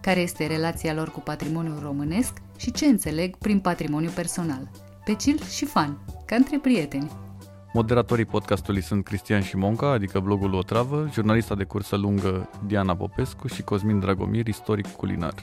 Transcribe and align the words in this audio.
Care 0.00 0.20
este 0.20 0.46
relația 0.46 0.94
lor 0.94 1.10
cu 1.10 1.20
patrimoniul 1.20 1.78
românesc 1.82 2.32
și 2.56 2.72
ce 2.72 2.86
înțeleg 2.86 3.36
prin 3.36 3.60
patrimoniu 3.60 4.10
personal. 4.10 4.70
Pe 5.04 5.16
chill 5.16 5.42
și 5.42 5.64
fan, 5.64 5.98
ca 6.26 6.36
între 6.36 6.58
prieteni. 6.58 7.10
Moderatorii 7.72 8.24
podcastului 8.24 8.82
sunt 8.82 9.04
Cristian 9.04 9.42
Șimonca, 9.42 9.90
adică 9.90 10.20
blogul 10.20 10.54
O 10.54 10.62
Travă, 10.62 11.08
jurnalista 11.12 11.54
de 11.54 11.64
cursă 11.64 11.96
lungă 11.96 12.50
Diana 12.66 12.96
Popescu 12.96 13.46
și 13.46 13.62
Cosmin 13.62 14.00
Dragomir, 14.00 14.46
istoric 14.46 14.86
culinar. 14.86 15.34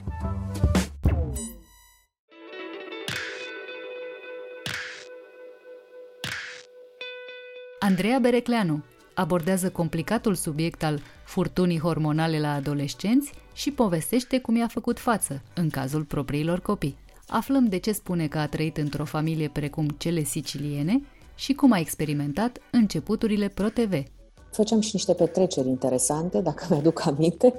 Andreea 7.80 8.20
Berecleanu 8.20 8.84
abordează 9.14 9.70
complicatul 9.70 10.36
subiect 10.36 10.84
al 10.84 11.02
furtunii 11.24 11.80
hormonale 11.80 12.40
la 12.40 12.54
adolescenți 12.54 13.32
și 13.58 13.72
povestește 13.72 14.40
cum 14.40 14.56
i-a 14.56 14.68
făcut 14.68 15.00
față 15.00 15.42
în 15.54 15.70
cazul 15.70 16.04
propriilor 16.04 16.60
copii. 16.60 16.98
Aflăm 17.28 17.66
de 17.68 17.78
ce 17.78 17.92
spune 17.92 18.28
că 18.28 18.38
a 18.38 18.48
trăit 18.48 18.78
într-o 18.78 19.06
familie 19.06 19.50
precum 19.50 19.88
cele 19.88 20.24
siciliene 20.24 21.02
și 21.36 21.54
cum 21.54 21.72
a 21.72 21.80
experimentat 21.80 22.58
începuturile 22.72 23.48
ProTV. 23.48 24.04
Făceam 24.52 24.80
și 24.80 24.90
niște 24.94 25.14
petreceri 25.14 25.68
interesante, 25.68 26.42
dacă 26.42 26.66
mi-aduc 26.70 27.06
aminte. 27.06 27.54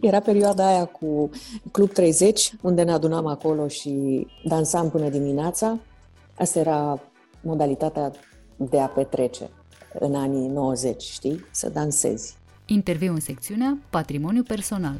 Era 0.00 0.20
perioada 0.20 0.66
aia 0.66 0.84
cu 0.84 1.30
Club 1.72 1.92
30, 1.92 2.52
unde 2.60 2.82
ne 2.82 2.92
adunam 2.92 3.26
acolo 3.26 3.68
și 3.68 4.26
dansam 4.44 4.90
până 4.90 5.08
dimineața. 5.08 5.78
Asta 6.38 6.58
era 6.58 7.00
modalitatea 7.40 8.12
de 8.56 8.78
a 8.78 8.86
petrece 8.86 9.50
în 9.98 10.14
anii 10.14 10.48
90, 10.48 11.02
știi? 11.02 11.44
Să 11.50 11.68
dansezi. 11.68 12.36
Interviu 12.66 13.12
în 13.12 13.20
secțiunea 13.20 13.78
Patrimoniu 13.90 14.42
personal. 14.42 14.98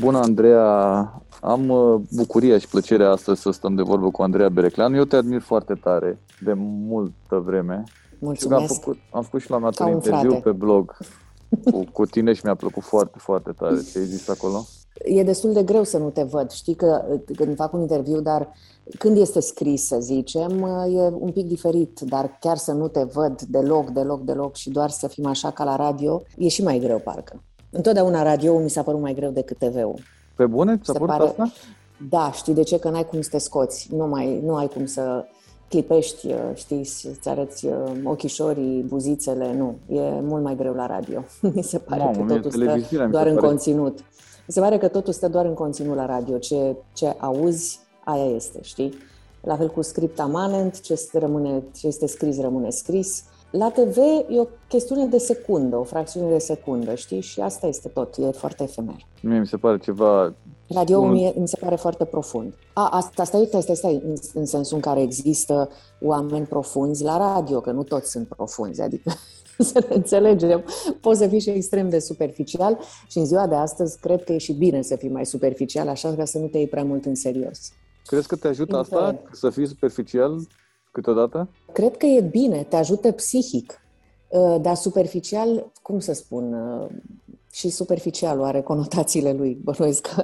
Bună, 0.00 0.18
Andreea! 0.18 1.22
Am 1.40 1.68
uh, 1.68 2.00
bucuria 2.16 2.58
și 2.58 2.68
plăcerea 2.68 3.10
astăzi 3.10 3.40
să 3.40 3.50
stăm 3.50 3.74
de 3.74 3.82
vorbă 3.82 4.10
cu 4.10 4.22
Andreea 4.22 4.48
Berecleanu. 4.48 4.96
Eu 4.96 5.04
te 5.04 5.16
admir 5.16 5.40
foarte 5.40 5.74
tare, 5.74 6.18
de 6.40 6.52
multă 6.56 7.42
vreme. 7.44 7.82
Mulțumesc! 8.18 8.60
Am 8.60 8.66
făcut, 8.66 8.98
am 9.10 9.22
făcut 9.22 9.40
și 9.40 9.50
la 9.50 9.58
mea 9.58 9.70
un 9.80 9.88
interviu 9.88 10.30
frate. 10.30 10.42
pe 10.42 10.52
blog 10.52 10.96
cu, 11.70 11.84
cu 11.92 12.06
tine 12.06 12.32
și 12.32 12.40
mi-a 12.44 12.54
plăcut 12.54 12.82
foarte, 12.82 13.18
foarte 13.18 13.52
tare. 13.52 13.82
Ce 13.92 13.98
ai 13.98 14.04
zis 14.04 14.28
acolo? 14.28 14.64
E 15.04 15.22
destul 15.22 15.52
de 15.52 15.62
greu 15.62 15.82
să 15.82 15.98
nu 15.98 16.10
te 16.10 16.22
văd. 16.22 16.50
Știi 16.50 16.74
că 16.74 17.04
când 17.36 17.56
fac 17.56 17.72
un 17.72 17.80
interviu, 17.80 18.20
dar 18.20 18.52
când 18.98 19.16
este 19.16 19.40
scris, 19.40 19.86
să 19.86 19.96
zicem, 20.00 20.62
e 20.94 21.00
un 21.18 21.30
pic 21.32 21.46
diferit, 21.46 22.00
dar 22.00 22.36
chiar 22.40 22.56
să 22.56 22.72
nu 22.72 22.88
te 22.88 23.02
văd 23.02 23.42
deloc, 23.42 23.90
deloc, 23.90 24.20
deloc 24.20 24.54
și 24.54 24.70
doar 24.70 24.90
să 24.90 25.08
fim 25.08 25.26
așa 25.26 25.50
ca 25.50 25.64
la 25.64 25.76
radio, 25.76 26.22
e 26.36 26.48
și 26.48 26.62
mai 26.62 26.78
greu, 26.78 26.98
parcă. 26.98 27.42
Întotdeauna 27.76 28.22
radio 28.22 28.58
mi 28.58 28.70
s-a 28.70 28.82
părut 28.82 29.00
mai 29.00 29.14
greu 29.14 29.30
decât 29.30 29.58
TV-ul. 29.58 29.98
Pe 30.36 30.46
bune? 30.46 30.80
Ți-a 30.84 30.92
părut 30.92 31.06
pare... 31.06 31.24
asta? 31.24 31.52
Da, 32.08 32.30
știi 32.32 32.54
de 32.54 32.62
ce? 32.62 32.78
Că 32.78 32.90
n-ai 32.90 33.04
cum 33.04 33.20
să 33.20 33.28
te 33.30 33.38
scoți. 33.38 33.88
Nu, 33.94 34.06
mai, 34.06 34.40
nu 34.44 34.54
ai 34.54 34.68
cum 34.68 34.86
să 34.86 35.24
clipești, 35.68 36.34
știi, 36.54 36.84
să 36.84 37.08
arăți 37.24 37.66
ochișorii, 38.04 38.82
buzițele, 38.82 39.54
nu. 39.54 39.74
E 39.96 40.20
mult 40.20 40.42
mai 40.42 40.56
greu 40.56 40.74
la 40.74 40.86
radio. 40.86 41.24
Mi 41.54 41.62
se 41.62 41.78
pare 41.78 42.02
Mamă, 42.02 42.24
că 42.26 42.34
totul 42.34 42.50
stă 42.50 43.06
doar 43.10 43.26
în 43.26 43.34
pare... 43.34 43.46
conținut. 43.46 43.98
Mi 44.46 44.54
se 44.54 44.60
pare 44.60 44.78
că 44.78 44.88
totul 44.88 45.12
stă 45.12 45.28
doar 45.28 45.44
în 45.44 45.54
conținut 45.54 45.96
la 45.96 46.06
radio. 46.06 46.38
Ce, 46.38 46.76
ce 46.92 47.14
auzi, 47.18 47.78
aia 48.04 48.34
este, 48.34 48.58
știi? 48.62 48.94
La 49.40 49.56
fel 49.56 49.68
cu 49.68 49.82
script 49.82 50.20
amanent, 50.20 50.80
ce, 50.80 51.00
rămâne, 51.12 51.62
ce 51.78 51.86
este 51.86 52.06
scris 52.06 52.40
rămâne 52.40 52.70
scris. 52.70 53.24
La 53.58 53.70
TV 53.70 53.96
e 54.28 54.40
o 54.40 54.46
chestiune 54.68 55.06
de 55.06 55.18
secundă, 55.18 55.76
o 55.76 55.82
fracțiune 55.82 56.30
de 56.30 56.38
secundă, 56.38 56.94
știi? 56.94 57.20
Și 57.20 57.40
asta 57.40 57.66
este 57.66 57.88
tot, 57.88 58.16
e 58.16 58.30
foarte 58.30 58.62
efemer. 58.62 58.96
Mie 59.22 59.38
mi 59.38 59.46
se 59.46 59.56
pare 59.56 59.78
ceva... 59.78 60.34
Radio 60.68 60.98
un... 60.98 61.10
mi, 61.10 61.34
mi 61.38 61.48
se 61.48 61.56
pare 61.60 61.76
foarte 61.76 62.04
profund. 62.04 62.54
A, 62.72 62.88
asta, 62.88 63.24
stai, 63.24 63.44
stai, 63.46 63.62
stai, 63.62 63.76
stai, 63.76 64.02
în, 64.04 64.14
în 64.34 64.46
sensul 64.46 64.76
în 64.76 64.82
care 64.82 65.02
există 65.02 65.68
oameni 66.00 66.46
profunzi 66.46 67.04
la 67.04 67.16
radio, 67.16 67.60
că 67.60 67.70
nu 67.70 67.82
toți 67.82 68.10
sunt 68.10 68.28
profunzi, 68.28 68.80
adică 68.80 69.12
să 69.58 69.84
ne 69.88 69.94
înțelegem. 69.94 70.64
Poți 71.00 71.18
să 71.18 71.28
fii 71.28 71.40
și 71.40 71.50
extrem 71.50 71.88
de 71.88 71.98
superficial 71.98 72.78
și 73.08 73.18
în 73.18 73.26
ziua 73.26 73.46
de 73.46 73.54
astăzi 73.54 73.98
cred 74.00 74.24
că 74.24 74.32
e 74.32 74.38
și 74.38 74.52
bine 74.52 74.82
să 74.82 74.96
fii 74.96 75.10
mai 75.10 75.26
superficial, 75.26 75.88
așa 75.88 76.14
ca 76.14 76.24
să 76.24 76.38
nu 76.38 76.46
te 76.46 76.58
iei 76.58 76.68
prea 76.68 76.84
mult 76.84 77.04
în 77.04 77.14
serios. 77.14 77.58
Crezi 78.06 78.26
că 78.26 78.36
te 78.36 78.48
ajută 78.48 78.76
asta, 78.76 79.22
să 79.32 79.50
fii 79.50 79.66
superficial 79.66 80.40
câteodată? 80.96 81.48
Cred 81.72 81.96
că 81.96 82.06
e 82.06 82.20
bine, 82.20 82.62
te 82.62 82.76
ajută 82.76 83.12
psihic. 83.12 83.80
Uh, 84.28 84.60
dar 84.60 84.74
superficial, 84.74 85.72
cum 85.82 85.98
să 85.98 86.12
spun, 86.12 86.52
uh, 86.52 86.88
și 87.52 87.68
superficialul 87.68 88.44
are 88.44 88.62
conotațiile 88.62 89.32
lui. 89.32 89.54
Bănuiesc 89.64 90.06
că 90.06 90.22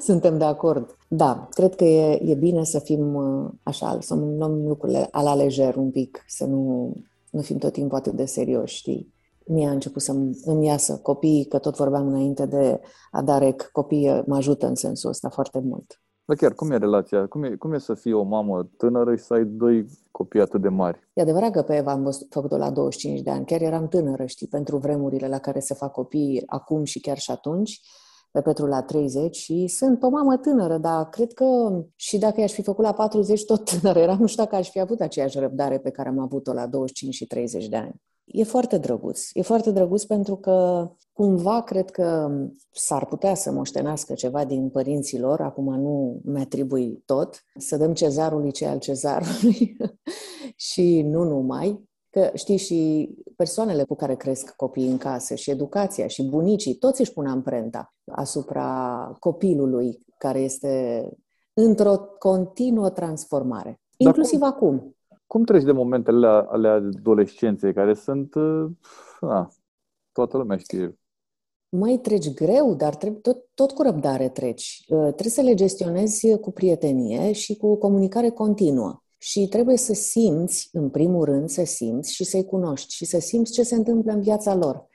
suntem 0.00 0.38
de 0.38 0.44
acord. 0.44 0.96
Da, 1.08 1.48
cred 1.50 1.74
că 1.74 1.84
e, 1.84 2.30
e 2.30 2.34
bine 2.34 2.64
să 2.64 2.78
fim 2.78 3.14
uh, 3.14 3.50
așa, 3.62 3.98
să 4.00 4.14
luăm 4.14 4.66
lucrurile 4.66 5.08
la 5.12 5.34
lejer 5.34 5.76
un 5.76 5.90
pic, 5.90 6.24
să 6.26 6.44
nu, 6.44 6.92
nu 7.30 7.40
fim 7.40 7.58
tot 7.58 7.72
timpul 7.72 7.98
atât 7.98 8.12
de 8.12 8.24
serioși, 8.24 8.76
știi? 8.76 9.14
Mie 9.46 9.68
a 9.68 9.70
început 9.70 10.02
să 10.02 10.12
îmi 10.44 10.66
iasă 10.66 10.98
copiii, 11.02 11.44
că 11.44 11.58
tot 11.58 11.76
vorbeam 11.76 12.06
înainte 12.06 12.46
de 12.46 12.80
Adarec, 13.10 13.68
copiii 13.72 14.22
mă 14.26 14.36
ajută 14.36 14.66
în 14.66 14.74
sensul 14.74 15.10
ăsta 15.10 15.28
foarte 15.28 15.58
mult. 15.58 16.00
Dar 16.26 16.36
chiar, 16.36 16.54
cum 16.54 16.70
e 16.70 16.76
relația? 16.76 17.26
Cum 17.26 17.42
e, 17.42 17.54
cum 17.54 17.72
e 17.72 17.78
să 17.78 17.94
fii 17.94 18.12
o 18.12 18.22
mamă 18.22 18.68
tânără 18.76 19.16
și 19.16 19.22
să 19.22 19.34
ai 19.34 19.44
doi 19.44 19.86
copii 20.10 20.40
atât 20.40 20.60
de 20.60 20.68
mari? 20.68 21.08
E 21.12 21.20
adevărat 21.20 21.50
că 21.50 21.62
pe 21.62 21.76
Eva 21.76 21.90
am 21.90 22.12
făcut-o 22.30 22.56
la 22.56 22.70
25 22.70 23.20
de 23.20 23.30
ani. 23.30 23.44
Chiar 23.44 23.60
eram 23.60 23.88
tânără, 23.88 24.24
știi, 24.24 24.46
pentru 24.46 24.76
vremurile 24.76 25.28
la 25.28 25.38
care 25.38 25.60
se 25.60 25.74
fac 25.74 25.92
copii 25.92 26.42
acum 26.46 26.84
și 26.84 27.00
chiar 27.00 27.18
și 27.18 27.30
atunci 27.30 27.80
pe 28.30 28.40
Petru 28.40 28.66
la 28.66 28.82
30 28.82 29.36
și 29.36 29.66
sunt 29.66 30.02
o 30.02 30.08
mamă 30.08 30.36
tânără, 30.36 30.78
dar 30.78 31.08
cred 31.08 31.32
că 31.32 31.44
și 31.96 32.18
dacă 32.18 32.40
i-aș 32.40 32.52
fi 32.52 32.62
făcut 32.62 32.84
la 32.84 32.92
40, 32.92 33.44
tot 33.44 33.64
tânără 33.64 33.98
eram, 33.98 34.18
nu 34.18 34.26
știu 34.26 34.42
dacă 34.42 34.56
aș 34.56 34.70
fi 34.70 34.80
avut 34.80 35.00
aceeași 35.00 35.38
răbdare 35.38 35.78
pe 35.78 35.90
care 35.90 36.08
am 36.08 36.18
avut-o 36.18 36.52
la 36.52 36.66
25 36.66 37.14
și 37.14 37.26
30 37.26 37.68
de 37.68 37.76
ani. 37.76 38.02
E 38.26 38.44
foarte 38.44 38.78
drăguț. 38.78 39.28
E 39.32 39.42
foarte 39.42 39.70
drăguț 39.70 40.02
pentru 40.02 40.36
că 40.36 40.88
cumva 41.12 41.62
cred 41.62 41.90
că 41.90 42.30
s-ar 42.70 43.06
putea 43.06 43.34
să 43.34 43.52
moștenească 43.52 44.14
ceva 44.14 44.44
din 44.44 44.68
părinții 44.68 45.18
lor, 45.18 45.40
acum 45.40 45.80
nu 45.80 46.20
mi-atribui 46.24 47.02
tot, 47.04 47.44
să 47.58 47.76
dăm 47.76 47.94
cezarului 47.94 48.52
ce 48.52 48.66
al 48.66 48.78
cezarului 48.78 49.76
și 50.70 51.02
nu 51.02 51.24
numai, 51.24 51.88
că 52.10 52.30
știi 52.34 52.56
și 52.56 53.10
persoanele 53.36 53.84
cu 53.84 53.94
care 53.94 54.14
cresc 54.14 54.54
copiii 54.56 54.90
în 54.90 54.98
casă 54.98 55.34
și 55.34 55.50
educația 55.50 56.06
și 56.06 56.28
bunicii, 56.28 56.74
toți 56.74 57.00
își 57.00 57.12
pun 57.12 57.26
amprenta 57.26 57.94
asupra 58.04 59.12
copilului 59.18 59.98
care 60.18 60.38
este 60.38 61.08
într-o 61.52 61.96
continuă 62.18 62.90
transformare. 62.90 63.80
Inclusiv 63.96 64.38
cum, 64.38 64.48
acum. 64.48 64.95
Cum 65.26 65.44
treci 65.44 65.62
de 65.62 65.72
momentele 65.72 66.26
ale 66.26 66.68
adolescenței 66.68 67.72
care 67.72 67.94
sunt, 67.94 68.34
uh, 68.34 69.46
toată 70.12 70.36
lumea 70.36 70.56
știe. 70.56 70.98
Mai 71.68 71.98
treci 72.02 72.34
greu, 72.34 72.74
dar 72.74 72.96
trebuie, 72.96 73.20
tot, 73.20 73.44
tot 73.54 73.72
cu 73.72 73.82
răbdare 73.82 74.28
treci. 74.28 74.84
Uh, 74.88 74.98
trebuie 74.98 75.30
să 75.30 75.40
le 75.40 75.54
gestionezi 75.54 76.36
cu 76.36 76.50
prietenie 76.50 77.32
și 77.32 77.56
cu 77.56 77.76
comunicare 77.76 78.30
continuă. 78.30 79.00
Și 79.18 79.46
trebuie 79.48 79.76
să 79.76 79.94
simți, 79.94 80.68
în 80.72 80.90
primul 80.90 81.24
rând, 81.24 81.48
să 81.48 81.64
simți 81.64 82.14
și 82.14 82.24
să-i 82.24 82.44
cunoști 82.44 82.94
și 82.94 83.04
să 83.04 83.18
simți 83.18 83.52
ce 83.52 83.62
se 83.62 83.74
întâmplă 83.74 84.12
în 84.12 84.20
viața 84.20 84.54
lor. 84.54 84.88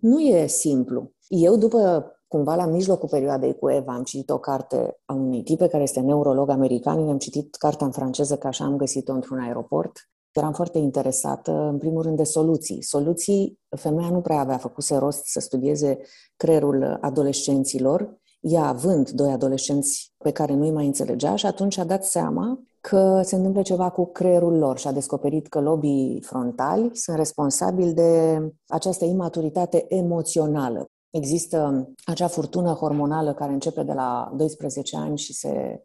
Nu 0.00 0.20
e 0.20 0.46
simplu. 0.46 1.12
Eu, 1.28 1.56
după 1.56 2.12
cumva 2.28 2.54
la 2.54 2.66
mijlocul 2.66 3.08
perioadei 3.08 3.58
cu 3.58 3.70
Eva, 3.70 3.94
am 3.94 4.02
citit 4.02 4.30
o 4.30 4.38
carte 4.38 5.00
a 5.04 5.12
unui 5.12 5.42
tipe 5.42 5.66
care 5.66 5.82
este 5.82 6.00
neurolog 6.00 6.48
american, 6.48 7.08
am 7.08 7.18
citit 7.18 7.54
cartea 7.54 7.86
în 7.86 7.92
franceză, 7.92 8.36
că 8.36 8.46
așa 8.46 8.64
am 8.64 8.76
găsit-o 8.76 9.12
într-un 9.12 9.38
aeroport. 9.38 9.92
Eram 10.32 10.52
foarte 10.52 10.78
interesată, 10.78 11.52
în 11.52 11.78
primul 11.78 12.02
rând, 12.02 12.16
de 12.16 12.22
soluții. 12.22 12.82
Soluții, 12.82 13.58
femeia 13.76 14.10
nu 14.10 14.20
prea 14.20 14.40
avea 14.40 14.56
făcut 14.56 14.88
rost 14.88 15.24
să 15.24 15.40
studieze 15.40 15.98
creierul 16.36 16.98
adolescenților, 17.00 18.18
ea 18.40 18.64
având 18.64 19.10
doi 19.10 19.30
adolescenți 19.30 20.12
pe 20.18 20.30
care 20.30 20.54
nu-i 20.54 20.70
mai 20.70 20.86
înțelegea 20.86 21.36
și 21.36 21.46
atunci 21.46 21.78
a 21.78 21.84
dat 21.84 22.04
seama 22.04 22.60
că 22.80 23.20
se 23.24 23.36
întâmplă 23.36 23.62
ceva 23.62 23.90
cu 23.90 24.06
creierul 24.06 24.58
lor 24.58 24.78
și 24.78 24.86
a 24.86 24.92
descoperit 24.92 25.46
că 25.46 25.60
lobii 25.60 26.22
frontali 26.26 26.90
sunt 26.92 27.16
responsabili 27.16 27.92
de 27.92 28.40
această 28.66 29.04
imaturitate 29.04 29.84
emoțională. 29.88 30.90
Există 31.10 31.88
acea 32.04 32.26
furtună 32.26 32.72
hormonală 32.72 33.34
care 33.34 33.52
începe 33.52 33.82
de 33.82 33.92
la 33.92 34.32
12 34.36 34.96
ani 34.96 35.18
și 35.18 35.34
se 35.34 35.82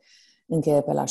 încheie 0.47 0.81
pe 0.81 0.93
la 0.93 1.03
16-17 1.03 1.07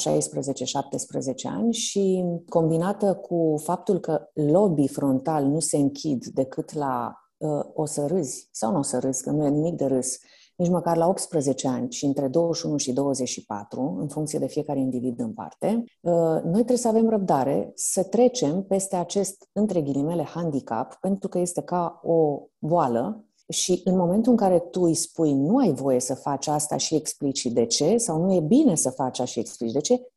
ani 1.45 1.73
și 1.73 2.25
combinată 2.49 3.15
cu 3.15 3.55
faptul 3.63 3.99
că 3.99 4.31
lobii 4.33 4.89
frontal 4.89 5.45
nu 5.45 5.61
se 5.61 5.77
închid 5.77 6.25
decât 6.27 6.73
la 6.73 7.15
uh, 7.37 7.65
o 7.75 7.85
să 7.85 8.07
râzi 8.07 8.49
sau 8.53 8.73
nu 8.73 8.79
o 8.79 8.83
să 8.83 8.99
râzi, 8.99 9.23
că 9.23 9.31
nu 9.31 9.47
e 9.47 9.49
nimic 9.49 9.75
de 9.75 9.85
râs, 9.85 10.19
nici 10.57 10.71
măcar 10.71 10.97
la 10.97 11.09
18 11.09 11.69
ani 11.69 11.91
și 11.91 12.05
între 12.05 12.29
21 12.29 12.77
și 12.77 12.93
24, 12.93 13.97
în 14.01 14.09
funcție 14.09 14.39
de 14.39 14.47
fiecare 14.47 14.79
individ 14.79 15.21
în 15.21 15.33
parte, 15.33 15.85
uh, 16.01 16.41
noi 16.43 16.53
trebuie 16.53 16.77
să 16.77 16.89
avem 16.89 17.09
răbdare 17.09 17.73
să 17.75 18.03
trecem 18.03 18.63
peste 18.63 18.97
acest, 18.97 19.49
între 19.53 19.81
ghilimele, 19.81 20.23
handicap, 20.23 20.95
pentru 21.01 21.29
că 21.29 21.39
este 21.39 21.63
ca 21.63 22.01
o 22.03 22.43
boală 22.59 23.27
și 23.49 23.81
în 23.85 23.97
momentul 23.97 24.31
în 24.31 24.39
care 24.39 24.59
tu 24.59 24.83
îi 24.83 24.95
spui 24.95 25.35
nu 25.35 25.57
ai 25.57 25.73
voie 25.73 26.01
să 26.01 26.15
faci 26.15 26.47
asta 26.47 26.77
și 26.77 26.95
explici 26.95 27.47
de 27.47 27.67
ce, 27.67 27.97
sau 27.97 28.25
nu 28.25 28.35
e 28.35 28.41
bine 28.41 28.75
să 28.75 28.91
faci 28.91 29.21
așa 29.21 29.25
și 29.25 29.39
explici 29.39 29.73
de 29.73 29.81
ce, 29.81 30.13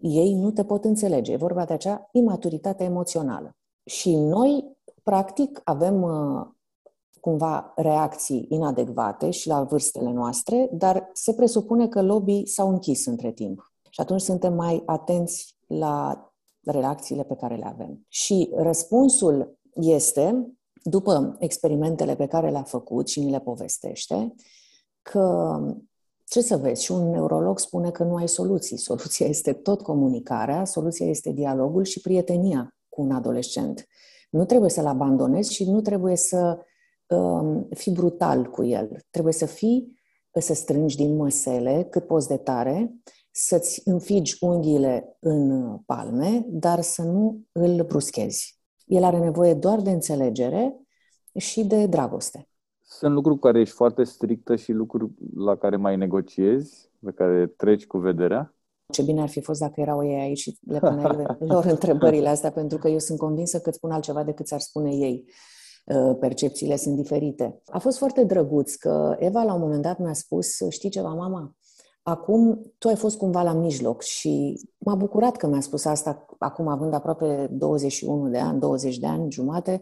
ei 0.00 0.34
nu 0.34 0.50
te 0.50 0.64
pot 0.64 0.84
înțelege. 0.84 1.32
E 1.32 1.36
vorba 1.36 1.64
de 1.64 1.72
acea 1.72 2.08
imaturitate 2.12 2.84
emoțională. 2.84 3.56
Și 3.84 4.16
noi, 4.16 4.76
practic, 5.02 5.60
avem 5.64 6.02
uh, 6.02 6.46
cumva 7.20 7.72
reacții 7.76 8.46
inadecvate 8.50 9.30
și 9.30 9.48
la 9.48 9.62
vârstele 9.62 10.10
noastre, 10.10 10.68
dar 10.72 11.10
se 11.12 11.34
presupune 11.34 11.88
că 11.88 12.02
lobii 12.02 12.46
s-au 12.46 12.68
închis 12.68 13.06
între 13.06 13.32
timp. 13.32 13.72
Și 13.90 14.00
atunci 14.00 14.20
suntem 14.20 14.54
mai 14.54 14.82
atenți 14.86 15.56
la 15.66 16.26
reacțiile 16.64 17.22
pe 17.22 17.34
care 17.34 17.56
le 17.56 17.66
avem. 17.66 18.04
Și 18.08 18.50
răspunsul 18.54 19.58
este, 19.74 20.52
după 20.82 21.36
experimentele 21.38 22.16
pe 22.16 22.26
care 22.26 22.50
le-a 22.50 22.62
făcut 22.62 23.08
și 23.08 23.20
ni 23.20 23.30
le 23.30 23.40
povestește, 23.40 24.34
că 25.02 25.58
ce 26.24 26.40
să 26.40 26.56
vezi, 26.56 26.82
și 26.82 26.92
un 26.92 27.10
neurolog 27.10 27.58
spune 27.58 27.90
că 27.90 28.04
nu 28.04 28.14
ai 28.14 28.28
soluții. 28.28 28.76
Soluția 28.76 29.26
este 29.26 29.52
tot 29.52 29.82
comunicarea, 29.82 30.64
soluția 30.64 31.06
este 31.06 31.30
dialogul 31.30 31.84
și 31.84 32.00
prietenia 32.00 32.76
cu 32.88 33.02
un 33.02 33.10
adolescent. 33.10 33.86
Nu 34.30 34.44
trebuie 34.44 34.70
să-l 34.70 34.86
abandonezi 34.86 35.52
și 35.52 35.70
nu 35.70 35.80
trebuie 35.80 36.16
să 36.16 36.58
um, 37.06 37.68
fi 37.74 37.90
brutal 37.90 38.50
cu 38.50 38.64
el. 38.64 38.98
Trebuie 39.10 39.32
să 39.32 39.46
fii, 39.46 39.94
să 40.38 40.54
strângi 40.54 40.96
din 40.96 41.16
măsele 41.16 41.86
cât 41.90 42.06
poți 42.06 42.28
de 42.28 42.36
tare, 42.36 42.94
să-ți 43.30 43.80
înfigi 43.84 44.36
unghiile 44.40 45.16
în 45.20 45.76
palme, 45.86 46.44
dar 46.48 46.80
să 46.80 47.02
nu 47.02 47.40
îl 47.52 47.82
bruschezi. 47.82 48.55
El 48.86 49.04
are 49.04 49.18
nevoie 49.18 49.54
doar 49.54 49.80
de 49.80 49.90
înțelegere 49.90 50.80
și 51.34 51.64
de 51.64 51.86
dragoste. 51.86 52.48
Sunt 52.82 53.12
lucruri 53.12 53.38
cu 53.38 53.46
care 53.46 53.60
ești 53.60 53.74
foarte 53.74 54.04
strictă 54.04 54.56
și 54.56 54.72
lucruri 54.72 55.12
la 55.36 55.56
care 55.56 55.76
mai 55.76 55.96
negociezi, 55.96 56.90
pe 57.04 57.12
care 57.12 57.46
treci 57.46 57.86
cu 57.86 57.98
vederea? 57.98 58.54
Ce 58.92 59.02
bine 59.02 59.20
ar 59.20 59.28
fi 59.28 59.40
fost 59.40 59.60
dacă 59.60 59.80
erau 59.80 60.06
ei 60.06 60.20
aici 60.20 60.38
și 60.38 60.58
le 60.66 60.78
puneai 60.78 61.36
lor 61.52 61.64
întrebările 61.64 62.28
astea, 62.28 62.50
pentru 62.50 62.78
că 62.78 62.88
eu 62.88 62.98
sunt 62.98 63.18
convinsă 63.18 63.60
că 63.60 63.68
îți 63.68 63.76
spun 63.76 63.90
altceva 63.90 64.24
decât 64.24 64.46
ți-ar 64.46 64.60
spune 64.60 64.94
ei. 64.94 65.24
Uh, 65.84 66.16
percepțiile 66.20 66.76
sunt 66.76 66.96
diferite. 66.96 67.62
A 67.66 67.78
fost 67.78 67.98
foarte 67.98 68.24
drăguț 68.24 68.74
că 68.74 69.16
Eva 69.18 69.42
la 69.42 69.54
un 69.54 69.60
moment 69.60 69.82
dat 69.82 69.98
mi-a 69.98 70.12
spus, 70.12 70.56
știi 70.68 70.90
ceva, 70.90 71.08
mama, 71.08 71.56
acum 72.08 72.72
tu 72.78 72.88
ai 72.88 72.96
fost 72.96 73.16
cumva 73.16 73.42
la 73.42 73.52
mijloc 73.52 74.02
și 74.02 74.60
m-a 74.78 74.94
bucurat 74.94 75.36
că 75.36 75.46
mi-a 75.46 75.60
spus 75.60 75.84
asta 75.84 76.26
acum 76.38 76.68
având 76.68 76.94
aproape 76.94 77.48
21 77.50 78.28
de 78.28 78.38
ani, 78.38 78.60
20 78.60 78.98
de 78.98 79.06
ani, 79.06 79.30
jumate, 79.30 79.80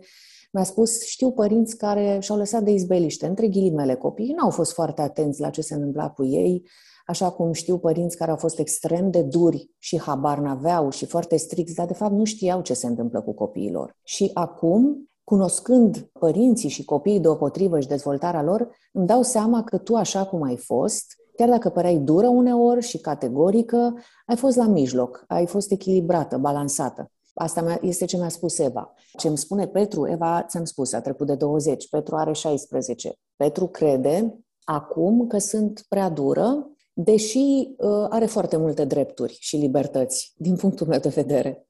mi-a 0.53 0.63
spus, 0.63 1.05
știu 1.05 1.33
părinți 1.33 1.77
care 1.77 2.19
și-au 2.21 2.39
lăsat 2.39 2.63
de 2.63 2.71
izbeliște, 2.71 3.27
între 3.27 3.49
ghilimele 3.49 3.95
copiii, 3.95 4.33
n-au 4.33 4.51
fost 4.51 4.73
foarte 4.73 5.03
atenți 5.03 5.41
la 5.41 5.51
ce 5.51 5.61
se 5.61 5.75
întâmpla 5.75 6.11
cu 6.11 6.25
ei, 6.25 6.67
așa 7.07 7.31
cum 7.31 7.53
știu 7.53 7.79
părinți 7.79 8.17
care 8.17 8.31
au 8.31 8.37
fost 8.37 8.59
extrem 8.59 9.11
de 9.11 9.23
duri 9.23 9.71
și 9.79 10.01
habar 10.01 10.39
n-aveau 10.39 10.91
și 10.91 11.07
foarte 11.07 11.37
stricți, 11.37 11.75
dar 11.75 11.87
de 11.87 11.95
fapt 11.95 12.13
nu 12.13 12.25
știau 12.25 12.63
ce 12.63 12.75
se 12.75 12.87
întâmplă 12.87 13.21
cu 13.21 13.35
copiilor. 13.35 13.97
Și 14.03 14.31
acum 14.35 15.11
cunoscând 15.25 16.11
părinții 16.19 16.69
și 16.69 16.85
copiii 16.85 17.21
deopotrivă 17.21 17.81
și 17.81 17.89
dezvoltarea 17.89 18.43
lor, 18.43 18.69
îmi 18.93 19.07
dau 19.07 19.23
seama 19.23 19.65
că 19.65 19.79
tu, 19.79 19.95
așa 19.95 20.27
cum 20.27 20.43
ai 20.43 20.57
fost, 20.57 21.23
chiar 21.37 21.49
dacă 21.49 21.69
păreai 21.69 21.97
dură 21.97 22.29
uneori 22.29 22.87
și 22.87 22.99
categorică, 22.99 23.95
ai 24.27 24.37
fost 24.37 24.57
la 24.57 24.67
mijloc, 24.67 25.25
ai 25.29 25.47
fost 25.47 25.71
echilibrată, 25.71 26.37
balansată. 26.37 27.11
Asta 27.35 27.79
este 27.81 28.05
ce 28.05 28.17
mi-a 28.17 28.29
spus 28.29 28.59
Eva. 28.59 28.95
Ce 29.19 29.29
îmi 29.29 29.39
spune 29.39 29.67
Petru, 29.67 30.09
Eva, 30.09 30.45
ți-am 30.49 30.65
spus, 30.65 30.93
a 30.93 31.01
trecut 31.01 31.27
de 31.27 31.35
20, 31.35 31.89
Petru 31.89 32.17
are 32.17 32.33
16. 32.33 33.15
Petru 33.37 33.67
crede 33.67 34.39
acum 34.65 35.27
că 35.27 35.39
sunt 35.39 35.85
prea 35.89 36.09
dură, 36.09 36.71
deși 36.93 37.39
uh, 37.39 38.07
are 38.09 38.27
foarte 38.27 38.57
multe 38.57 38.85
drepturi 38.85 39.37
și 39.41 39.57
libertăți, 39.57 40.33
din 40.37 40.57
punctul 40.57 40.87
meu 40.87 40.99
de 40.99 41.09
vedere. 41.09 41.67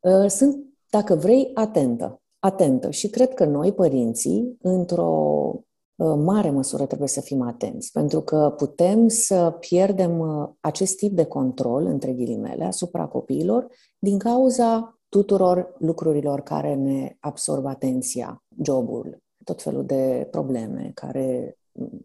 Uh, 0.00 0.30
sunt, 0.30 0.64
dacă 0.90 1.14
vrei, 1.14 1.50
atentă 1.54 2.18
atentă. 2.44 2.90
Și 2.90 3.08
cred 3.08 3.34
că 3.34 3.44
noi, 3.44 3.72
părinții, 3.72 4.56
într-o 4.62 5.52
uh, 5.54 5.60
mare 5.96 6.50
măsură 6.50 6.86
trebuie 6.86 7.08
să 7.08 7.20
fim 7.20 7.42
atenți, 7.42 7.92
pentru 7.92 8.20
că 8.20 8.54
putem 8.56 9.08
să 9.08 9.56
pierdem 9.60 10.18
uh, 10.18 10.48
acest 10.60 10.96
tip 10.96 11.12
de 11.12 11.24
control, 11.24 11.86
între 11.86 12.12
ghilimele, 12.12 12.64
asupra 12.64 13.06
copiilor, 13.06 13.66
din 13.98 14.18
cauza 14.18 14.98
tuturor 15.08 15.74
lucrurilor 15.78 16.40
care 16.40 16.74
ne 16.74 17.16
absorbă 17.20 17.68
atenția, 17.68 18.42
jobul, 18.62 19.18
tot 19.44 19.62
felul 19.62 19.84
de 19.84 20.28
probleme 20.30 20.90
care 20.94 21.58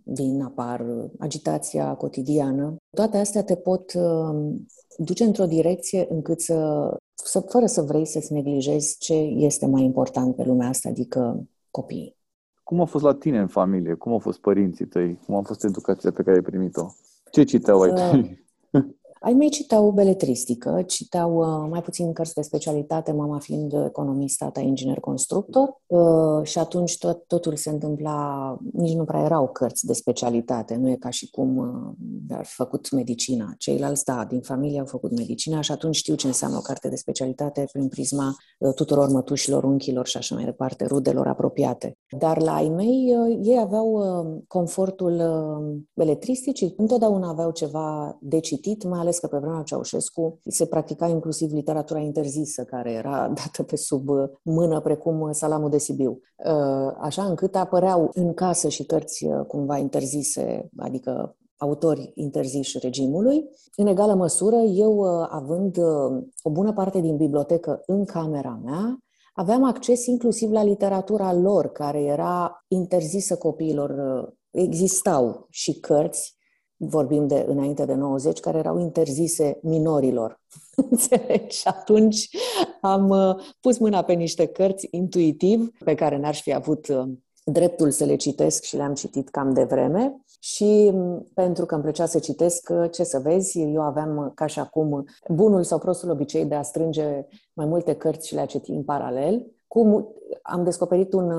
vin, 0.03 0.41
apar, 0.41 0.85
agitația 1.19 1.95
cotidiană. 1.95 2.75
Toate 2.95 3.17
astea 3.17 3.43
te 3.43 3.55
pot 3.55 3.93
uh, 3.93 4.55
duce 4.97 5.23
într-o 5.23 5.45
direcție 5.45 6.07
încât 6.09 6.41
să 6.41 6.89
să, 7.23 7.39
fără 7.39 7.65
să 7.65 7.81
vrei 7.81 8.05
să-ți 8.05 8.33
neglijezi 8.33 8.97
ce 8.97 9.13
este 9.13 9.65
mai 9.65 9.83
important 9.83 10.35
pe 10.35 10.43
lumea 10.43 10.67
asta, 10.67 10.89
adică 10.89 11.47
copiii. 11.71 12.18
Cum 12.69 12.81
a 12.81 12.85
fost 12.85 13.03
la 13.03 13.13
tine 13.13 13.39
în 13.39 13.47
familie? 13.47 13.93
Cum 13.93 14.11
au 14.11 14.19
fost 14.19 14.39
părinții 14.39 14.85
tăi? 14.85 15.19
Cum 15.25 15.35
a 15.35 15.41
fost 15.41 15.63
educația 15.63 16.11
pe 16.11 16.23
care 16.23 16.35
ai 16.35 16.41
primit-o? 16.41 16.87
Ce 17.31 17.43
citeau 17.43 17.81
ai 17.81 17.93
tăi? 17.93 18.47
Ai 19.19 19.33
mei 19.33 19.49
citau 19.49 19.91
beletristică, 19.91 20.83
citau 20.87 21.35
uh, 21.35 21.67
mai 21.69 21.81
puțin 21.81 22.13
cărți 22.13 22.33
de 22.33 22.41
specialitate, 22.41 23.11
mama 23.11 23.39
fiind 23.39 23.73
economist, 23.85 24.37
tata 24.37 24.59
inginer 24.59 24.99
constructor 24.99 25.81
uh, 25.85 26.43
și 26.43 26.59
atunci 26.59 26.97
tot, 26.97 27.23
totul 27.27 27.55
se 27.55 27.69
întâmpla, 27.69 28.57
nici 28.73 28.95
nu 28.95 29.03
prea 29.03 29.21
erau 29.21 29.47
cărți 29.47 29.85
de 29.85 29.93
specialitate, 29.93 30.75
nu 30.75 30.89
e 30.89 30.95
ca 30.95 31.09
și 31.09 31.29
cum 31.29 31.57
uh, 31.57 32.37
ar 32.37 32.45
făcut 32.45 32.91
medicina. 32.91 33.53
Ceilalți, 33.57 34.05
da, 34.05 34.25
din 34.29 34.41
familie 34.41 34.79
au 34.79 34.85
făcut 34.85 35.17
medicina 35.17 35.61
și 35.61 35.71
atunci 35.71 35.95
știu 35.95 36.15
ce 36.15 36.27
înseamnă 36.27 36.57
o 36.57 36.61
carte 36.61 36.89
de 36.89 36.95
specialitate 36.95 37.67
prin 37.71 37.87
prisma 37.87 38.35
uh, 38.59 38.73
tuturor 38.73 39.09
mătușilor, 39.09 39.63
unchilor 39.63 40.07
și 40.07 40.17
așa 40.17 40.35
mai 40.35 40.43
departe, 40.43 40.85
rudelor 40.85 41.27
apropiate. 41.27 41.97
Dar 42.17 42.41
la 42.41 42.55
ai 42.55 42.69
mei, 42.69 43.15
uh, 43.17 43.39
ei 43.43 43.59
aveau 43.59 43.91
uh, 43.91 44.41
confortul 44.47 45.13
uh, 45.13 45.77
beletristicii, 45.93 46.73
întotdeauna 46.77 47.29
aveau 47.29 47.51
ceva 47.51 48.17
de 48.21 48.39
citit, 48.39 48.83
mai 48.83 48.99
ales 48.99 49.08
ales 49.09 49.21
că 49.21 49.27
pe 49.27 49.37
vremea 49.37 49.61
Ceaușescu 49.61 50.39
se 50.47 50.65
practica 50.65 51.07
inclusiv 51.07 51.51
literatura 51.51 51.99
interzisă, 51.99 52.63
care 52.63 52.91
era 52.91 53.27
dată 53.43 53.63
pe 53.63 53.75
sub 53.75 54.07
mână, 54.43 54.81
precum 54.81 55.31
salamul 55.31 55.69
de 55.69 55.77
Sibiu. 55.77 56.19
Uh, 56.45 56.93
așa 56.99 57.23
încât 57.23 57.55
apăreau 57.55 58.09
în 58.13 58.33
casă 58.33 58.69
și 58.69 58.83
cărți 58.83 59.25
uh, 59.25 59.45
cumva 59.47 59.77
interzise, 59.77 60.69
adică 60.77 61.37
autori 61.57 62.11
interziși 62.15 62.79
regimului. 62.79 63.49
În 63.75 63.87
egală 63.87 64.13
măsură, 64.13 64.55
eu, 64.55 64.97
uh, 64.97 65.27
având 65.29 65.77
o 66.41 66.49
bună 66.51 66.73
parte 66.73 66.99
din 66.99 67.17
bibliotecă 67.17 67.81
în 67.85 68.05
camera 68.05 68.59
mea, 68.63 68.97
aveam 69.33 69.63
acces 69.63 70.05
inclusiv 70.05 70.51
la 70.51 70.63
literatura 70.63 71.33
lor, 71.33 71.67
care 71.71 72.01
era 72.01 72.65
interzisă 72.67 73.35
copiilor. 73.35 73.93
Existau 74.51 75.47
și 75.49 75.79
cărți 75.79 76.38
vorbim 76.79 77.27
de 77.27 77.45
înainte 77.47 77.85
de 77.85 77.93
90, 77.93 78.39
care 78.39 78.57
erau 78.57 78.79
interzise 78.79 79.59
minorilor. 79.61 80.41
Înțelegi? 80.89 81.57
Și 81.57 81.67
atunci 81.67 82.29
am 82.81 83.09
uh, 83.09 83.35
pus 83.59 83.77
mâna 83.77 84.01
pe 84.01 84.13
niște 84.13 84.45
cărți 84.45 84.87
intuitiv, 84.91 85.71
pe 85.83 85.95
care 85.95 86.17
n-aș 86.17 86.41
fi 86.41 86.53
avut 86.53 86.87
uh, 86.87 87.03
dreptul 87.43 87.91
să 87.91 88.05
le 88.05 88.15
citesc 88.15 88.63
și 88.63 88.75
le-am 88.75 88.93
citit 88.93 89.29
cam 89.29 89.53
de 89.53 89.63
vreme. 89.63 90.21
Și 90.39 90.89
mm, 90.93 91.27
pentru 91.33 91.65
că 91.65 91.73
îmi 91.73 91.83
plăcea 91.83 92.05
să 92.05 92.19
citesc, 92.19 92.69
uh, 92.71 92.91
ce 92.91 93.03
să 93.03 93.19
vezi, 93.19 93.61
eu 93.61 93.81
aveam 93.81 94.31
ca 94.35 94.45
și 94.45 94.59
acum 94.59 95.05
bunul 95.27 95.63
sau 95.63 95.79
prostul 95.79 96.09
obicei 96.09 96.45
de 96.45 96.55
a 96.55 96.61
strânge 96.61 97.25
mai 97.53 97.65
multe 97.65 97.95
cărți 97.95 98.27
și 98.27 98.33
le-a 98.33 98.45
citi 98.45 98.71
în 98.71 98.83
paralel. 98.83 99.45
Cum 99.67 100.07
am 100.41 100.63
descoperit 100.63 101.13
un 101.13 101.31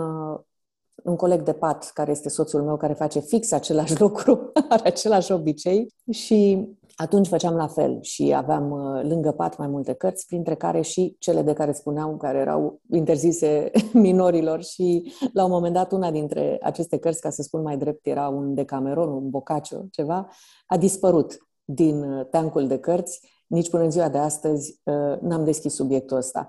un 1.05 1.17
coleg 1.17 1.43
de 1.43 1.53
pat, 1.53 1.91
care 1.95 2.11
este 2.11 2.29
soțul 2.29 2.63
meu, 2.63 2.77
care 2.77 2.93
face 2.93 3.21
fix 3.21 3.53
același 3.53 4.01
lucru, 4.03 4.53
are 4.69 4.89
același 4.89 5.33
obicei 5.33 5.95
și 6.11 6.69
atunci 7.01 7.27
făceam 7.27 7.55
la 7.55 7.67
fel 7.67 7.99
și 8.01 8.33
aveam 8.37 8.71
uh, 8.71 9.03
lângă 9.03 9.33
pat 9.33 9.59
mai 9.59 9.67
multe 9.67 9.93
cărți, 9.93 10.27
printre 10.27 10.55
care 10.55 10.81
și 10.81 11.17
cele 11.19 11.43
de 11.43 11.53
care 11.53 11.73
spuneam, 11.73 12.17
care 12.17 12.39
erau 12.39 12.81
interzise 12.91 13.71
minorilor 13.93 14.63
și 14.63 15.13
la 15.33 15.45
un 15.45 15.51
moment 15.51 15.75
dat 15.75 15.93
una 15.93 16.11
dintre 16.11 16.59
aceste 16.63 16.99
cărți, 16.99 17.21
ca 17.21 17.31
să 17.31 17.43
spun 17.43 17.63
mai 17.63 17.77
drept, 17.77 18.07
era 18.07 18.29
un 18.29 18.55
Decameron, 18.55 19.09
un 19.09 19.31
Boccaccio, 19.31 19.85
ceva, 19.91 20.29
a 20.67 20.77
dispărut 20.77 21.39
din 21.65 22.03
uh, 22.03 22.27
teancul 22.31 22.67
de 22.67 22.79
cărți. 22.79 23.21
Nici 23.47 23.71
până 23.71 23.83
în 23.83 23.91
ziua 23.91 24.09
de 24.09 24.19
astăzi 24.19 24.81
uh, 24.85 25.19
n-am 25.21 25.45
deschis 25.45 25.75
subiectul 25.75 26.17
ăsta. 26.17 26.49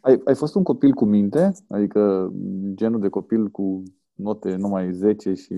Ai, 0.00 0.20
ai 0.24 0.34
fost 0.34 0.54
un 0.54 0.62
copil 0.62 0.92
cu 0.92 1.04
minte? 1.04 1.52
Adică 1.68 2.32
genul 2.74 3.00
de 3.00 3.08
copil 3.08 3.48
cu 3.48 3.82
note 4.14 4.56
numai 4.56 4.92
10 4.92 5.34
și 5.34 5.54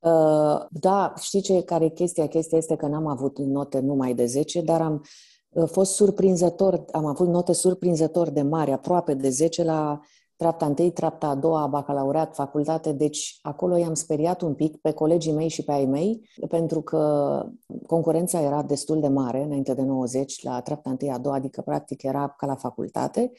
Uh, 0.00 0.64
da, 0.70 1.12
știi 1.20 1.40
ce 1.40 1.62
care 1.62 1.84
e 1.84 1.88
chestia? 1.88 2.26
Chestia 2.26 2.58
este 2.58 2.76
că 2.76 2.86
n-am 2.86 3.06
avut 3.06 3.38
note 3.38 3.80
numai 3.80 4.14
de 4.14 4.26
10, 4.26 4.60
dar 4.60 4.80
am 4.80 5.04
uh, 5.48 5.68
fost 5.68 5.94
surprinzător, 5.94 6.84
am 6.92 7.06
avut 7.06 7.28
note 7.28 7.52
surprinzător 7.52 8.30
de 8.30 8.42
mari, 8.42 8.70
aproape 8.70 9.14
de 9.14 9.28
10 9.28 9.64
la 9.64 10.00
treapta 10.36 10.74
1, 10.78 10.90
treapta 10.90 11.26
a 11.26 11.34
doua, 11.34 11.66
bacalaureat, 11.66 12.34
facultate, 12.34 12.92
deci 12.92 13.38
acolo 13.42 13.76
i-am 13.76 13.94
speriat 13.94 14.40
un 14.40 14.54
pic 14.54 14.76
pe 14.76 14.92
colegii 14.92 15.32
mei 15.32 15.48
și 15.48 15.64
pe 15.64 15.72
ai 15.72 15.84
mei, 15.84 16.28
pentru 16.48 16.80
că 16.82 17.42
concurența 17.86 18.40
era 18.40 18.62
destul 18.62 19.00
de 19.00 19.08
mare 19.08 19.42
înainte 19.42 19.74
de 19.74 19.82
90, 19.82 20.42
la 20.42 20.60
treapta 20.60 20.96
1, 21.00 21.12
a 21.12 21.18
doua, 21.18 21.34
adică 21.34 21.60
practic 21.60 22.02
era 22.02 22.34
ca 22.36 22.46
la 22.46 22.54
facultate 22.54 23.32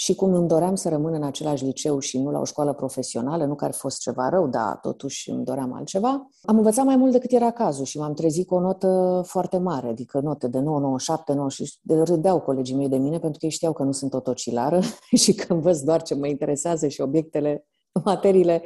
și 0.00 0.14
cum 0.14 0.34
îmi 0.34 0.48
doream 0.48 0.74
să 0.74 0.88
rămân 0.88 1.14
în 1.14 1.22
același 1.22 1.64
liceu 1.64 1.98
și 1.98 2.18
nu 2.18 2.30
la 2.30 2.38
o 2.38 2.44
școală 2.44 2.72
profesională, 2.72 3.44
nu 3.44 3.54
că 3.54 3.64
ar 3.64 3.72
fost 3.72 4.00
ceva 4.00 4.28
rău, 4.28 4.48
dar 4.48 4.78
totuși 4.82 5.30
îmi 5.30 5.44
doream 5.44 5.72
altceva, 5.72 6.28
am 6.42 6.56
învățat 6.56 6.84
mai 6.84 6.96
mult 6.96 7.12
decât 7.12 7.32
era 7.32 7.50
cazul 7.50 7.84
și 7.84 7.98
m-am 7.98 8.14
trezit 8.14 8.46
cu 8.46 8.54
o 8.54 8.60
notă 8.60 9.22
foarte 9.26 9.58
mare, 9.58 9.88
adică 9.88 10.20
note 10.20 10.48
de 10.48 10.58
9, 10.58 10.80
9, 10.80 10.98
7, 10.98 11.32
9 11.32 11.48
și 11.48 11.78
râdeau 11.86 12.40
colegii 12.40 12.74
mei 12.74 12.88
de 12.88 12.96
mine 12.96 13.18
pentru 13.18 13.38
că 13.38 13.44
ei 13.44 13.50
știau 13.50 13.72
că 13.72 13.82
nu 13.82 13.92
sunt 13.92 14.22
tocilară 14.22 14.80
și 15.22 15.34
că 15.34 15.52
învăț 15.52 15.80
doar 15.80 16.02
ce 16.02 16.14
mă 16.14 16.26
interesează 16.26 16.88
și 16.88 17.00
obiectele, 17.00 17.66
materiile 18.04 18.62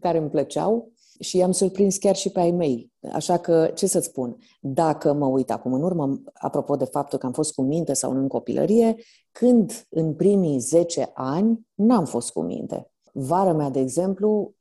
care 0.00 0.18
îmi 0.18 0.30
plăceau 0.30 0.92
și 1.20 1.36
i-am 1.36 1.52
surprins 1.52 1.96
chiar 1.96 2.14
și 2.14 2.30
pe 2.30 2.40
ai 2.40 2.50
mei. 2.50 2.92
Așa 3.12 3.36
că, 3.36 3.70
ce 3.74 3.86
să-ți 3.86 4.06
spun, 4.06 4.36
dacă 4.60 5.12
mă 5.12 5.26
uit 5.26 5.50
acum 5.50 5.72
în 5.72 5.82
urmă, 5.82 6.20
apropo 6.34 6.76
de 6.76 6.84
faptul 6.84 7.18
că 7.18 7.26
am 7.26 7.32
fost 7.32 7.54
cu 7.54 7.62
minte 7.62 7.92
sau 7.92 8.12
nu 8.12 8.20
în 8.20 8.28
copilărie, 8.28 8.96
când 9.32 9.86
în 9.90 10.14
primii 10.14 10.58
10 10.58 11.10
ani 11.14 11.66
n-am 11.74 12.04
fost 12.04 12.32
cu 12.32 12.42
minte. 12.42 12.86
Vara 13.12 13.52
mea, 13.52 13.70
de 13.70 13.80
exemplu, 13.80 14.54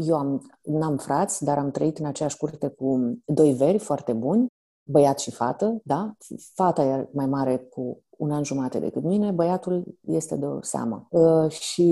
eu 0.00 0.16
am, 0.16 0.46
n-am 0.62 0.96
frați, 0.96 1.44
dar 1.44 1.58
am 1.58 1.70
trăit 1.70 1.98
în 1.98 2.06
aceeași 2.06 2.36
curte 2.36 2.68
cu 2.68 3.18
doi 3.24 3.52
veri 3.52 3.78
foarte 3.78 4.12
buni, 4.12 4.46
băiat 4.88 5.18
și 5.18 5.30
fată, 5.30 5.80
da? 5.84 6.12
Fata 6.54 6.84
e 6.84 7.08
mai 7.12 7.26
mare 7.26 7.56
cu 7.56 8.00
un 8.10 8.30
an 8.30 8.44
jumate 8.44 8.78
decât 8.78 9.02
mine, 9.02 9.30
băiatul 9.30 9.98
este 10.00 10.36
de 10.36 10.46
o 10.46 10.62
seamă. 10.62 11.08
Și 11.48 11.82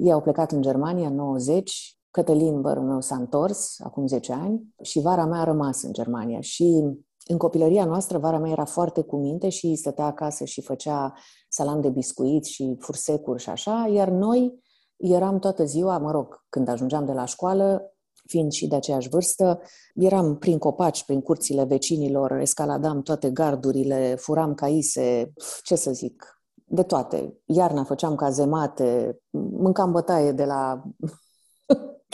ei 0.00 0.12
au 0.12 0.20
plecat 0.20 0.52
în 0.52 0.62
Germania 0.62 1.08
în 1.08 1.14
90 1.14 1.98
Cătălin, 2.14 2.60
bărul 2.60 2.82
meu, 2.82 3.00
s-a 3.00 3.16
întors 3.16 3.80
acum 3.80 4.06
10 4.06 4.32
ani 4.32 4.74
și 4.82 5.00
vara 5.00 5.24
mea 5.24 5.40
a 5.40 5.44
rămas 5.44 5.82
în 5.82 5.92
Germania. 5.92 6.40
Și 6.40 6.82
în 7.26 7.36
copilăria 7.36 7.84
noastră, 7.84 8.18
vara 8.18 8.38
mea 8.38 8.50
era 8.50 8.64
foarte 8.64 9.02
cu 9.02 9.16
minte 9.16 9.48
și 9.48 9.74
stătea 9.74 10.04
acasă 10.04 10.44
și 10.44 10.62
făcea 10.62 11.12
salam 11.48 11.80
de 11.80 11.88
biscuiți 11.88 12.50
și 12.50 12.76
fursecuri 12.78 13.42
și 13.42 13.50
așa, 13.50 13.90
iar 13.92 14.08
noi 14.08 14.62
eram 14.96 15.38
toată 15.38 15.64
ziua, 15.64 15.98
mă 15.98 16.10
rog, 16.10 16.44
când 16.48 16.68
ajungeam 16.68 17.04
de 17.04 17.12
la 17.12 17.24
școală, 17.24 17.94
fiind 18.26 18.52
și 18.52 18.66
de 18.66 18.76
aceeași 18.76 19.08
vârstă, 19.08 19.60
eram 19.94 20.36
prin 20.38 20.58
copaci, 20.58 21.04
prin 21.04 21.20
curțile 21.20 21.64
vecinilor, 21.64 22.32
escaladam 22.32 23.02
toate 23.02 23.30
gardurile, 23.30 24.14
furam 24.18 24.54
caise, 24.54 25.32
ce 25.62 25.74
să 25.74 25.92
zic, 25.92 26.42
de 26.64 26.82
toate. 26.82 27.38
Iarna 27.44 27.84
făceam 27.84 28.14
cazemate, 28.14 29.18
mâncam 29.50 29.92
bătaie 29.92 30.32
de 30.32 30.44
la 30.44 30.82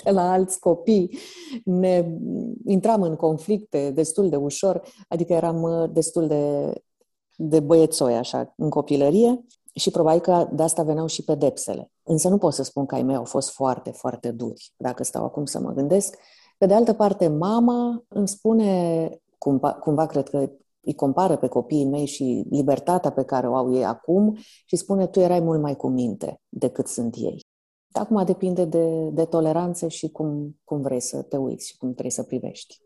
de 0.02 0.11
la 0.11 0.30
alți 0.30 0.61
copii, 0.61 1.19
ne 1.64 2.19
intram 2.66 3.02
în 3.02 3.16
conflicte 3.16 3.90
destul 3.90 4.28
de 4.28 4.37
ușor, 4.37 4.83
adică 5.09 5.33
eram 5.33 5.62
uh, 5.62 5.90
destul 5.92 6.26
de, 6.26 6.73
de 7.37 7.61
băiețoi 7.61 8.16
așa 8.16 8.54
în 8.57 8.71
copilărie 8.71 9.45
și 9.75 9.90
probabil 9.90 10.21
că 10.21 10.49
de 10.52 10.62
asta 10.62 10.83
veneau 10.83 11.07
și 11.07 11.25
pedepsele. 11.25 11.90
Însă 12.02 12.28
nu 12.28 12.38
pot 12.38 12.52
să 12.52 12.62
spun 12.62 12.87
că 12.87 12.95
ai 12.95 13.02
mei 13.02 13.16
au 13.16 13.25
fost 13.25 13.50
foarte, 13.50 13.90
foarte 13.90 14.30
duri, 14.30 14.73
dacă 14.76 15.04
stau 15.04 15.25
acum 15.25 15.45
să 15.45 15.61
mă 15.61 15.73
gândesc. 15.73 16.16
Pe 16.59 16.66
de 16.66 16.75
altă 16.75 16.92
parte, 16.92 17.28
mama 17.28 18.04
îmi 18.09 18.28
spune, 18.28 19.09
cumva, 19.38 19.73
cumva 19.73 20.07
cred 20.07 20.28
că 20.28 20.50
îi 20.80 20.95
compară 20.95 21.37
pe 21.37 21.47
copiii 21.47 21.85
mei 21.85 22.07
și 22.07 22.47
libertatea 22.50 23.11
pe 23.11 23.23
care 23.23 23.49
o 23.49 23.54
au 23.54 23.75
ei 23.75 23.85
acum 23.85 24.37
și 24.64 24.76
spune, 24.76 25.07
tu 25.07 25.21
erai 25.21 25.40
mult 25.40 25.61
mai 25.61 25.76
cu 25.76 25.88
minte 25.88 26.40
decât 26.49 26.87
sunt 26.87 27.14
ei. 27.16 27.45
Acum 27.92 28.25
depinde 28.25 28.64
de, 28.64 29.09
de 29.11 29.25
toleranță 29.25 29.88
și 29.88 30.11
cum, 30.11 30.59
cum 30.64 30.80
vrei 30.80 31.00
să 31.00 31.23
te 31.23 31.37
uiți 31.37 31.68
și 31.68 31.76
cum 31.76 31.88
trebuie 31.88 32.11
să 32.11 32.23
privești. 32.23 32.80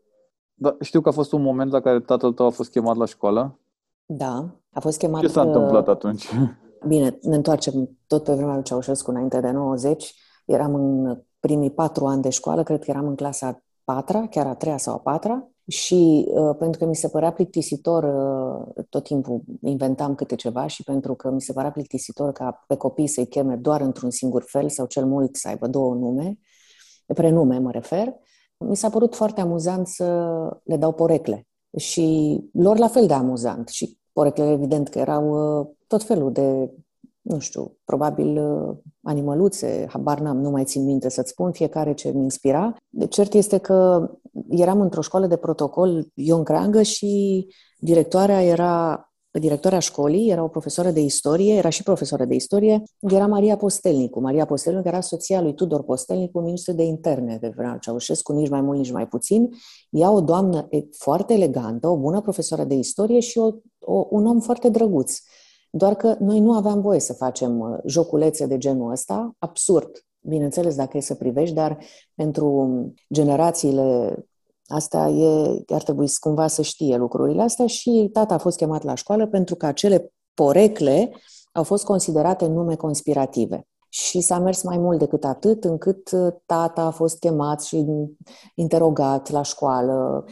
Da, 0.53 0.75
știu 0.81 1.01
că 1.01 1.09
a 1.09 1.11
fost 1.11 1.31
un 1.31 1.41
moment 1.41 1.71
la 1.71 1.81
care 1.81 1.99
tatăl 1.99 2.33
tău 2.33 2.45
a 2.45 2.49
fost 2.49 2.71
chemat 2.71 2.95
la 2.95 3.05
școală. 3.05 3.59
Da, 4.05 4.55
a 4.71 4.79
fost 4.79 4.97
chemat... 4.97 5.21
Ce 5.21 5.27
s-a 5.27 5.41
uh, 5.41 5.47
întâmplat 5.47 5.87
atunci? 5.87 6.29
Bine, 6.87 7.17
ne 7.21 7.35
întoarcem 7.35 7.97
tot 8.07 8.23
pe 8.23 8.33
vremea 8.33 8.53
lui 8.53 8.63
Ceaușescu, 8.63 9.11
înainte 9.11 9.39
de 9.39 9.51
90. 9.51 10.15
Eram 10.45 10.75
în 10.75 11.17
primii 11.39 11.71
patru 11.71 12.05
ani 12.05 12.21
de 12.21 12.29
școală, 12.29 12.63
cred 12.63 12.83
că 12.83 12.91
eram 12.91 13.07
în 13.07 13.15
clasa 13.15 13.47
a 13.47 13.61
patra, 13.83 14.27
chiar 14.27 14.47
a 14.47 14.55
treia 14.55 14.77
sau 14.77 14.93
a 14.93 14.99
patra. 14.99 15.49
Și 15.67 16.25
uh, 16.27 16.55
pentru 16.59 16.79
că 16.79 16.85
mi 16.85 16.95
se 16.95 17.07
părea 17.07 17.31
plictisitor, 17.31 18.03
uh, 18.03 18.83
tot 18.89 19.03
timpul 19.03 19.41
inventam 19.61 20.15
câte 20.15 20.35
ceva 20.35 20.67
și 20.67 20.83
pentru 20.83 21.15
că 21.15 21.31
mi 21.31 21.41
se 21.41 21.53
părea 21.53 21.71
plictisitor 21.71 22.31
ca 22.31 22.63
pe 22.67 22.75
copii 22.75 23.07
să-i 23.07 23.27
cheme 23.27 23.55
doar 23.55 23.81
într-un 23.81 24.09
singur 24.09 24.43
fel 24.47 24.69
sau 24.69 24.85
cel 24.85 25.05
mult 25.05 25.35
să 25.35 25.47
aibă 25.47 25.67
două 25.67 25.93
nume, 25.93 26.39
prenume 27.05 27.57
mă 27.57 27.71
refer, 27.71 28.13
mi 28.57 28.75
s-a 28.75 28.89
părut 28.89 29.15
foarte 29.15 29.41
amuzant 29.41 29.87
să 29.87 30.07
le 30.63 30.77
dau 30.77 30.93
porecle. 30.93 31.47
Și 31.77 32.39
lor 32.53 32.77
la 32.77 32.87
fel 32.87 33.07
de 33.07 33.13
amuzant. 33.13 33.67
Și 33.67 33.97
poreclele, 34.13 34.51
evident, 34.51 34.89
că 34.89 34.99
erau 34.99 35.59
uh, 35.59 35.67
tot 35.87 36.03
felul 36.03 36.31
de 36.31 36.71
nu 37.25 37.39
știu, 37.39 37.77
probabil 37.85 38.37
uh, 38.37 38.75
animăluțe, 39.01 39.85
habar 39.89 40.19
n-am, 40.19 40.37
nu 40.37 40.49
mai 40.49 40.63
țin 40.63 40.83
minte 40.83 41.09
să-ți 41.09 41.29
spun, 41.29 41.51
fiecare 41.51 41.93
ce 41.93 42.11
mi 42.11 42.23
inspira. 42.23 42.75
De 42.89 43.07
cert 43.07 43.33
este 43.33 43.57
că 43.57 44.09
eram 44.49 44.81
într-o 44.81 45.01
școală 45.01 45.27
de 45.27 45.35
protocol 45.35 46.07
Ion 46.13 46.43
Creangă 46.43 46.81
și 46.81 47.47
directoarea 47.79 48.43
era 48.43 49.05
directoarea 49.39 49.79
școlii, 49.79 50.29
era 50.29 50.43
o 50.43 50.47
profesoară 50.47 50.91
de 50.91 50.99
istorie, 50.99 51.53
era 51.53 51.69
și 51.69 51.83
profesoară 51.83 52.25
de 52.25 52.35
istorie, 52.35 52.83
era 52.99 53.27
Maria 53.27 53.57
Postelnicu. 53.57 54.21
Maria 54.21 54.45
Postelnicu 54.45 54.87
era 54.87 55.01
soția 55.01 55.41
lui 55.41 55.53
Tudor 55.53 55.83
Postelnicu, 55.83 56.39
ministru 56.39 56.73
de 56.73 56.83
interne 56.83 57.37
de 57.41 57.51
vremea 57.55 57.77
Ceaușescu, 57.77 58.33
nici 58.33 58.49
mai 58.49 58.61
mult, 58.61 58.77
nici 58.77 58.91
mai 58.91 59.07
puțin. 59.07 59.49
Ea 59.89 60.11
o 60.11 60.21
doamnă 60.21 60.67
foarte 60.97 61.33
elegantă, 61.33 61.87
o 61.87 61.97
bună 61.97 62.21
profesoară 62.21 62.63
de 62.63 62.73
istorie 62.73 63.19
și 63.19 63.37
o, 63.37 63.51
o, 63.79 64.07
un 64.09 64.25
om 64.25 64.39
foarte 64.39 64.69
drăguț. 64.69 65.17
Doar 65.77 65.95
că 65.95 66.15
noi 66.19 66.39
nu 66.39 66.53
aveam 66.53 66.81
voie 66.81 66.99
să 66.99 67.13
facem 67.13 67.59
uh, 67.59 67.77
joculețe 67.85 68.45
de 68.45 68.57
genul 68.57 68.91
ăsta, 68.91 69.35
absurd, 69.39 70.05
bineînțeles, 70.19 70.75
dacă 70.75 70.97
e 70.97 71.01
să 71.01 71.15
privești, 71.15 71.55
dar 71.55 71.77
pentru 72.15 72.93
generațiile 73.13 74.15
Asta 74.67 75.07
e, 75.07 75.63
ar 75.73 75.83
trebui 75.83 76.07
cumva 76.19 76.47
să 76.47 76.61
știe 76.61 76.95
lucrurile 76.95 77.41
astea 77.41 77.67
și 77.67 78.09
tata 78.13 78.33
a 78.33 78.37
fost 78.37 78.57
chemat 78.57 78.83
la 78.83 78.95
școală 78.95 79.27
pentru 79.27 79.55
că 79.55 79.65
acele 79.65 80.13
porecle 80.33 81.11
au 81.51 81.63
fost 81.63 81.83
considerate 81.83 82.47
nume 82.47 82.75
conspirative. 82.75 83.67
Și 83.97 84.21
s-a 84.21 84.39
mers 84.39 84.63
mai 84.63 84.77
mult 84.77 84.99
decât 84.99 85.23
atât, 85.23 85.63
încât 85.63 86.11
uh, 86.11 86.33
tata 86.45 86.81
a 86.81 86.89
fost 86.89 87.19
chemat 87.19 87.63
și 87.63 87.85
interogat 88.55 89.29
la 89.29 89.41
școală, 89.41 90.25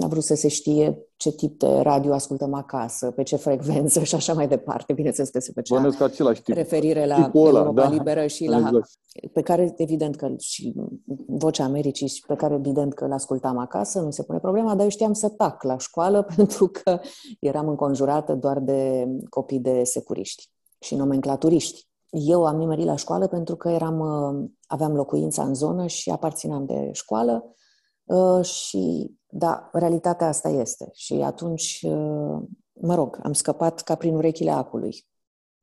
a 0.00 0.06
vrut 0.06 0.22
să 0.22 0.34
se 0.34 0.48
știe 0.48 0.98
ce 1.16 1.32
tip 1.32 1.58
de 1.58 1.66
radio 1.66 2.12
ascultăm 2.12 2.54
acasă, 2.54 3.10
pe 3.10 3.22
ce 3.22 3.36
frecvență 3.36 4.02
și 4.02 4.14
așa 4.14 4.32
mai 4.32 4.48
departe. 4.48 4.92
Bineînțeles 4.92 5.30
că 5.30 5.40
se 5.40 5.52
făcea 5.54 5.80
Bănesc 5.80 6.00
același 6.00 6.42
tip. 6.42 6.54
referire 6.54 7.06
la 7.06 7.30
ăla, 7.34 7.58
Europa 7.58 7.82
da. 7.82 7.88
Liberă 7.88 8.26
și 8.26 8.44
la... 8.44 8.56
Exact. 8.56 8.88
pe 9.32 9.42
care, 9.42 9.74
evident 9.76 10.16
că 10.16 10.34
și 10.38 10.74
Vocea 11.26 11.64
Americii 11.64 12.08
și 12.08 12.22
pe 12.26 12.34
care, 12.34 12.54
evident 12.54 12.94
că 12.94 13.06
l-ascultam 13.06 13.58
acasă, 13.58 14.00
nu 14.00 14.10
se 14.10 14.22
pune 14.22 14.38
problema, 14.38 14.74
dar 14.74 14.82
eu 14.82 14.88
știam 14.88 15.12
să 15.12 15.28
tac 15.28 15.62
la 15.62 15.78
școală 15.78 16.22
pentru 16.36 16.68
că 16.68 17.00
eram 17.40 17.68
înconjurată 17.68 18.34
doar 18.34 18.58
de 18.58 19.06
copii 19.28 19.60
de 19.60 19.84
securiști 19.84 20.50
și 20.80 20.94
nomenclaturiști. 20.94 21.92
Eu 22.16 22.46
am 22.46 22.56
nimerit 22.56 22.84
la 22.84 22.96
școală 22.96 23.26
pentru 23.26 23.56
că 23.56 23.68
eram, 23.68 23.98
uh, 23.98 24.50
aveam 24.66 24.94
locuința 24.94 25.44
în 25.44 25.54
zonă 25.54 25.86
și 25.86 26.10
aparțineam 26.10 26.64
de 26.64 26.92
școală 26.92 27.54
uh, 28.04 28.44
și, 28.44 29.14
da, 29.26 29.68
realitatea 29.72 30.26
asta 30.26 30.48
este. 30.48 30.88
Și 30.92 31.14
atunci, 31.14 31.80
uh, 31.82 32.42
mă 32.72 32.94
rog, 32.94 33.18
am 33.22 33.32
scăpat 33.32 33.80
ca 33.80 33.94
prin 33.94 34.14
urechile 34.14 34.50
acului. 34.50 35.06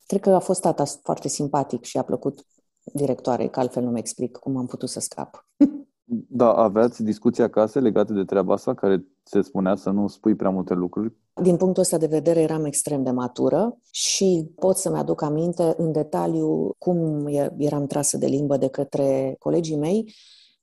Cred 0.05 0.21
că 0.21 0.29
a 0.29 0.39
fost 0.39 0.61
tata 0.61 0.83
foarte 0.85 1.27
simpatic 1.27 1.83
și 1.83 1.97
a 1.97 2.03
plăcut 2.03 2.45
directoarei, 2.93 3.49
că 3.49 3.59
altfel 3.59 3.83
nu-mi 3.83 3.99
explic 3.99 4.37
cum 4.37 4.57
am 4.57 4.65
putut 4.65 4.89
să 4.89 4.99
scap. 4.99 5.47
Da, 6.13 6.53
aveați 6.53 7.03
discuții 7.03 7.43
acasă 7.43 7.79
legate 7.79 8.13
de 8.13 8.23
treaba 8.23 8.53
asta, 8.53 8.73
care 8.73 9.05
se 9.23 9.41
spunea 9.41 9.75
să 9.75 9.89
nu 9.89 10.07
spui 10.07 10.35
prea 10.35 10.49
multe 10.49 10.73
lucruri? 10.73 11.13
Din 11.41 11.57
punctul 11.57 11.81
ăsta 11.81 11.97
de 11.97 12.05
vedere 12.05 12.41
eram 12.41 12.65
extrem 12.65 13.03
de 13.03 13.11
matură 13.11 13.77
și 13.91 14.51
pot 14.55 14.77
să-mi 14.77 14.97
aduc 14.97 15.21
aminte 15.21 15.73
în 15.77 15.91
detaliu 15.91 16.71
cum 16.77 17.27
eram 17.57 17.85
trasă 17.85 18.17
de 18.17 18.25
limbă 18.25 18.57
de 18.57 18.67
către 18.67 19.35
colegii 19.39 19.77
mei 19.77 20.13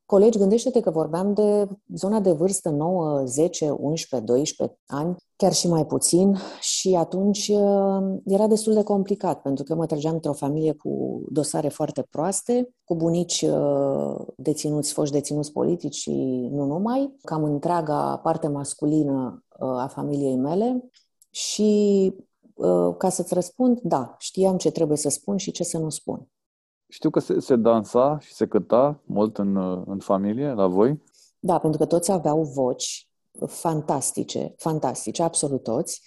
Colegi, 0.08 0.38
gândește-te 0.38 0.80
că 0.80 0.90
vorbeam 0.90 1.34
de 1.34 1.68
zona 1.94 2.20
de 2.20 2.32
vârstă 2.32 2.68
9, 2.70 3.24
10, 3.24 3.70
11, 3.70 4.30
12 4.30 4.78
ani, 4.86 5.16
chiar 5.36 5.52
și 5.52 5.68
mai 5.68 5.86
puțin, 5.86 6.36
și 6.60 6.94
atunci 6.94 7.48
uh, 7.48 8.18
era 8.24 8.46
destul 8.46 8.74
de 8.74 8.82
complicat, 8.82 9.42
pentru 9.42 9.64
că 9.64 9.74
mă 9.74 9.86
trăgeam 9.86 10.14
într-o 10.14 10.32
familie 10.32 10.72
cu 10.72 11.22
dosare 11.30 11.68
foarte 11.68 12.06
proaste, 12.10 12.74
cu 12.84 12.94
bunici 12.96 13.42
uh, 13.42 14.16
deținuți, 14.36 14.92
foști 14.92 15.14
deținuți 15.14 15.52
politici 15.52 15.94
și 15.94 16.10
nu 16.50 16.64
numai, 16.64 17.16
cam 17.22 17.44
întreaga 17.44 18.16
parte 18.22 18.48
masculină 18.48 19.44
uh, 19.58 19.68
a 19.68 19.86
familiei 19.86 20.36
mele 20.36 20.88
și 21.30 22.12
ca 22.98 23.08
să-ți 23.08 23.34
răspund, 23.34 23.80
da, 23.82 24.14
știam 24.18 24.56
ce 24.56 24.70
trebuie 24.70 24.96
să 24.96 25.08
spun 25.08 25.36
și 25.36 25.50
ce 25.50 25.64
să 25.64 25.78
nu 25.78 25.88
spun. 25.88 26.28
Știu 26.88 27.10
că 27.10 27.20
se, 27.20 27.40
se 27.40 27.56
dansa 27.56 28.18
și 28.20 28.32
se 28.32 28.46
cânta 28.46 29.02
mult 29.04 29.38
în, 29.38 29.56
în 29.86 29.98
familie, 29.98 30.52
la 30.52 30.66
voi. 30.66 31.02
Da, 31.38 31.58
pentru 31.58 31.78
că 31.78 31.86
toți 31.86 32.10
aveau 32.10 32.42
voci 32.42 33.08
fantastice, 33.46 34.54
fantastice, 34.56 35.22
absolut 35.22 35.62
toți. 35.62 36.02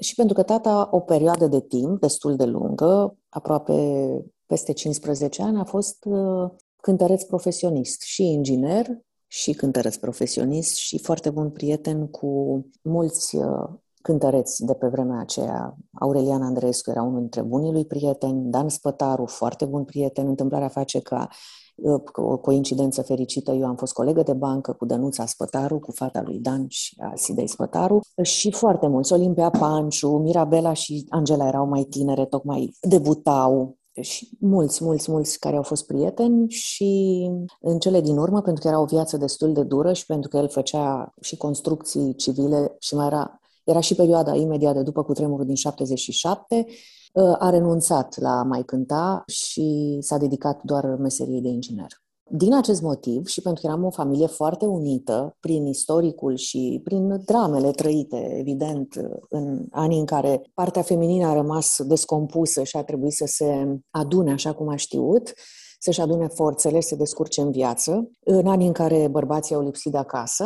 Și 0.00 0.14
pentru 0.14 0.34
că 0.34 0.42
tata, 0.42 0.88
o 0.90 1.00
perioadă 1.00 1.46
de 1.46 1.60
timp 1.60 2.00
destul 2.00 2.36
de 2.36 2.44
lungă, 2.44 3.16
aproape 3.28 4.06
peste 4.46 4.72
15 4.72 5.42
ani, 5.42 5.58
a 5.58 5.64
fost 5.64 6.04
uh, 6.04 6.50
cântăreț 6.80 7.22
profesionist 7.22 8.02
și 8.02 8.22
inginer 8.22 8.86
și 9.26 9.52
cântăreț 9.52 9.96
profesionist 9.96 10.76
și 10.76 10.98
foarte 10.98 11.30
bun 11.30 11.50
prieten 11.50 12.06
cu 12.08 12.62
mulți 12.82 13.36
uh, 13.36 13.68
cântăreți 14.02 14.64
de 14.64 14.74
pe 14.74 14.86
vremea 14.86 15.20
aceea. 15.20 15.76
Aurelian 15.92 16.42
Andreescu 16.42 16.90
era 16.90 17.02
unul 17.02 17.18
dintre 17.18 17.42
bunii 17.42 17.72
lui 17.72 17.84
prieteni, 17.84 18.50
Dan 18.50 18.68
Spătaru, 18.68 19.26
foarte 19.26 19.64
bun 19.64 19.84
prieten. 19.84 20.26
Întâmplarea 20.26 20.68
face 20.68 21.00
ca 21.00 21.28
uh, 21.74 22.00
o 22.12 22.36
coincidență 22.36 23.02
fericită, 23.02 23.52
eu 23.52 23.66
am 23.66 23.76
fost 23.76 23.92
colegă 23.92 24.22
de 24.22 24.32
bancă 24.32 24.72
cu 24.72 24.84
Dănuța 24.86 25.26
Spătaru, 25.26 25.78
cu 25.78 25.92
fata 25.92 26.22
lui 26.22 26.38
Dan 26.38 26.66
și 26.68 26.96
a 27.00 27.12
Sidei 27.14 27.48
Spătaru 27.48 28.00
și 28.22 28.52
foarte 28.52 28.86
mulți. 28.86 29.12
Olimpia 29.12 29.50
Panciu, 29.50 30.08
Mirabela 30.08 30.72
și 30.72 31.06
Angela 31.08 31.46
erau 31.46 31.66
mai 31.66 31.82
tinere, 31.82 32.24
tocmai 32.24 32.76
debutau 32.80 33.78
și 34.00 34.28
mulți, 34.40 34.84
mulți, 34.84 35.10
mulți 35.10 35.38
care 35.38 35.56
au 35.56 35.62
fost 35.62 35.86
prieteni 35.86 36.50
și 36.50 37.22
în 37.60 37.78
cele 37.78 38.00
din 38.00 38.16
urmă, 38.16 38.42
pentru 38.42 38.62
că 38.62 38.68
era 38.68 38.80
o 38.80 38.84
viață 38.84 39.16
destul 39.16 39.52
de 39.52 39.62
dură 39.62 39.92
și 39.92 40.06
pentru 40.06 40.28
că 40.28 40.36
el 40.36 40.48
făcea 40.48 41.14
și 41.20 41.36
construcții 41.36 42.14
civile 42.14 42.76
și 42.78 42.94
mai 42.94 43.06
era 43.06 43.40
era 43.68 43.80
și 43.80 43.94
perioada 43.94 44.34
imediat 44.34 44.74
de 44.74 44.82
după 44.82 45.02
cutremurul 45.02 45.44
din 45.44 45.54
77, 45.54 46.66
uh, 47.12 47.34
a 47.38 47.50
renunțat 47.50 48.18
la 48.20 48.38
a 48.38 48.42
mai 48.42 48.62
cânta 48.62 49.22
și 49.26 49.98
s-a 50.00 50.16
dedicat 50.16 50.62
doar 50.62 50.84
meseriei 50.84 51.40
de 51.40 51.48
inginer. 51.48 51.86
Din 52.30 52.54
acest 52.54 52.82
motiv 52.82 53.26
și 53.26 53.42
pentru 53.42 53.60
că 53.60 53.66
eram 53.66 53.84
o 53.84 53.90
familie 53.90 54.26
foarte 54.26 54.66
unită 54.66 55.36
prin 55.40 55.66
istoricul 55.66 56.36
și 56.36 56.80
prin 56.84 57.22
dramele 57.24 57.70
trăite, 57.70 58.36
evident, 58.38 58.94
în 59.28 59.66
anii 59.70 59.98
în 59.98 60.04
care 60.04 60.50
partea 60.54 60.82
feminină 60.82 61.26
a 61.26 61.32
rămas 61.32 61.82
descompusă 61.82 62.62
și 62.62 62.76
a 62.76 62.82
trebuit 62.82 63.12
să 63.12 63.24
se 63.26 63.80
adune 63.90 64.32
așa 64.32 64.54
cum 64.54 64.68
a 64.68 64.76
știut, 64.76 65.32
să-și 65.78 66.00
adune 66.00 66.26
forțele, 66.26 66.80
să 66.80 66.88
se 66.88 66.96
descurce 66.96 67.40
în 67.40 67.50
viață. 67.50 68.10
În 68.24 68.46
anii 68.46 68.66
în 68.66 68.72
care 68.72 69.08
bărbații 69.08 69.54
au 69.54 69.64
lipsit 69.64 69.92
de 69.92 69.98
acasă, 69.98 70.44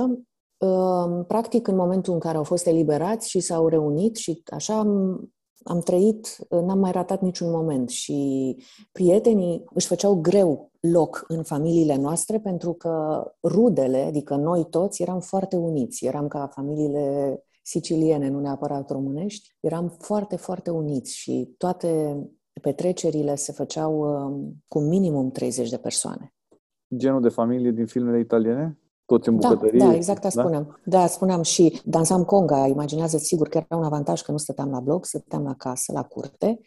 Practic, 1.27 1.67
în 1.69 1.77
momentul 1.77 2.13
în 2.13 2.19
care 2.19 2.37
au 2.37 2.43
fost 2.43 2.67
eliberați 2.67 3.29
și 3.29 3.41
s-au 3.41 3.69
reunit 3.69 4.17
și 4.17 4.43
așa 4.47 4.79
am, 4.79 5.21
am 5.63 5.81
trăit, 5.81 6.37
n-am 6.51 6.79
mai 6.79 6.93
ratat 6.93 7.21
niciun 7.21 7.51
moment 7.51 7.89
și 7.89 8.57
prietenii 8.93 9.65
își 9.75 9.87
făceau 9.87 10.15
greu 10.15 10.71
loc 10.81 11.25
în 11.29 11.43
familiile 11.43 11.97
noastre 11.97 12.39
pentru 12.39 12.73
că 12.73 13.25
rudele, 13.43 13.99
adică 13.99 14.37
noi 14.37 14.67
toți, 14.71 15.03
eram 15.03 15.21
foarte 15.21 15.57
uniți. 15.57 16.07
Eram 16.07 16.29
ca 16.29 16.47
familiile 16.47 17.39
siciliene, 17.63 18.29
nu 18.29 18.41
neapărat 18.41 18.91
românești, 18.91 19.57
eram 19.61 19.89
foarte, 19.99 20.37
foarte 20.37 20.71
uniți 20.71 21.17
și 21.17 21.55
toate 21.59 22.17
petrecerile 22.61 23.35
se 23.35 23.53
făceau 23.53 24.05
cu 24.69 24.81
minimum 24.81 25.31
30 25.31 25.71
de 25.71 25.77
persoane. 25.77 26.35
Genul 26.97 27.21
de 27.21 27.29
familie 27.29 27.71
din 27.71 27.87
filmele 27.87 28.19
italiene? 28.19 28.82
Toți 29.07 29.29
în 29.29 29.39
da, 29.39 29.49
bucătărie. 29.49 29.79
Da, 29.79 29.95
exact 29.95 30.25
asta 30.25 30.43
da? 30.43 30.49
spuneam. 30.49 30.81
Da, 30.85 31.07
spuneam 31.07 31.43
și 31.43 31.81
dansam 31.85 32.25
conga. 32.25 32.67
Imaginează 32.67 33.19
sigur 33.19 33.49
că 33.49 33.57
era 33.57 33.81
un 33.81 33.85
avantaj 33.85 34.21
că 34.21 34.31
nu 34.31 34.39
stăteam 34.39 34.71
la 34.71 34.81
bloc, 34.81 35.07
stăteam 35.07 35.43
la 35.43 35.55
casă, 35.55 35.93
la 35.93 36.03
curte. 36.03 36.61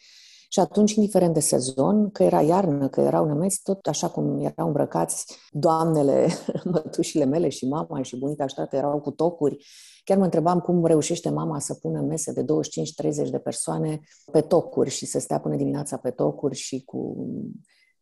Și 0.48 0.60
atunci, 0.60 0.94
indiferent 0.94 1.34
de 1.34 1.40
sezon, 1.40 2.10
că 2.10 2.22
era 2.22 2.40
iarnă, 2.40 2.88
că 2.88 3.00
erau 3.00 3.26
nămeți, 3.26 3.60
tot 3.62 3.86
așa 3.86 4.08
cum 4.08 4.38
erau 4.38 4.66
îmbrăcați 4.66 5.36
doamnele, 5.50 6.28
mătușile 6.72 7.24
mele 7.24 7.48
și 7.48 7.68
mama 7.68 8.02
și 8.02 8.18
bunica 8.18 8.46
și 8.46 8.54
toate 8.54 8.76
erau 8.76 9.00
cu 9.00 9.10
tocuri. 9.10 9.66
Chiar 10.04 10.18
mă 10.18 10.24
întrebam 10.24 10.60
cum 10.60 10.84
reușește 10.84 11.30
mama 11.30 11.58
să 11.58 11.74
pună 11.74 12.00
mese 12.00 12.32
de 12.32 12.42
25-30 12.42 13.30
de 13.30 13.38
persoane 13.38 14.00
pe 14.32 14.40
tocuri 14.40 14.90
și 14.90 15.06
să 15.06 15.18
stea 15.18 15.40
până 15.40 15.56
dimineața 15.56 15.96
pe 15.96 16.10
tocuri 16.10 16.54
și 16.54 16.82
cu 16.84 17.28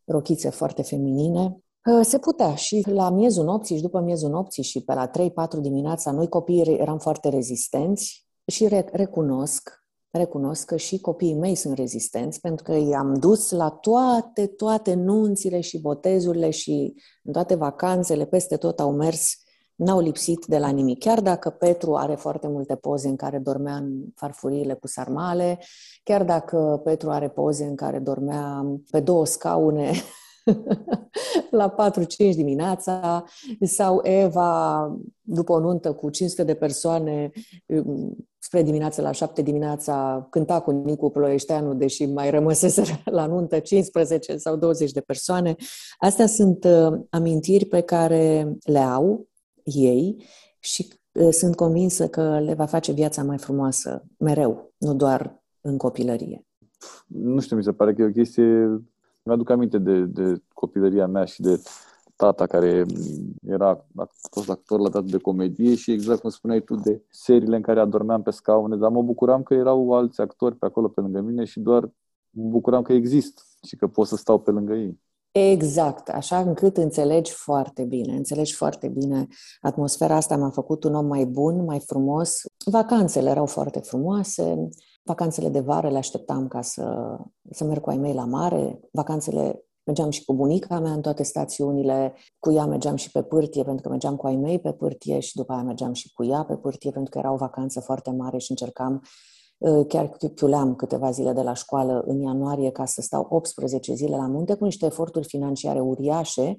rochițe 0.04 0.50
foarte 0.50 0.82
feminine. 0.82 1.63
Ă, 1.86 2.02
se 2.02 2.18
putea 2.18 2.54
și 2.54 2.84
la 2.86 3.10
miezul 3.10 3.44
nopții 3.44 3.76
și 3.76 3.82
după 3.82 4.00
miezul 4.00 4.30
nopții 4.30 4.62
și 4.62 4.84
pe 4.84 4.94
la 4.94 5.10
3-4 5.10 5.12
dimineața, 5.60 6.10
noi 6.10 6.28
copiii 6.28 6.78
eram 6.78 6.98
foarte 6.98 7.28
rezistenți 7.28 8.26
și 8.46 8.68
recunosc, 8.92 9.84
recunosc 10.10 10.66
că 10.66 10.76
și 10.76 11.00
copiii 11.00 11.34
mei 11.34 11.54
sunt 11.54 11.74
rezistenți 11.74 12.40
pentru 12.40 12.64
că 12.64 12.72
i-am 12.72 13.14
dus 13.14 13.50
la 13.50 13.70
toate, 13.70 14.46
toate 14.46 14.94
nunțile 14.94 15.60
și 15.60 15.80
botezurile 15.80 16.50
și 16.50 16.94
în 17.22 17.32
toate 17.32 17.54
vacanțele, 17.54 18.26
peste 18.26 18.56
tot 18.56 18.80
au 18.80 18.92
mers, 18.92 19.34
n-au 19.74 20.00
lipsit 20.00 20.44
de 20.44 20.58
la 20.58 20.68
nimic. 20.68 20.98
Chiar 20.98 21.20
dacă 21.20 21.50
Petru 21.50 21.94
are 21.94 22.14
foarte 22.14 22.48
multe 22.48 22.76
poze 22.76 23.08
în 23.08 23.16
care 23.16 23.38
dormea 23.38 23.74
în 23.74 24.04
farfuriile 24.14 24.74
cu 24.74 24.86
sarmale, 24.86 25.58
chiar 26.02 26.24
dacă 26.24 26.80
Petru 26.84 27.10
are 27.10 27.28
poze 27.28 27.64
în 27.64 27.74
care 27.76 27.98
dormea 27.98 28.64
pe 28.90 29.00
două 29.00 29.26
scaune 29.26 29.92
la 31.50 31.74
4-5 31.74 32.34
dimineața 32.34 33.24
sau 33.60 34.00
Eva, 34.02 34.88
după 35.20 35.52
o 35.52 35.60
nuntă 35.60 35.92
cu 35.92 36.10
500 36.10 36.44
de 36.44 36.54
persoane, 36.54 37.30
um, 37.66 38.16
spre 38.38 38.62
dimineața 38.62 39.02
la 39.02 39.10
7 39.10 39.42
dimineața, 39.42 40.26
cânta 40.30 40.60
cu 40.60 40.70
Nicu 40.70 41.10
Ploieșteanu, 41.10 41.74
deși 41.74 42.06
mai 42.06 42.30
rămăsese 42.30 42.82
la 43.04 43.26
nuntă 43.26 43.58
15 43.58 44.36
sau 44.36 44.56
20 44.56 44.90
de 44.90 45.00
persoane. 45.00 45.54
Astea 45.98 46.26
sunt 46.26 46.64
uh, 46.64 47.00
amintiri 47.10 47.64
pe 47.64 47.80
care 47.80 48.56
le 48.64 48.78
au 48.78 49.28
ei 49.64 50.24
și 50.60 50.88
uh, 51.12 51.28
sunt 51.30 51.56
convinsă 51.56 52.08
că 52.08 52.40
le 52.40 52.54
va 52.54 52.66
face 52.66 52.92
viața 52.92 53.22
mai 53.22 53.38
frumoasă 53.38 54.04
mereu, 54.18 54.72
nu 54.76 54.94
doar 54.94 55.42
în 55.60 55.76
copilărie. 55.76 56.46
Nu 57.06 57.40
știu, 57.40 57.56
mi 57.56 57.62
se 57.62 57.72
pare 57.72 57.94
că 57.94 58.02
e 58.02 58.06
o 58.06 58.10
chestie 58.10 58.80
mi-aduc 59.24 59.50
aminte 59.50 59.78
de, 59.78 60.00
de 60.00 60.42
copilăria 60.54 61.06
mea 61.06 61.24
și 61.24 61.40
de 61.40 61.62
tata 62.16 62.46
care 62.46 62.86
era 63.46 63.86
a 63.96 64.08
fost 64.30 64.50
actor 64.50 64.80
la 64.80 64.88
teatru 64.88 65.10
de 65.10 65.18
comedie 65.18 65.74
și 65.74 65.92
exact 65.92 66.20
cum 66.20 66.30
spuneai 66.30 66.60
tu 66.60 66.74
de 66.74 67.02
seriile 67.10 67.56
în 67.56 67.62
care 67.62 67.80
adormeam 67.80 68.22
pe 68.22 68.30
scaune, 68.30 68.76
dar 68.76 68.90
mă 68.90 69.02
bucuram 69.02 69.42
că 69.42 69.54
erau 69.54 69.92
alți 69.92 70.20
actori 70.20 70.56
pe 70.56 70.66
acolo 70.66 70.88
pe 70.88 71.00
lângă 71.00 71.20
mine 71.20 71.44
și 71.44 71.60
doar 71.60 71.90
mă 72.30 72.48
bucuram 72.48 72.82
că 72.82 72.92
există 72.92 73.42
și 73.66 73.76
că 73.76 73.86
pot 73.86 74.06
să 74.06 74.16
stau 74.16 74.40
pe 74.40 74.50
lângă 74.50 74.74
ei. 74.74 75.02
Exact, 75.30 76.08
așa 76.08 76.38
încât 76.40 76.76
înțelegi 76.76 77.32
foarte 77.32 77.84
bine, 77.84 78.16
înțelegi 78.16 78.54
foarte 78.54 78.88
bine 78.88 79.26
atmosfera 79.60 80.16
asta 80.16 80.36
m-a 80.36 80.50
făcut 80.50 80.84
un 80.84 80.94
om 80.94 81.06
mai 81.06 81.24
bun, 81.24 81.64
mai 81.64 81.80
frumos. 81.80 82.40
Vacanțele 82.64 83.30
erau 83.30 83.46
foarte 83.46 83.78
frumoase, 83.78 84.68
Vacanțele 85.06 85.48
de 85.48 85.60
vară 85.60 85.90
le 85.90 85.96
așteptam 85.96 86.48
ca 86.48 86.62
să, 86.62 87.16
să 87.50 87.64
merg 87.64 87.80
cu 87.80 87.90
ai 87.90 87.96
mei 87.96 88.14
la 88.14 88.24
mare. 88.24 88.80
Vacanțele 88.92 89.64
mergeam 89.84 90.10
și 90.10 90.24
cu 90.24 90.34
bunica 90.34 90.80
mea 90.80 90.92
în 90.92 91.00
toate 91.00 91.22
stațiunile. 91.22 92.14
Cu 92.38 92.52
ea 92.52 92.66
mergeam 92.66 92.96
și 92.96 93.10
pe 93.10 93.22
pârtie, 93.22 93.62
pentru 93.62 93.82
că 93.82 93.88
mergeam 93.88 94.16
cu 94.16 94.26
ai 94.26 94.36
mei 94.36 94.60
pe 94.60 94.72
pârtie 94.72 95.18
și 95.18 95.36
după 95.36 95.52
aia 95.52 95.62
mergeam 95.62 95.92
și 95.92 96.12
cu 96.12 96.24
ea 96.24 96.44
pe 96.44 96.56
pârtie, 96.56 96.90
pentru 96.90 97.10
că 97.10 97.18
era 97.18 97.32
o 97.32 97.36
vacanță 97.36 97.80
foarte 97.80 98.10
mare 98.10 98.38
și 98.38 98.50
încercam 98.50 99.02
ă, 99.62 99.84
chiar 99.84 100.16
chiuleam 100.34 100.74
câteva 100.74 101.10
zile 101.10 101.32
de 101.32 101.42
la 101.42 101.54
școală 101.54 102.04
în 102.06 102.20
ianuarie 102.20 102.70
ca 102.70 102.84
să 102.84 103.00
stau 103.00 103.26
18 103.30 103.94
zile 103.94 104.16
la 104.16 104.26
munte 104.26 104.54
cu 104.54 104.64
niște 104.64 104.86
eforturi 104.86 105.26
financiare 105.26 105.80
uriașe. 105.80 106.56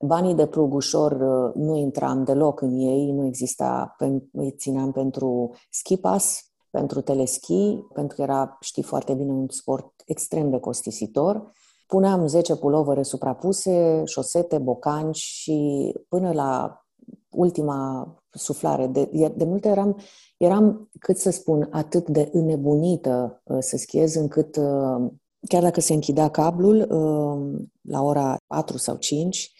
Banii 0.00 0.34
de 0.34 0.46
plug 0.46 0.74
ușor 0.74 1.12
ă, 1.12 1.52
nu 1.54 1.76
intram 1.76 2.24
deloc 2.24 2.60
în 2.60 2.78
ei, 2.78 3.12
nu 3.12 3.26
exista, 3.26 3.96
îi 4.32 4.54
țineam 4.56 4.92
pentru 4.92 5.50
skipas, 5.70 6.47
pentru 6.70 7.00
teleschi, 7.00 7.76
pentru 7.94 8.16
că 8.16 8.22
era, 8.22 8.56
știi 8.60 8.82
foarte 8.82 9.14
bine, 9.14 9.32
un 9.32 9.48
sport 9.48 10.02
extrem 10.06 10.50
de 10.50 10.58
costisitor 10.58 11.52
Puneam 11.88 12.26
10 12.26 12.56
pulovere 12.56 13.02
suprapuse, 13.02 14.02
șosete, 14.04 14.58
bocanci 14.58 15.16
și 15.16 15.92
până 16.08 16.32
la 16.32 16.82
ultima 17.28 18.06
suflare. 18.30 18.86
De, 18.86 19.32
de 19.36 19.44
multe 19.44 19.68
eram, 19.68 19.96
eram, 20.36 20.90
cât 21.00 21.18
să 21.18 21.30
spun, 21.30 21.68
atât 21.70 22.08
de 22.08 22.28
înnebunită 22.32 23.42
uh, 23.44 23.56
să 23.60 23.76
schiez, 23.76 24.14
încât 24.14 24.56
uh, 24.56 25.10
chiar 25.48 25.62
dacă 25.62 25.80
se 25.80 25.92
închidea 25.92 26.28
cablul 26.28 26.76
uh, 26.76 27.66
la 27.80 28.02
ora 28.02 28.36
4 28.46 28.76
sau 28.76 28.96
5, 28.96 29.52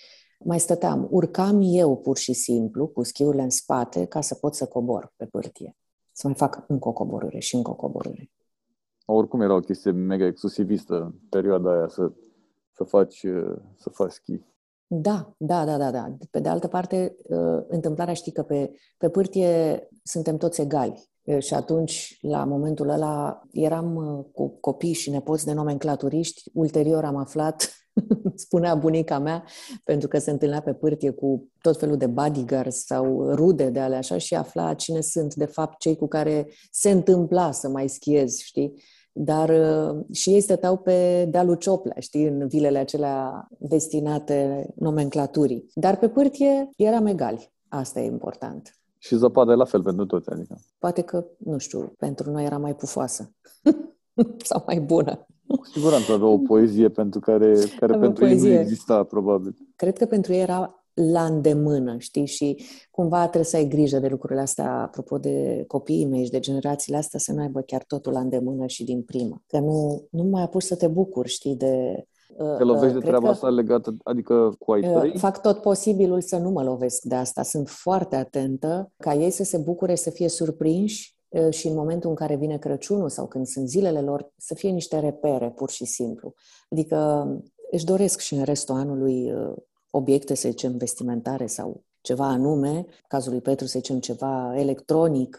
mai 0.45 0.61
stăteam. 0.61 1.09
Urcam 1.11 1.61
eu 1.63 1.97
pur 1.97 2.17
și 2.17 2.33
simplu, 2.33 2.87
cu 2.87 3.03
schiurile 3.03 3.43
în 3.43 3.51
spate, 3.51 4.05
ca 4.05 4.21
să 4.21 4.35
pot 4.35 4.55
să 4.55 4.67
cobor 4.67 5.13
pe 5.17 5.25
pârtie. 5.25 5.77
Să 6.19 6.27
mai 6.27 6.37
fac 6.37 6.65
încă 6.67 6.89
o 6.89 6.93
coborâre 6.93 7.39
și 7.39 7.55
încă 7.55 7.71
o 7.71 7.75
coborâre. 7.75 8.31
Oricum 9.05 9.41
era 9.41 9.55
o 9.55 9.61
chestie 9.61 9.91
mega 9.91 10.27
exclusivistă 10.27 10.95
în 11.01 11.13
perioada 11.29 11.73
aia 11.73 11.89
să, 11.89 12.13
să, 12.73 12.85
faci, 12.85 13.25
să 13.77 13.89
faci 13.91 14.11
schi. 14.11 14.41
Da, 14.87 15.35
da, 15.37 15.65
da, 15.65 15.77
da, 15.77 15.91
da. 15.91 16.17
Pe 16.31 16.41
de 16.41 16.49
altă 16.49 16.69
parte, 16.69 17.17
uh, 17.23 17.65
întâmplarea 17.69 18.15
știi 18.15 18.33
că 18.33 18.43
pe, 18.43 18.71
pe 18.97 19.09
pârtie 19.09 19.89
suntem 20.03 20.37
toți 20.37 20.61
egali. 20.61 21.09
Uh, 21.23 21.39
și 21.39 21.55
atunci, 21.55 22.19
la 22.21 22.45
momentul 22.45 22.89
ăla, 22.89 23.43
eram 23.53 23.97
uh, 23.97 24.25
cu 24.33 24.49
copii 24.49 24.93
și 24.93 25.11
nepoți 25.11 25.45
de 25.45 25.53
nomenclaturiști. 25.53 26.51
Ulterior 26.55 27.05
am 27.05 27.17
aflat, 27.17 27.88
spunea 28.35 28.75
bunica 28.75 29.19
mea, 29.19 29.45
pentru 29.85 30.09
că 30.09 30.19
se 30.19 30.31
întâlnea 30.31 30.61
pe 30.61 30.73
pârtie 30.73 31.11
cu 31.11 31.49
tot 31.61 31.79
felul 31.79 31.97
de 31.97 32.07
bodyguards 32.07 32.85
sau 32.85 33.31
rude 33.35 33.71
de 33.71 33.81
alea 33.81 33.99
așa 33.99 34.19
și 34.19 34.35
afla 34.35 34.75
cine 34.75 35.01
sunt, 35.01 35.35
de 35.35 35.47
fapt, 35.47 35.79
cei 35.79 35.97
cu 35.97 36.09
care 36.09 36.49
se 36.71 36.91
întâmpla 36.91 37.51
să 37.51 37.69
mai 37.69 37.89
schiezi, 37.89 38.45
știi? 38.45 38.83
Dar 39.13 39.49
uh, 39.49 40.05
și 40.13 40.31
ei 40.31 40.41
stăteau 40.41 40.77
pe 40.77 41.27
dealul 41.31 41.55
Cioplea, 41.55 41.97
știi, 41.99 42.27
în 42.27 42.49
vilele 42.49 42.79
acelea 42.79 43.49
destinate 43.59 44.69
nomenclaturii. 44.77 45.71
Dar 45.75 45.97
pe 45.97 46.09
pârtie 46.09 46.71
eram 46.77 47.07
egali. 47.07 47.53
Asta 47.69 48.01
e 48.01 48.05
important. 48.05 48.73
Și 48.99 49.17
zăpada 49.17 49.53
e 49.53 49.55
la 49.55 49.65
fel 49.65 49.83
pentru 49.83 50.07
toți, 50.07 50.31
adică. 50.31 50.59
Poate 50.79 51.03
că, 51.03 51.25
nu 51.39 51.59
știu, 51.59 51.93
pentru 51.99 52.31
noi 52.31 52.45
era 52.45 52.59
mai 52.59 52.75
pufoasă. 52.75 53.33
Sau 54.49 54.63
mai 54.67 54.81
bună. 54.81 55.27
Cu 55.47 55.67
siguranță 55.73 56.13
avea 56.13 56.27
o 56.27 56.39
poezie 56.39 56.89
pentru 56.89 57.21
care, 57.21 57.55
care 57.79 57.99
pentru 57.99 58.25
poezie. 58.25 58.49
ei 58.49 58.55
nu 58.55 58.61
exista, 58.61 59.05
probabil. 59.05 59.57
Cred 59.77 59.99
că 59.99 60.07
pentru 60.07 60.33
ei 60.33 60.41
era 60.41 60.79
la 60.95 61.25
îndemână, 61.25 61.95
știi? 61.99 62.27
Și 62.27 62.63
cumva 62.91 63.21
trebuie 63.21 63.45
să 63.45 63.57
ai 63.57 63.69
grijă 63.69 63.99
de 63.99 64.09
lucrurile 64.09 64.41
astea, 64.41 64.83
apropo 64.83 65.19
de 65.19 65.65
copiii 65.67 66.07
mei 66.07 66.25
și 66.25 66.31
de 66.31 66.41
generațiile 66.41 66.99
astea, 66.99 67.19
să 67.19 67.33
nu 67.33 67.41
aibă 67.41 67.61
chiar 67.61 67.85
totul 67.87 68.13
la 68.13 68.21
îndemână 68.21 68.67
și 68.67 68.85
din 68.85 69.03
primă. 69.03 69.43
Că 69.47 69.59
nu, 69.59 70.07
nu 70.11 70.23
mai 70.23 70.43
apuci 70.43 70.63
să 70.63 70.77
te 70.77 70.87
bucuri, 70.87 71.29
știi, 71.29 71.57
de... 71.57 72.05
Uh, 72.37 72.57
te 72.57 72.63
lovești 72.63 72.97
uh, 72.97 73.03
de 73.03 73.09
treaba 73.09 73.29
asta 73.29 73.49
legată, 73.49 73.97
adică 74.03 74.55
cu 74.59 74.73
ai 74.73 74.89
uh, 74.89 75.01
tăi? 75.01 75.19
Fac 75.19 75.41
tot 75.41 75.59
posibilul 75.59 76.21
să 76.21 76.37
nu 76.37 76.51
mă 76.51 76.63
lovesc 76.63 77.03
de 77.03 77.15
asta. 77.15 77.43
Sunt 77.43 77.69
foarte 77.69 78.17
atentă 78.17 78.93
ca 78.97 79.15
ei 79.15 79.31
să 79.31 79.45
se 79.45 79.57
bucure, 79.57 79.95
să 79.95 80.11
fie 80.11 80.29
surprinși 80.29 81.13
uh, 81.15 81.18
și 81.51 81.67
în 81.67 81.75
momentul 81.75 82.11
în 82.11 82.17
care 82.17 82.37
vine 82.37 82.59
Crăciunul 82.59 83.09
sau 83.09 83.27
când 83.27 83.47
sunt 83.47 83.69
zilele 83.69 84.01
lor, 84.01 84.33
să 84.37 84.55
fie 84.55 84.71
niște 84.71 84.99
repere, 84.99 85.51
pur 85.51 85.71
și 85.71 85.85
simplu. 85.85 86.35
Adică 86.69 87.27
își 87.71 87.85
doresc 87.85 88.21
și 88.21 88.35
în 88.35 88.45
restul 88.45 88.75
anului 88.75 89.33
obiecte, 89.91 90.35
să 90.35 90.49
zicem, 90.49 90.77
vestimentare 90.77 91.47
sau 91.47 91.85
ceva 92.01 92.27
anume, 92.27 92.87
cazul 93.07 93.33
lui 93.33 93.41
Petru, 93.41 93.67
să 93.67 93.79
zicem, 93.79 93.99
ceva 93.99 94.55
electronic, 94.57 95.39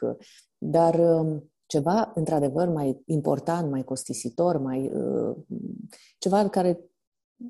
dar 0.57 0.99
um, 0.99 1.51
ceva, 1.65 2.11
într-adevăr, 2.15 2.67
mai 2.67 3.01
important, 3.05 3.71
mai 3.71 3.83
costisitor, 3.83 4.57
mai 4.57 4.91
uh, 4.93 5.35
ceva 6.17 6.49
care, 6.49 6.79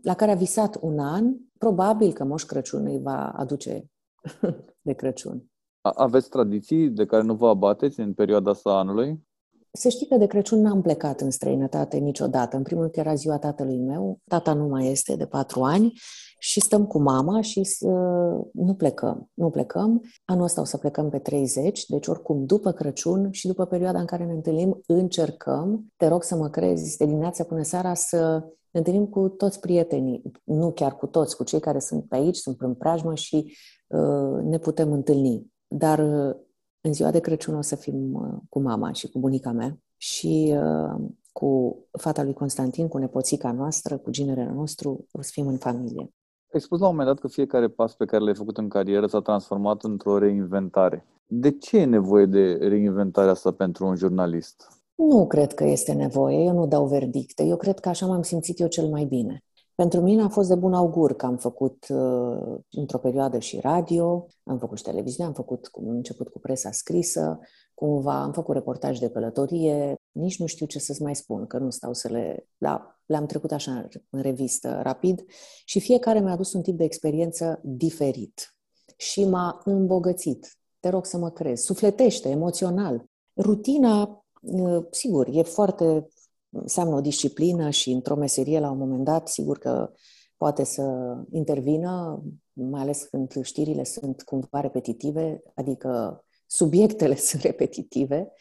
la 0.02 0.14
care 0.14 0.32
a 0.32 0.36
visat 0.36 0.78
un 0.82 1.00
an, 1.00 1.36
probabil 1.58 2.14
că 2.14 2.24
Moș 2.24 2.44
Crăciun 2.44 2.86
îi 2.86 3.00
va 3.00 3.30
aduce 3.30 3.90
de 4.88 4.94
Crăciun. 4.94 5.49
Aveți 5.96 6.30
tradiții 6.30 6.90
de 6.90 7.06
care 7.06 7.24
nu 7.24 7.34
vă 7.34 7.48
abateți 7.48 8.00
în 8.00 8.14
perioada 8.14 8.50
asta 8.50 8.70
anului? 8.70 9.28
Să 9.72 9.90
știi 9.90 10.08
că 10.08 10.18
de 10.18 10.26
Crăciun 10.26 10.62
n-am 10.62 10.82
plecat 10.82 11.22
în 11.22 11.30
străinătate 11.30 11.98
niciodată. 11.98 12.58
În 12.58 12.64
primul 12.64 12.82
rând 12.82 12.96
că 12.96 13.00
era 13.00 13.14
ziua 13.14 13.38
tatălui 13.38 13.80
meu. 13.80 14.20
Tata 14.28 14.54
nu 14.54 14.68
mai 14.68 14.92
este 14.92 15.16
de 15.16 15.26
patru 15.26 15.64
ani 15.64 15.94
și 16.40 16.60
stăm 16.60 16.86
cu 16.86 17.00
mama 17.00 17.42
și 17.42 17.60
uh, 17.80 18.46
nu 18.54 18.74
plecăm. 18.78 19.30
Nu 19.34 19.50
plecăm. 19.50 20.02
Anul 20.26 20.44
ăsta 20.44 20.62
o 20.62 20.64
să 20.64 20.78
plecăm 20.78 21.10
pe 21.10 21.20
30, 21.20 21.86
deci 21.86 22.08
oricum 22.08 22.46
după 22.46 22.72
Crăciun 22.72 23.32
și 23.32 23.48
după 23.48 23.66
perioada 23.66 24.00
în 24.00 24.06
care 24.06 24.26
ne 24.26 24.34
întâlnim, 24.34 24.82
încercăm, 24.88 25.86
te 25.98 26.08
rog 26.08 26.24
să 26.24 26.36
mă 26.36 26.50
crezi, 26.50 26.98
de 26.98 27.06
dimineața 27.06 27.44
până 27.44 27.64
seara 27.64 27.94
să 27.94 28.44
ne 28.72 28.80
întâlnim 28.80 29.06
cu 29.06 29.28
toți 29.28 29.60
prietenii, 29.60 30.22
nu 30.44 30.72
chiar 30.72 30.96
cu 30.96 31.08
toți, 31.08 31.36
cu 31.36 31.44
cei 31.44 31.60
care 31.60 31.80
sunt 31.80 32.08
pe 32.08 32.16
aici, 32.16 32.36
sunt 32.36 32.62
în 32.62 32.74
preajmă 32.74 33.16
și 33.16 33.58
uh, 33.88 34.44
ne 34.44 34.58
putem 34.58 34.92
întâlni. 34.92 35.48
Dar 35.76 36.00
uh, 36.00 36.36
în 36.82 36.94
ziua 36.94 37.12
de 37.12 37.20
Crăciun 37.20 37.56
o 37.56 37.62
să 37.62 37.76
fim 37.76 38.14
uh, 38.14 38.34
cu 38.50 38.60
mama 38.60 38.92
și 38.92 39.10
cu 39.10 39.20
bunica 39.20 39.52
mea 39.52 39.78
și 39.98 40.56
uh, 40.56 41.02
cu 41.32 41.78
fata 41.92 42.24
lui 42.24 42.34
Constantin, 42.34 42.88
cu 42.88 42.98
nepoțica 42.98 43.52
noastră, 43.52 43.98
cu 43.98 44.10
ginerele 44.10 44.52
nostru, 44.52 45.08
o 45.12 45.22
să 45.22 45.30
fim 45.34 45.48
în 45.48 45.58
familie. 45.58 46.14
Ai 46.54 46.62
spus 46.62 46.80
la 46.80 46.88
un 46.88 46.96
moment 46.96 47.10
dat 47.10 47.20
că 47.20 47.28
fiecare 47.28 47.68
pas 47.68 47.96
pe 47.96 48.06
care 48.06 48.24
l-ai 48.24 48.36
făcut 48.36 48.58
în 48.58 48.70
carieră 48.70 49.08
s-a 49.08 49.20
transformat 49.20 49.84
într-o 49.84 50.18
reinventare. 50.18 51.06
De 51.26 51.58
ce 51.58 51.78
e 51.78 51.86
nevoie 51.86 52.26
de 52.26 52.54
reinventarea 52.54 53.32
asta 53.32 53.52
pentru 53.52 53.86
un 53.86 53.96
jurnalist? 53.96 54.68
Nu 54.96 55.28
cred 55.28 55.54
că 55.54 55.64
este 55.64 55.94
nevoie, 55.94 56.44
eu 56.44 56.54
nu 56.54 56.68
dau 56.68 56.88
verdicte, 56.88 57.44
eu 57.44 57.58
cred 57.58 57.80
că 57.80 57.90
așa 57.90 58.06
m-am 58.06 58.22
simțit 58.22 58.60
eu 58.60 58.68
cel 58.68 58.88
mai 58.88 59.06
bine. 59.06 59.44
Pentru 59.80 60.02
mine 60.02 60.22
a 60.22 60.30
fost 60.30 60.50
de 60.50 60.56
bun 60.56 60.74
augur 60.74 61.16
că 61.16 61.26
am 61.26 61.38
făcut 61.38 61.86
uh, 61.90 62.58
într-o 62.70 62.98
perioadă 62.98 63.40
și 63.40 63.60
radio, 63.60 64.28
am 64.44 64.58
făcut 64.58 64.78
și 64.78 64.84
televiziune, 64.84 65.30
am 65.30 65.36
făcut 65.36 65.70
am 65.78 65.90
început 65.90 66.28
cu 66.28 66.40
presa 66.40 66.72
scrisă, 66.72 67.40
cumva 67.74 68.22
am 68.22 68.32
făcut 68.32 68.56
reportaj 68.56 69.00
de 69.00 69.10
călătorie, 69.10 69.96
nici 70.12 70.40
nu 70.40 70.46
știu 70.46 70.66
ce 70.66 70.80
să-ți 70.80 71.02
mai 71.02 71.16
spun, 71.16 71.48
că 71.48 71.58
nu 71.58 71.70
stau 71.70 71.94
să 71.94 72.08
le... 72.08 72.48
Da, 72.58 73.00
le-am 73.06 73.26
trecut 73.26 73.52
așa 73.52 73.88
în 74.10 74.22
revistă 74.22 74.80
rapid 74.84 75.26
și 75.66 75.80
fiecare 75.80 76.20
mi-a 76.20 76.32
adus 76.32 76.54
un 76.54 76.62
tip 76.62 76.78
de 76.78 76.84
experiență 76.84 77.60
diferit 77.64 78.56
și 78.98 79.26
m-a 79.26 79.62
îmbogățit. 79.66 80.58
Te 80.80 80.90
rog 80.90 81.06
să 81.06 81.18
mă 81.18 81.30
crezi. 81.30 81.64
Sufletește, 81.64 82.30
emoțional. 82.30 83.06
Rutina, 83.36 84.26
uh, 84.42 84.86
sigur, 84.92 85.28
e 85.32 85.42
foarte 85.42 86.08
înseamnă 86.50 86.96
o 86.96 87.02
disciplină 87.02 87.70
și 87.70 87.92
într-o 87.92 88.16
meserie 88.16 88.60
la 88.60 88.72
un 88.72 88.78
moment 88.78 89.04
dat, 89.04 89.28
sigur 89.28 89.58
că 89.58 89.92
poate 90.38 90.64
să 90.64 91.16
intervină, 91.32 92.24
mai 92.54 92.82
ales 92.82 93.04
când 93.04 93.44
știrile 93.44 93.84
sunt 93.84 94.22
cumva 94.22 94.60
repetitive, 94.60 95.42
adică 95.56 96.24
subiectele 96.46 97.16
sunt 97.30 97.42
repetitive, 97.42 98.32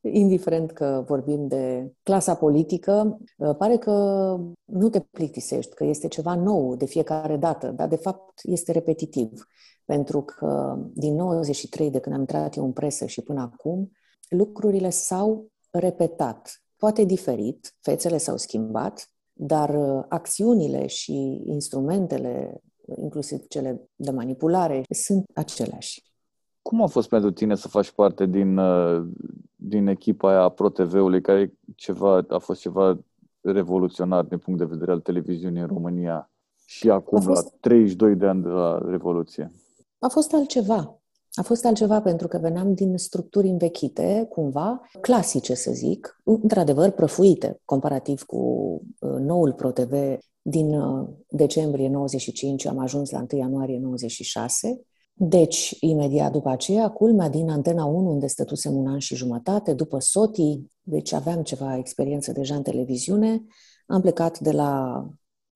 indiferent 0.00 0.72
că 0.72 1.04
vorbim 1.06 1.48
de 1.48 1.92
clasa 2.02 2.34
politică, 2.34 3.18
pare 3.58 3.76
că 3.76 3.92
nu 4.64 4.88
te 4.88 5.00
plictisești, 5.00 5.74
că 5.74 5.84
este 5.84 6.08
ceva 6.08 6.34
nou 6.34 6.76
de 6.76 6.86
fiecare 6.86 7.36
dată, 7.36 7.70
dar 7.70 7.88
de 7.88 7.96
fapt 7.96 8.40
este 8.42 8.72
repetitiv. 8.72 9.46
Pentru 9.84 10.22
că 10.22 10.78
din 10.94 11.14
93, 11.14 11.90
de 11.90 11.98
când 11.98 12.14
am 12.14 12.20
intrat 12.20 12.56
eu 12.56 12.64
în 12.64 12.72
presă 12.72 13.06
și 13.06 13.22
până 13.22 13.40
acum, 13.40 13.90
lucrurile 14.28 14.90
s-au 14.90 15.50
repetat 15.70 16.62
poate 16.80 17.04
diferit, 17.04 17.74
fețele 17.80 18.18
s-au 18.18 18.36
schimbat, 18.36 19.10
dar 19.32 19.68
uh, 19.74 20.04
acțiunile 20.08 20.86
și 20.86 21.42
instrumentele, 21.44 22.62
inclusiv 22.96 23.46
cele 23.48 23.88
de 23.96 24.10
manipulare, 24.10 24.82
sunt 24.90 25.24
aceleași. 25.34 26.02
Cum 26.62 26.82
a 26.82 26.86
fost 26.86 27.08
pentru 27.08 27.30
tine 27.30 27.54
să 27.54 27.68
faci 27.68 27.90
parte 27.90 28.26
din, 28.26 28.56
uh, 28.56 29.06
din 29.56 29.86
echipa 29.86 30.30
aia 30.30 30.48
ProTV-ului, 30.48 31.20
care 31.20 31.52
ceva, 31.76 32.24
a 32.28 32.38
fost 32.38 32.60
ceva 32.60 32.98
revoluționar 33.40 34.24
din 34.24 34.38
punct 34.38 34.58
de 34.58 34.64
vedere 34.64 34.90
al 34.90 35.00
televiziunii 35.00 35.60
în 35.60 35.66
România 35.66 36.30
și 36.66 36.90
acum, 36.90 37.20
fost... 37.20 37.42
la 37.44 37.50
32 37.60 38.14
de 38.14 38.26
ani 38.26 38.42
de 38.42 38.48
la 38.48 38.82
Revoluție? 38.84 39.50
A 39.98 40.08
fost 40.08 40.32
altceva. 40.32 40.99
A 41.32 41.42
fost 41.42 41.64
altceva 41.64 42.00
pentru 42.00 42.28
că 42.28 42.38
veneam 42.38 42.74
din 42.74 42.96
structuri 42.96 43.48
învechite, 43.48 44.26
cumva, 44.28 44.80
clasice 45.00 45.54
să 45.54 45.70
zic, 45.72 46.20
într-adevăr 46.24 46.90
prăfuite, 46.90 47.60
comparativ 47.64 48.22
cu 48.22 48.36
uh, 48.98 49.10
noul 49.18 49.52
ProTV 49.52 49.92
din 50.42 50.74
uh, 50.74 51.08
decembrie 51.28 51.88
95, 51.88 52.66
am 52.66 52.78
ajuns 52.78 53.10
la 53.10 53.26
1 53.32 53.40
ianuarie 53.40 53.78
96. 53.78 54.80
Deci, 55.12 55.76
imediat 55.80 56.32
după 56.32 56.48
aceea, 56.48 56.88
culmea 56.88 57.28
din 57.28 57.50
Antena 57.50 57.84
1, 57.84 58.10
unde 58.10 58.26
stătusem 58.26 58.76
un 58.76 58.86
an 58.86 58.98
și 58.98 59.14
jumătate, 59.14 59.72
după 59.72 59.98
SOTI, 59.98 60.60
deci 60.82 61.12
aveam 61.12 61.42
ceva 61.42 61.76
experiență 61.76 62.32
deja 62.32 62.54
în 62.54 62.62
televiziune, 62.62 63.44
am 63.86 64.00
plecat 64.00 64.38
de 64.38 64.50
la 64.50 65.04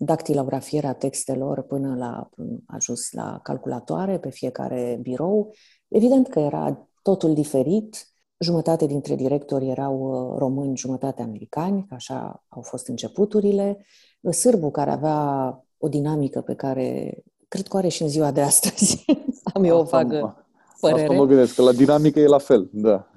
dactilografierea 0.05 0.93
textelor 0.93 1.63
până 1.63 1.95
la 1.97 2.31
ajuns 2.67 3.13
la 3.13 3.41
calculatoare 3.43 4.19
pe 4.19 4.31
fiecare 4.31 4.99
birou. 5.03 5.55
Evident 5.89 6.29
că 6.29 6.39
era 6.39 6.89
totul 7.03 7.35
diferit. 7.35 8.09
Jumătate 8.39 8.87
dintre 8.87 9.15
directori 9.15 9.69
erau 9.69 9.99
uh, 9.99 10.39
români, 10.39 10.77
jumătate 10.77 11.23
americani, 11.23 11.87
așa 11.91 12.45
au 12.49 12.63
fost 12.63 12.89
începuturile. 12.89 13.87
Sârbu, 14.31 14.71
care 14.71 14.91
avea 14.91 15.59
o 15.79 15.89
dinamică 15.89 16.41
pe 16.41 16.55
care 16.55 17.19
cred 17.49 17.67
că 17.67 17.77
o 17.77 17.79
are 17.79 17.89
și 17.89 18.03
în 18.03 18.09
ziua 18.09 18.31
de 18.31 18.41
astăzi. 18.41 19.05
Am 19.55 19.65
eu 19.65 19.79
o 19.79 19.83
vagă 19.83 20.45
părere. 20.81 21.03
Asta 21.03 21.15
mă 21.15 21.27
gândesc, 21.27 21.55
că 21.55 21.63
la 21.63 21.73
dinamică 21.73 22.21
e 22.21 22.27
la 22.27 22.39
fel, 22.39 22.71
da. 22.73 23.11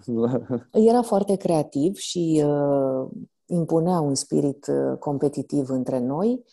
Era 0.89 1.01
foarte 1.01 1.35
creativ 1.35 1.95
și 1.95 2.43
uh, 2.45 3.07
impunea 3.45 3.99
un 3.99 4.15
spirit 4.15 4.67
uh, 4.67 4.97
competitiv 4.99 5.69
între 5.69 5.99
noi, 5.99 6.43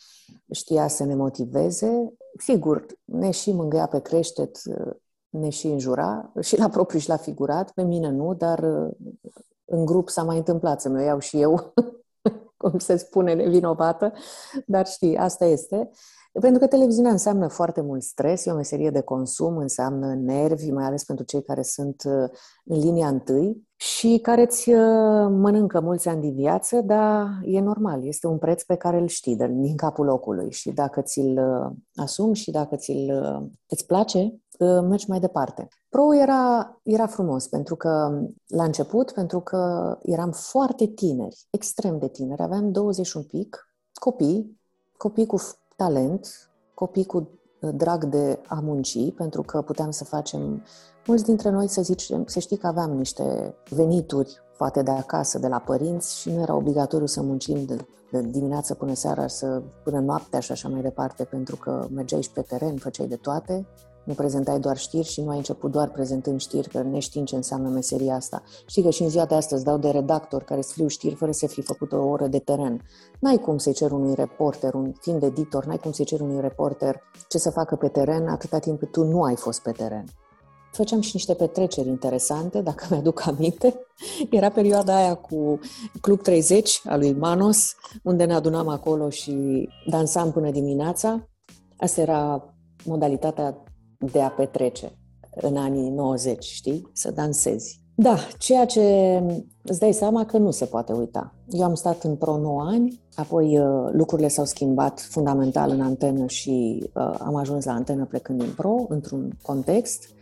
știa 0.50 0.88
să 0.88 1.04
ne 1.04 1.14
motiveze. 1.14 2.12
Sigur, 2.38 2.87
ne 3.04 3.30
și 3.30 3.52
mângâia 3.52 3.87
pe 3.87 4.00
creștet, 4.00 4.60
uh, 4.64 4.92
ne 5.28 5.48
și 5.48 5.66
înjura, 5.66 6.32
și 6.40 6.58
la 6.58 6.68
propriu 6.68 6.98
și 6.98 7.08
la 7.08 7.16
figurat, 7.16 7.72
pe 7.72 7.82
mine 7.82 8.10
nu, 8.10 8.34
dar 8.34 8.58
uh, 8.58 8.90
în 9.64 9.84
grup 9.84 10.08
s-a 10.08 10.22
mai 10.22 10.37
întâmplat 10.37 10.80
să 10.80 10.88
mă 10.88 11.02
iau 11.02 11.18
și 11.18 11.40
eu, 11.40 11.72
cum 12.56 12.78
se 12.78 12.96
spune, 12.96 13.34
nevinovată, 13.34 14.12
dar 14.66 14.87
știi, 14.87 15.16
asta 15.16 15.44
este. 15.44 15.90
Pentru 16.40 16.60
că 16.60 16.66
televiziunea 16.66 17.10
înseamnă 17.10 17.48
foarte 17.48 17.80
mult 17.80 18.02
stres, 18.02 18.46
e 18.46 18.50
o 18.50 18.54
meserie 18.54 18.90
de 18.90 19.00
consum, 19.00 19.56
înseamnă 19.56 20.14
nervi, 20.14 20.70
mai 20.70 20.84
ales 20.84 21.04
pentru 21.04 21.24
cei 21.24 21.42
care 21.42 21.62
sunt 21.62 22.02
uh, 22.06 22.28
în 22.64 22.78
linia 22.78 23.08
întâi 23.08 23.66
și 23.85 24.18
care 24.23 24.42
îți 24.42 24.70
uh, 24.70 25.27
mănâncă 25.31 25.81
mulți 25.81 26.09
ani 26.09 26.20
din 26.20 26.35
viață, 26.35 26.81
dar 26.81 27.27
e 27.42 27.61
normal, 27.61 28.07
este 28.07 28.27
un 28.27 28.38
preț 28.38 28.62
pe 28.62 28.75
care 28.75 28.99
îl 28.99 29.07
știi 29.07 29.37
din 29.37 29.77
capul 29.77 30.05
locului 30.05 30.53
și 30.53 30.70
dacă 30.70 31.01
ți-l 31.01 31.38
uh, 31.38 31.73
asumi 31.94 32.35
și 32.35 32.51
dacă 32.51 32.77
ți-l, 32.77 33.11
îți 33.68 33.87
place, 33.87 34.38
mergi 34.88 35.09
mai 35.09 35.20
departe. 35.20 35.68
Pro 35.88 36.14
era, 36.14 36.77
era 36.83 37.07
frumos 37.07 37.47
pentru 37.47 37.77
că, 37.77 38.20
la 38.47 38.64
început, 38.64 39.12
pentru 39.12 39.40
că 39.40 39.94
eram 40.03 40.31
foarte 40.31 40.87
tineri, 40.87 41.47
extrem 41.51 41.99
de 41.99 42.09
tineri, 42.09 42.42
aveam 42.42 42.73
20 42.73 43.12
un 43.12 43.23
pic, 43.23 43.68
copii, 43.94 44.61
copii 44.97 45.27
cu 45.27 45.37
talent, 45.77 46.51
copii 46.75 47.05
cu 47.05 47.16
uh, 47.61 47.70
drag 47.75 48.05
de 48.05 48.40
a 48.47 48.61
munci, 48.61 49.12
pentru 49.12 49.42
că 49.42 49.62
puteam 49.62 49.90
să 49.90 50.05
facem, 50.05 50.62
mulți 51.07 51.25
dintre 51.25 51.51
noi 51.51 51.69
să 51.69 51.83
zicem, 51.83 52.25
să 52.27 52.38
știi 52.38 52.57
că 52.57 52.67
aveam 52.67 52.90
niște 52.90 53.55
venituri 53.71 54.43
poate 54.57 54.83
de 54.83 54.90
acasă, 54.90 55.38
de 55.38 55.49
la 55.49 55.59
părinți 55.59 56.19
și 56.21 56.31
nu 56.31 56.40
era 56.40 56.55
obligatoriu 56.55 57.07
să 57.07 57.23
muncim 57.23 57.64
de, 57.64 57.77
de 58.11 58.21
dimineață 58.21 58.75
până 58.75 58.95
seara, 58.95 59.27
să, 59.27 59.62
până 59.85 60.01
noaptea 60.01 60.40
și 60.40 60.53
așa 60.53 60.69
mai 60.69 60.83
departe, 60.83 61.25
pentru 61.25 61.57
că 61.57 61.87
mergeai 61.95 62.23
și 62.23 62.31
pe 62.31 62.40
teren, 62.40 62.77
făceai 62.77 63.07
de 63.07 63.17
toate 63.17 63.67
nu 64.05 64.14
prezentai 64.14 64.61
doar 64.61 64.77
știri 64.77 65.07
și 65.07 65.21
nu 65.21 65.31
ai 65.31 65.37
început 65.37 65.71
doar 65.71 65.90
prezentând 65.90 66.40
știri, 66.40 66.69
că 66.69 66.83
neștiind 66.83 67.27
ce 67.27 67.37
înseamnă 67.37 67.69
meseria 67.69 68.14
asta. 68.14 68.43
Știi 68.67 68.83
că 68.83 68.90
și 68.90 69.03
în 69.03 69.09
ziua 69.09 69.25
de 69.25 69.35
astăzi 69.35 69.64
dau 69.64 69.79
de 69.79 69.90
redactor 69.90 70.43
care 70.43 70.61
scriu 70.61 70.87
știri 70.87 71.14
fără 71.14 71.33
să 71.33 71.47
fi 71.47 71.62
făcut 71.62 71.93
o 71.93 71.97
oră 71.97 72.27
de 72.27 72.38
teren. 72.38 72.81
N-ai 73.21 73.37
cum 73.37 73.59
să-i 73.59 73.73
cer 73.73 73.90
unui 73.90 74.14
reporter, 74.14 74.75
un 74.75 74.93
fiind 75.01 75.23
editor, 75.23 75.64
n-ai 75.64 75.79
cum 75.79 75.93
să-i 75.93 76.05
cer 76.05 76.21
unui 76.21 76.40
reporter 76.40 77.01
ce 77.29 77.38
să 77.38 77.51
facă 77.51 77.77
pe 77.77 77.88
teren 77.88 78.29
atâta 78.29 78.59
timp 78.59 78.79
cât 78.79 78.90
tu 78.90 79.05
nu 79.05 79.23
ai 79.23 79.37
fost 79.37 79.62
pe 79.62 79.71
teren. 79.71 80.05
Făceam 80.74 81.00
și 81.00 81.10
niște 81.12 81.34
petreceri 81.34 81.88
interesante, 81.88 82.60
dacă 82.60 82.87
mi-aduc 82.90 83.26
aminte. 83.26 83.74
Era 84.30 84.48
perioada 84.48 84.96
aia 84.96 85.14
cu 85.14 85.58
Club 86.00 86.22
30 86.22 86.80
al 86.84 86.98
lui 86.98 87.12
Manos, 87.12 87.74
unde 88.02 88.24
ne 88.24 88.34
adunam 88.34 88.68
acolo 88.68 89.10
și 89.10 89.68
dansam 89.87 90.32
până 90.32 90.50
dimineața. 90.50 91.28
Asta 91.76 92.00
era 92.00 92.54
modalitatea 92.84 93.62
de 94.12 94.20
a 94.20 94.28
petrece 94.28 94.98
în 95.34 95.56
anii 95.56 95.90
90, 95.90 96.44
știi? 96.44 96.90
Să 96.92 97.10
dansezi. 97.10 97.82
Da, 97.96 98.16
ceea 98.38 98.66
ce 98.66 98.82
îți 99.62 99.78
dai 99.78 99.92
seama 99.92 100.24
că 100.24 100.38
nu 100.38 100.50
se 100.50 100.64
poate 100.64 100.92
uita. 100.92 101.34
Eu 101.48 101.64
am 101.64 101.74
stat 101.74 102.02
în 102.02 102.16
pro 102.16 102.37
9 102.37 102.62
ani, 102.62 103.00
apoi 103.14 103.58
uh, 103.58 103.88
lucrurile 103.92 104.28
s-au 104.28 104.44
schimbat 104.44 105.00
fundamental 105.00 105.70
în 105.70 105.80
antenă 105.80 106.26
și 106.26 106.84
uh, 106.94 107.14
am 107.18 107.34
ajuns 107.34 107.64
la 107.64 107.72
antenă 107.72 108.04
plecând 108.04 108.38
din 108.38 108.52
pro, 108.56 108.84
într-un 108.88 109.38
context 109.42 110.13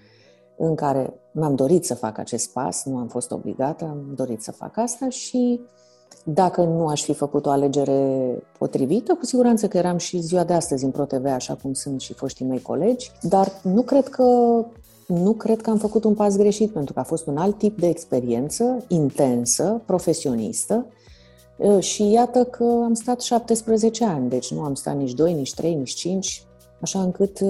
în 0.64 0.74
care 0.74 1.14
mi-am 1.30 1.54
dorit 1.54 1.84
să 1.84 1.94
fac 1.94 2.18
acest 2.18 2.52
pas, 2.52 2.84
nu 2.84 2.96
am 2.96 3.06
fost 3.06 3.30
obligată, 3.30 3.84
am 3.84 4.12
dorit 4.14 4.42
să 4.42 4.52
fac 4.52 4.76
asta 4.76 5.08
și 5.08 5.60
dacă 6.24 6.62
nu 6.62 6.86
aș 6.86 7.02
fi 7.02 7.14
făcut 7.14 7.46
o 7.46 7.50
alegere 7.50 8.42
potrivită, 8.58 9.14
cu 9.14 9.24
siguranță 9.24 9.68
că 9.68 9.76
eram 9.76 9.96
și 9.96 10.20
ziua 10.20 10.44
de 10.44 10.52
astăzi 10.52 10.84
în 10.84 10.90
ProTV, 10.90 11.26
așa 11.26 11.54
cum 11.62 11.72
sunt 11.72 12.00
și 12.00 12.14
foștii 12.14 12.46
mei 12.46 12.62
colegi, 12.62 13.10
dar 13.20 13.52
nu 13.62 13.82
cred 13.82 14.08
că 14.08 14.24
nu 15.06 15.32
cred 15.32 15.60
că 15.60 15.70
am 15.70 15.78
făcut 15.78 16.04
un 16.04 16.14
pas 16.14 16.36
greșit, 16.36 16.72
pentru 16.72 16.92
că 16.92 17.00
a 17.00 17.02
fost 17.02 17.26
un 17.26 17.36
alt 17.36 17.58
tip 17.58 17.80
de 17.80 17.88
experiență, 17.88 18.84
intensă, 18.88 19.82
profesionistă, 19.86 20.86
și 21.78 22.10
iată 22.10 22.44
că 22.44 22.64
am 22.64 22.94
stat 22.94 23.20
17 23.20 24.04
ani, 24.04 24.28
deci 24.28 24.52
nu 24.52 24.62
am 24.62 24.74
stat 24.74 24.96
nici 24.96 25.12
2, 25.12 25.32
nici 25.32 25.54
3, 25.54 25.74
nici 25.74 25.92
5, 25.92 26.46
așa 26.82 27.02
încât 27.02 27.40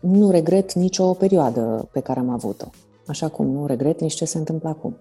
nu 0.00 0.30
regret 0.30 0.72
nicio 0.72 1.12
perioadă 1.12 1.88
pe 1.92 2.00
care 2.00 2.20
am 2.20 2.28
avut-o. 2.28 2.66
Așa 3.06 3.28
cum 3.28 3.46
nu 3.46 3.66
regret 3.66 4.00
nici 4.00 4.14
ce 4.14 4.24
se 4.24 4.38
întâmplă 4.38 4.68
acum. 4.68 4.96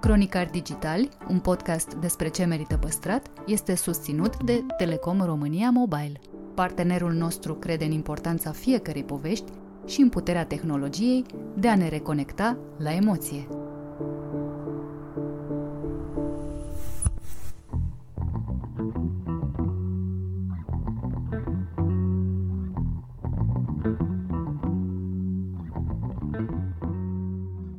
Cronicar 0.00 0.48
Digital, 0.50 1.08
un 1.30 1.38
podcast 1.38 1.94
despre 1.94 2.28
ce 2.28 2.44
merită 2.44 2.76
păstrat, 2.76 3.26
este 3.46 3.74
susținut 3.74 4.44
de 4.44 4.64
Telecom 4.78 5.20
România 5.22 5.70
Mobile. 5.70 6.20
Partenerul 6.54 7.12
nostru 7.12 7.54
crede 7.54 7.84
în 7.84 7.90
importanța 7.90 8.50
fiecărei 8.50 9.04
povești 9.04 9.52
și 9.86 10.00
în 10.00 10.08
puterea 10.08 10.44
tehnologiei 10.44 11.24
de 11.58 11.68
a 11.68 11.76
ne 11.76 11.88
reconecta 11.88 12.58
la 12.78 12.92
emoție. 12.92 13.48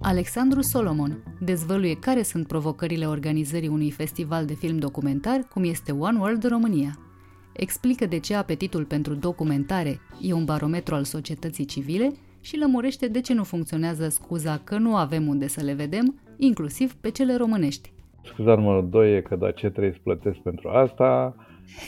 Alexandru 0.01 0.61
Solomon 0.61 1.23
dezvăluie 1.39 1.95
care 1.95 2.23
sunt 2.23 2.47
provocările 2.47 3.07
organizării 3.07 3.67
unui 3.67 3.91
festival 3.91 4.45
de 4.45 4.53
film 4.53 4.77
documentar 4.77 5.47
cum 5.53 5.63
este 5.63 5.91
One 5.91 6.19
World 6.19 6.47
România. 6.47 7.04
Explică 7.57 8.05
de 8.05 8.19
ce 8.19 8.35
apetitul 8.35 8.83
pentru 8.83 9.13
documentare 9.13 9.99
e 10.21 10.33
un 10.33 10.45
barometru 10.45 10.95
al 10.95 11.03
societății 11.03 11.65
civile 11.65 12.11
și 12.41 12.57
lămurește 12.57 13.07
de 13.07 13.21
ce 13.21 13.33
nu 13.33 13.43
funcționează 13.43 14.09
scuza 14.09 14.61
că 14.63 14.77
nu 14.77 14.95
avem 14.95 15.27
unde 15.27 15.47
să 15.47 15.63
le 15.63 15.73
vedem, 15.73 16.19
inclusiv 16.37 16.93
pe 16.93 17.09
cele 17.09 17.35
românești. 17.35 17.91
Scuza 18.23 18.55
numărul 18.55 18.89
2 18.89 19.15
e 19.15 19.21
că 19.21 19.35
da, 19.35 19.51
ce 19.51 19.69
trebuie 19.69 19.91
să 19.91 19.99
plătesc 20.03 20.37
pentru 20.37 20.69
asta 20.69 21.35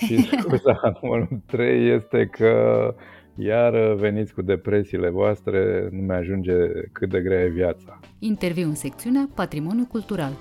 și 0.05 0.21
scuza 0.41 0.97
numărul 1.01 1.41
3 1.45 1.89
este 1.89 2.25
că 2.25 2.95
iar 3.35 3.93
veniți 3.93 4.33
cu 4.33 4.41
depresiile 4.41 5.09
voastre, 5.09 5.89
nu 5.91 6.01
mi-ajunge 6.01 6.53
cât 6.91 7.09
de 7.09 7.19
grea 7.19 7.43
e 7.43 7.47
viața. 7.47 7.99
Interviu 8.19 8.67
în 8.67 8.75
secțiunea 8.75 9.29
Patrimoniu 9.35 9.85
Cultural. 9.85 10.31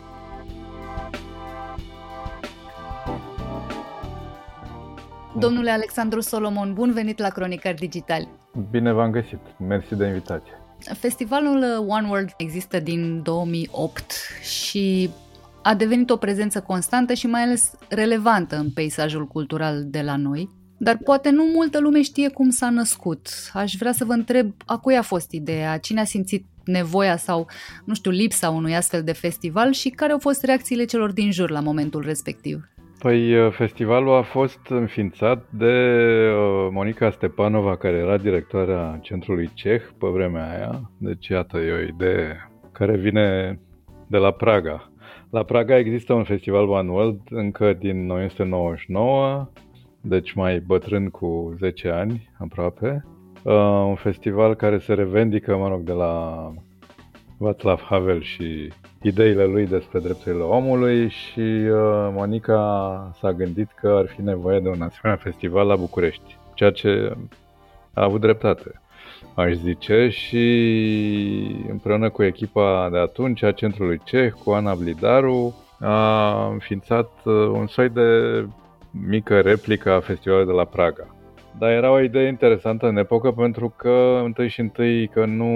Domnule 5.38 5.70
Alexandru 5.70 6.20
Solomon, 6.20 6.72
bun 6.72 6.92
venit 6.92 7.18
la 7.18 7.28
Cronicar 7.28 7.74
Digital. 7.74 8.28
Bine 8.70 8.92
v-am 8.92 9.10
găsit. 9.10 9.38
Mersi 9.68 9.94
de 9.94 10.06
invitație. 10.06 10.52
Festivalul 10.98 11.84
One 11.88 12.08
World 12.08 12.34
există 12.36 12.80
din 12.80 13.22
2008 13.22 14.12
și 14.42 15.10
a 15.62 15.74
devenit 15.74 16.10
o 16.10 16.16
prezență 16.16 16.60
constantă 16.60 17.14
și 17.14 17.26
mai 17.26 17.42
ales 17.42 17.70
relevantă 17.88 18.56
în 18.56 18.70
peisajul 18.70 19.26
cultural 19.26 19.84
de 19.86 20.02
la 20.02 20.16
noi. 20.16 20.50
Dar 20.78 20.96
poate 21.04 21.30
nu 21.30 21.44
multă 21.44 21.80
lume 21.80 22.02
știe 22.02 22.28
cum 22.28 22.50
s-a 22.50 22.70
născut. 22.70 23.28
Aș 23.52 23.74
vrea 23.78 23.92
să 23.92 24.04
vă 24.04 24.12
întreb 24.12 24.52
a 24.64 24.78
cui 24.78 24.96
a 24.96 25.02
fost 25.02 25.30
ideea, 25.30 25.78
cine 25.78 26.00
a 26.00 26.04
simțit 26.04 26.44
nevoia 26.64 27.16
sau, 27.16 27.48
nu 27.84 27.94
știu, 27.94 28.10
lipsa 28.10 28.50
unui 28.50 28.76
astfel 28.76 29.02
de 29.02 29.12
festival 29.12 29.72
și 29.72 29.88
care 29.88 30.12
au 30.12 30.18
fost 30.18 30.44
reacțiile 30.44 30.84
celor 30.84 31.12
din 31.12 31.32
jur 31.32 31.50
la 31.50 31.60
momentul 31.60 32.02
respectiv. 32.02 32.68
Păi 32.98 33.38
uh, 33.38 33.52
festivalul 33.52 34.14
a 34.14 34.22
fost 34.22 34.60
înființat 34.68 35.44
de 35.50 35.64
uh, 36.30 36.68
Monica 36.70 37.10
Stepanova, 37.10 37.76
care 37.76 37.96
era 37.96 38.16
directoarea 38.16 38.98
Centrului 39.02 39.50
Ceh 39.54 39.82
pe 39.98 40.06
vremea 40.06 40.50
aia. 40.50 40.90
Deci 40.98 41.26
iată, 41.28 41.58
e 41.58 41.72
o 41.72 41.80
idee 41.80 42.50
care 42.72 42.96
vine 42.96 43.58
de 44.06 44.16
la 44.16 44.30
Praga. 44.30 44.90
La 45.30 45.42
Praga 45.42 45.78
există 45.78 46.12
un 46.12 46.24
festival 46.24 46.68
One 46.68 46.90
World 46.90 47.20
încă 47.30 47.72
din 47.72 48.10
1999 48.10 49.48
deci 50.08 50.32
mai 50.32 50.60
bătrân 50.60 51.08
cu 51.08 51.54
10 51.58 51.88
ani 51.88 52.30
aproape. 52.38 53.04
Uh, 53.42 53.84
un 53.86 53.94
festival 53.94 54.54
care 54.54 54.78
se 54.78 54.94
revendică, 54.94 55.56
mă 55.56 55.68
rog, 55.68 55.80
de 55.80 55.92
la 55.92 56.52
Václav 57.38 57.80
Havel 57.80 58.22
și 58.22 58.72
ideile 59.06 59.44
lui 59.44 59.66
despre 59.66 59.98
drepturile 59.98 60.42
omului 60.42 61.08
și 61.08 61.40
uh, 61.40 62.08
Monica 62.12 63.10
s-a 63.20 63.32
gândit 63.32 63.70
că 63.80 63.88
ar 63.88 64.06
fi 64.06 64.22
nevoie 64.22 64.60
de 64.60 64.68
un 64.68 64.82
asemenea 64.82 65.22
festival 65.22 65.66
la 65.66 65.76
București, 65.76 66.38
ceea 66.54 66.70
ce 66.70 67.12
a 67.94 68.02
avut 68.02 68.20
dreptate. 68.20 68.80
aș 69.34 69.52
zice, 69.52 70.08
și 70.08 70.44
împreună 71.70 72.10
cu 72.10 72.22
echipa 72.22 72.88
de 72.92 72.98
atunci 72.98 73.42
a 73.42 73.52
Centrului 73.52 74.00
Ceh, 74.04 74.32
cu 74.44 74.50
Ana 74.50 74.74
Blidaru, 74.74 75.54
a 75.80 76.46
înființat 76.46 77.10
uh, 77.24 77.34
un 77.34 77.66
soi 77.66 77.88
de 77.88 78.10
mică 79.06 79.40
replică 79.40 79.92
a 79.92 80.00
festivalului 80.00 80.52
de 80.52 80.56
la 80.58 80.64
Praga. 80.64 81.06
Dar 81.58 81.70
era 81.70 81.90
o 81.90 82.00
idee 82.00 82.28
interesantă 82.28 82.86
în 82.86 82.96
epocă 82.96 83.30
pentru 83.30 83.74
că, 83.76 84.20
întâi 84.24 84.48
și 84.48 84.60
întâi, 84.60 85.08
că 85.08 85.24
nu 85.24 85.46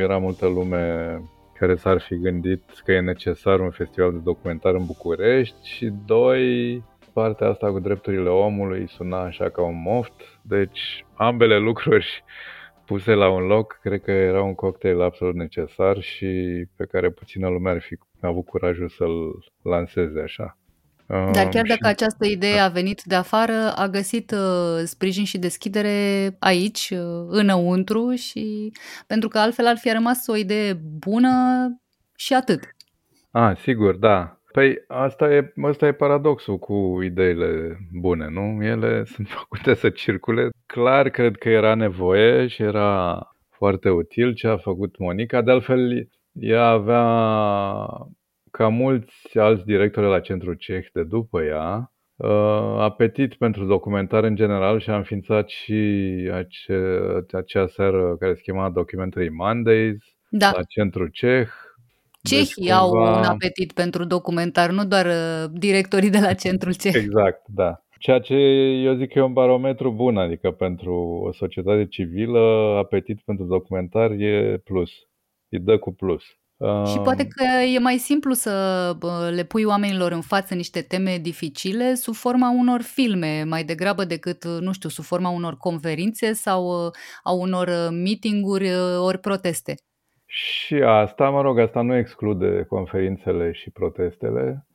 era 0.00 0.18
multă 0.18 0.46
lume 0.46 1.14
care 1.60 1.76
s-ar 1.76 2.00
fi 2.00 2.18
gândit 2.18 2.62
că 2.84 2.92
e 2.92 3.00
necesar 3.00 3.60
un 3.60 3.70
festival 3.70 4.12
de 4.12 4.18
documentar 4.18 4.74
în 4.74 4.86
București 4.86 5.68
și, 5.68 5.92
doi, 6.06 6.84
partea 7.12 7.48
asta 7.48 7.70
cu 7.70 7.78
drepturile 7.80 8.28
omului 8.28 8.88
suna 8.88 9.20
așa 9.20 9.48
ca 9.48 9.62
un 9.62 9.80
moft, 9.82 10.12
deci 10.42 11.04
ambele 11.14 11.58
lucruri 11.58 12.24
puse 12.86 13.14
la 13.14 13.30
un 13.30 13.46
loc, 13.46 13.78
cred 13.82 14.02
că 14.02 14.10
era 14.10 14.42
un 14.42 14.54
cocktail 14.54 15.00
absolut 15.02 15.34
necesar 15.34 16.00
și 16.00 16.64
pe 16.76 16.84
care 16.84 17.10
puțină 17.10 17.48
lume 17.48 17.70
ar 17.70 17.80
fi 17.80 17.98
avut 18.20 18.46
curajul 18.46 18.88
să-l 18.88 19.44
lanseze 19.62 20.20
așa. 20.20 20.58
Dar 21.10 21.48
chiar 21.48 21.64
dacă 21.66 21.86
această 21.86 22.26
idee 22.26 22.58
a 22.58 22.68
venit 22.68 23.02
de 23.02 23.14
afară, 23.14 23.72
a 23.76 23.88
găsit 23.88 24.30
uh, 24.30 24.82
sprijin 24.84 25.24
și 25.24 25.38
deschidere 25.38 26.36
aici, 26.38 26.90
uh, 26.92 27.26
înăuntru 27.28 28.14
și 28.14 28.72
pentru 29.06 29.28
că 29.28 29.38
altfel 29.38 29.66
ar 29.66 29.76
fi 29.76 29.90
rămas 29.90 30.26
o 30.26 30.36
idee 30.36 30.80
bună 30.98 31.28
și 32.16 32.34
atât. 32.34 32.60
Ah, 33.30 33.56
sigur, 33.56 33.96
da. 33.96 34.40
Păi 34.52 34.84
asta 34.86 35.32
e, 35.32 35.52
asta 35.62 35.86
e 35.86 35.92
paradoxul 35.92 36.58
cu 36.58 36.98
ideile 37.02 37.78
bune, 37.92 38.28
nu? 38.28 38.64
Ele 38.64 39.04
sunt 39.14 39.28
făcute 39.28 39.74
să 39.74 39.88
circule. 39.88 40.48
Clar, 40.66 41.08
cred 41.08 41.36
că 41.36 41.48
era 41.48 41.74
nevoie 41.74 42.46
și 42.46 42.62
era 42.62 43.18
foarte 43.48 43.88
util 43.88 44.34
ce 44.34 44.46
a 44.46 44.56
făcut 44.56 44.98
Monica. 44.98 45.42
De 45.42 45.50
altfel, 45.50 46.08
ea 46.32 46.66
avea, 46.66 47.06
ca 48.50 48.68
mulți 48.68 49.38
alți 49.38 49.64
directori 49.64 50.06
la 50.06 50.20
Centrul 50.20 50.54
Ceh 50.54 50.86
de 50.92 51.04
după 51.04 51.42
ea, 51.42 51.92
uh, 52.16 52.76
apetit 52.78 53.34
pentru 53.34 53.64
documentar 53.64 54.24
în 54.24 54.34
general 54.34 54.80
și 54.80 54.90
a 54.90 54.96
înființat 54.96 55.48
și 55.48 55.72
ace, 56.32 57.00
acea 57.32 57.66
seară 57.66 58.16
care 58.16 58.34
se 58.34 58.40
chema 58.40 58.70
Documentary 58.70 59.28
Mondays 59.28 59.98
da. 60.30 60.50
la 60.54 60.62
Centrul 60.62 61.08
Ceh 61.12 61.48
Cehii 62.22 62.44
deci, 62.44 62.54
cumva... 62.54 62.78
au 62.78 63.18
un 63.18 63.24
apetit 63.24 63.72
pentru 63.72 64.04
documentar, 64.04 64.70
nu 64.70 64.84
doar 64.84 65.06
uh, 65.06 65.50
directorii 65.52 66.10
de 66.10 66.18
la 66.18 66.34
centrul 66.34 66.74
ceh. 66.74 66.94
Exact, 66.94 67.42
da. 67.46 67.84
Ceea 67.98 68.18
ce 68.18 68.34
eu 68.84 68.94
zic 68.94 69.12
că 69.12 69.18
e 69.18 69.22
un 69.22 69.32
barometru 69.32 69.92
bun, 69.92 70.16
adică 70.16 70.50
pentru 70.50 70.94
o 71.26 71.32
societate 71.32 71.86
civilă, 71.86 72.38
apetit 72.78 73.20
pentru 73.24 73.44
documentar 73.44 74.10
e 74.10 74.60
plus. 74.64 74.90
Îi 75.48 75.58
dă 75.58 75.78
cu 75.78 75.92
plus. 75.92 76.22
Și 76.86 76.98
poate 76.98 77.26
că 77.26 77.44
e 77.74 77.78
mai 77.78 77.96
simplu 77.96 78.32
să 78.32 78.96
le 79.34 79.42
pui 79.42 79.64
oamenilor 79.64 80.12
în 80.12 80.20
față 80.20 80.54
niște 80.54 80.80
teme 80.80 81.18
dificile 81.22 81.94
sub 81.94 82.14
forma 82.14 82.50
unor 82.50 82.80
filme, 82.82 83.44
mai 83.48 83.64
degrabă 83.64 84.04
decât, 84.04 84.44
nu 84.44 84.72
știu, 84.72 84.88
sub 84.88 85.04
forma 85.04 85.28
unor 85.28 85.56
conferințe 85.56 86.32
sau 86.32 86.64
uh, 86.64 86.92
a 87.22 87.32
unor 87.32 87.68
uh, 87.68 87.88
meetinguri 88.04 88.68
ori 88.98 89.18
proteste. 89.18 89.74
Și 90.26 90.74
asta, 90.74 91.30
mă 91.30 91.40
rog, 91.40 91.58
asta 91.58 91.80
nu 91.80 91.96
exclude 91.96 92.64
conferințele 92.68 93.52
și 93.52 93.70
protestele, 93.70 94.66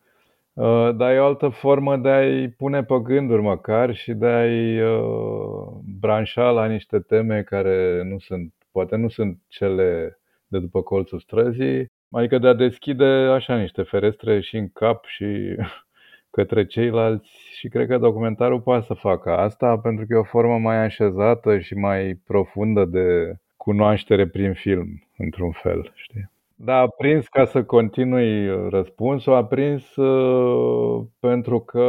uh, 0.54 0.96
dar 0.96 1.12
e 1.12 1.20
o 1.20 1.26
altă 1.26 1.48
formă 1.48 1.98
de 1.98 2.10
a-i 2.10 2.50
pune 2.50 2.84
pe 2.84 3.00
gânduri 3.04 3.42
măcar 3.42 3.96
și 3.96 4.14
de 4.14 4.26
a-i 4.26 4.82
uh, 4.82 5.68
branșa 6.00 6.50
la 6.50 6.66
niște 6.66 7.00
teme 7.00 7.42
care 7.42 8.04
nu 8.04 8.20
sunt, 8.20 8.54
poate 8.72 8.96
nu 8.96 9.10
sunt 9.10 9.38
cele 9.48 10.20
de 10.48 10.60
după 10.60 10.82
colțul 10.82 11.20
străzii, 11.20 11.86
adică 12.12 12.38
de 12.38 12.48
a 12.48 12.54
deschide 12.54 13.06
așa 13.06 13.58
niște 13.58 13.82
ferestre 13.82 14.40
și 14.40 14.56
în 14.56 14.70
cap 14.70 15.06
și 15.06 15.56
către 16.36 16.66
ceilalți 16.66 17.30
și 17.58 17.68
cred 17.68 17.88
că 17.88 17.98
documentarul 17.98 18.62
poate 18.62 18.86
să 18.86 18.94
facă 18.94 19.38
asta 19.38 19.78
pentru 19.78 20.06
că 20.06 20.14
e 20.14 20.18
o 20.18 20.24
formă 20.24 20.58
mai 20.58 20.78
așezată 20.78 21.60
și 21.60 21.74
mai 21.74 22.22
profundă 22.26 22.86
de 22.86 23.36
cunoaștere 23.58 24.28
prin 24.28 24.54
film, 24.54 25.08
într-un 25.18 25.52
fel, 25.52 25.92
știi? 25.96 26.34
Da, 26.58 26.78
a 26.78 26.88
prins 26.88 27.28
ca 27.28 27.46
să 27.46 27.64
continui 27.64 28.50
răspunsul, 28.70 29.34
a 29.34 29.46
prins 29.46 29.96
uh, 29.96 31.06
pentru 31.20 31.60
că 31.60 31.88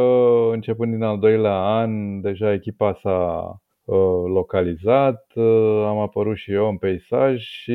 începând 0.51 0.93
din 0.93 1.03
al 1.03 1.19
doilea 1.19 1.55
an, 1.55 2.21
deja 2.21 2.53
echipa 2.53 2.93
s-a 2.93 3.49
uh, 3.51 3.55
localizat, 4.33 5.31
uh, 5.35 5.83
am 5.85 5.97
apărut 5.99 6.37
și 6.37 6.51
eu 6.51 6.69
în 6.69 6.77
peisaj 6.77 7.41
și 7.41 7.71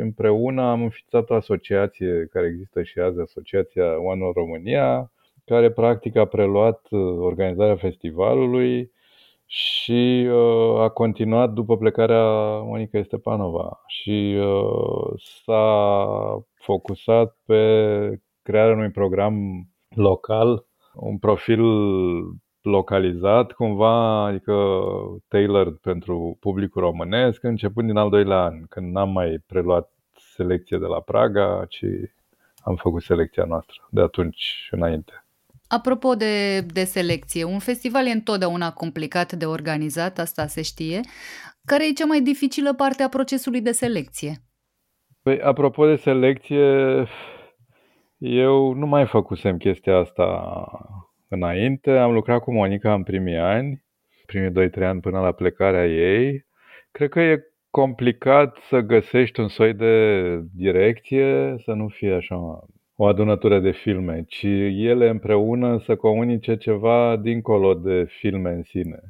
împreună 0.00 0.62
am 0.62 0.82
înființat 0.82 1.30
o 1.30 1.34
asociație 1.34 2.28
care 2.30 2.46
există 2.46 2.82
și 2.82 2.98
azi, 2.98 3.20
Asociația 3.20 4.00
One 4.00 4.30
România, 4.34 5.12
care 5.44 5.70
practic 5.70 6.16
a 6.16 6.24
preluat 6.24 6.86
uh, 6.90 7.00
organizarea 7.18 7.76
festivalului 7.76 8.92
și 9.46 10.26
uh, 10.30 10.80
a 10.80 10.88
continuat 10.88 11.52
după 11.52 11.76
plecarea 11.76 12.22
Monica 12.58 13.02
Stepanova. 13.02 13.80
Și 13.86 14.36
uh, 14.38 15.20
s-a 15.44 16.44
focusat 16.54 17.38
pe 17.46 18.20
crearea 18.42 18.74
unui 18.74 18.90
program 18.90 19.34
local, 19.88 20.66
un 20.94 21.18
profil 21.18 21.62
localizat, 22.64 23.52
cumva, 23.52 24.24
adică 24.24 24.54
tailored 25.28 25.74
pentru 25.74 26.36
publicul 26.40 26.82
românesc, 26.82 27.42
începând 27.42 27.86
din 27.88 27.96
al 27.96 28.10
doilea 28.10 28.42
an, 28.42 28.62
când 28.68 28.92
n-am 28.92 29.10
mai 29.10 29.42
preluat 29.46 29.92
selecție 30.34 30.78
de 30.78 30.86
la 30.86 31.00
Praga, 31.00 31.64
ci 31.68 31.84
am 32.56 32.76
făcut 32.76 33.02
selecția 33.02 33.44
noastră 33.44 33.88
de 33.90 34.00
atunci 34.00 34.68
înainte. 34.70 35.24
Apropo 35.68 36.14
de, 36.14 36.60
de 36.60 36.84
selecție, 36.84 37.44
un 37.44 37.58
festival 37.58 38.06
e 38.06 38.10
întotdeauna 38.10 38.72
complicat 38.72 39.32
de 39.32 39.46
organizat, 39.46 40.18
asta 40.18 40.46
se 40.46 40.62
știe. 40.62 41.00
Care 41.64 41.86
e 41.86 41.92
cea 41.92 42.04
mai 42.04 42.20
dificilă 42.20 42.74
parte 42.74 43.02
a 43.02 43.08
procesului 43.08 43.60
de 43.60 43.72
selecție? 43.72 44.32
Păi, 45.22 45.40
apropo 45.40 45.86
de 45.86 45.96
selecție, 45.96 47.06
eu 48.18 48.72
nu 48.72 48.86
mai 48.86 49.06
făcusem 49.06 49.56
chestia 49.56 49.96
asta 49.96 50.24
înainte. 51.34 51.90
Am 51.90 52.12
lucrat 52.12 52.40
cu 52.40 52.52
Monica 52.52 52.94
în 52.94 53.02
primii 53.02 53.36
ani, 53.36 53.84
primii 54.26 54.68
2-3 54.68 54.82
ani 54.82 55.00
până 55.00 55.20
la 55.20 55.32
plecarea 55.32 55.86
ei. 55.86 56.44
Cred 56.90 57.08
că 57.08 57.20
e 57.20 57.44
complicat 57.70 58.56
să 58.68 58.80
găsești 58.80 59.40
un 59.40 59.48
soi 59.48 59.74
de 59.74 60.40
direcție, 60.54 61.54
să 61.64 61.72
nu 61.72 61.88
fie 61.88 62.12
așa 62.12 62.64
o 62.96 63.06
adunătură 63.06 63.60
de 63.60 63.70
filme, 63.70 64.24
ci 64.28 64.46
ele 64.76 65.08
împreună 65.08 65.78
să 65.84 65.96
comunice 65.96 66.56
ceva 66.56 67.16
dincolo 67.16 67.74
de 67.74 68.04
filme 68.04 68.50
în 68.50 68.62
sine. 68.62 69.00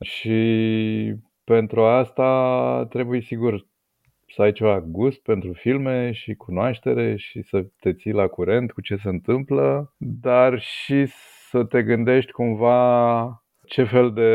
Și 0.00 1.14
pentru 1.44 1.84
asta 1.84 2.86
trebuie 2.90 3.20
sigur 3.20 3.66
să 4.34 4.42
ai 4.42 4.52
ceva 4.52 4.80
gust 4.80 5.22
pentru 5.22 5.52
filme 5.52 6.12
și 6.12 6.34
cunoaștere 6.34 7.16
și 7.16 7.42
să 7.42 7.66
te 7.80 7.92
ții 7.92 8.12
la 8.12 8.26
curent 8.26 8.72
cu 8.72 8.80
ce 8.80 8.96
se 8.96 9.08
întâmplă, 9.08 9.94
dar 9.98 10.60
și 10.60 11.06
să 11.50 11.64
te 11.64 11.82
gândești 11.82 12.32
cumva 12.32 13.44
ce 13.66 13.84
fel 13.84 14.12
de 14.12 14.32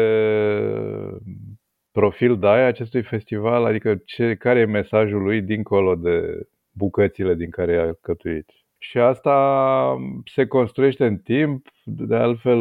profil 1.92 2.40
dai 2.40 2.66
acestui 2.66 3.04
festival, 3.04 3.66
adică 3.66 3.96
ce, 3.96 4.36
care 4.36 4.60
e 4.60 4.66
mesajul 4.66 5.22
lui 5.22 5.42
dincolo 5.42 5.96
de 5.96 6.48
bucățile 6.72 7.34
din 7.34 7.50
care 7.50 7.72
e 7.72 7.80
alcătuit. 7.80 8.50
Și 8.78 9.00
asta 9.00 9.98
se 10.26 10.48
construiește 10.48 11.06
în 11.06 11.18
timp, 11.18 11.68
de 11.84 12.16
altfel 12.16 12.60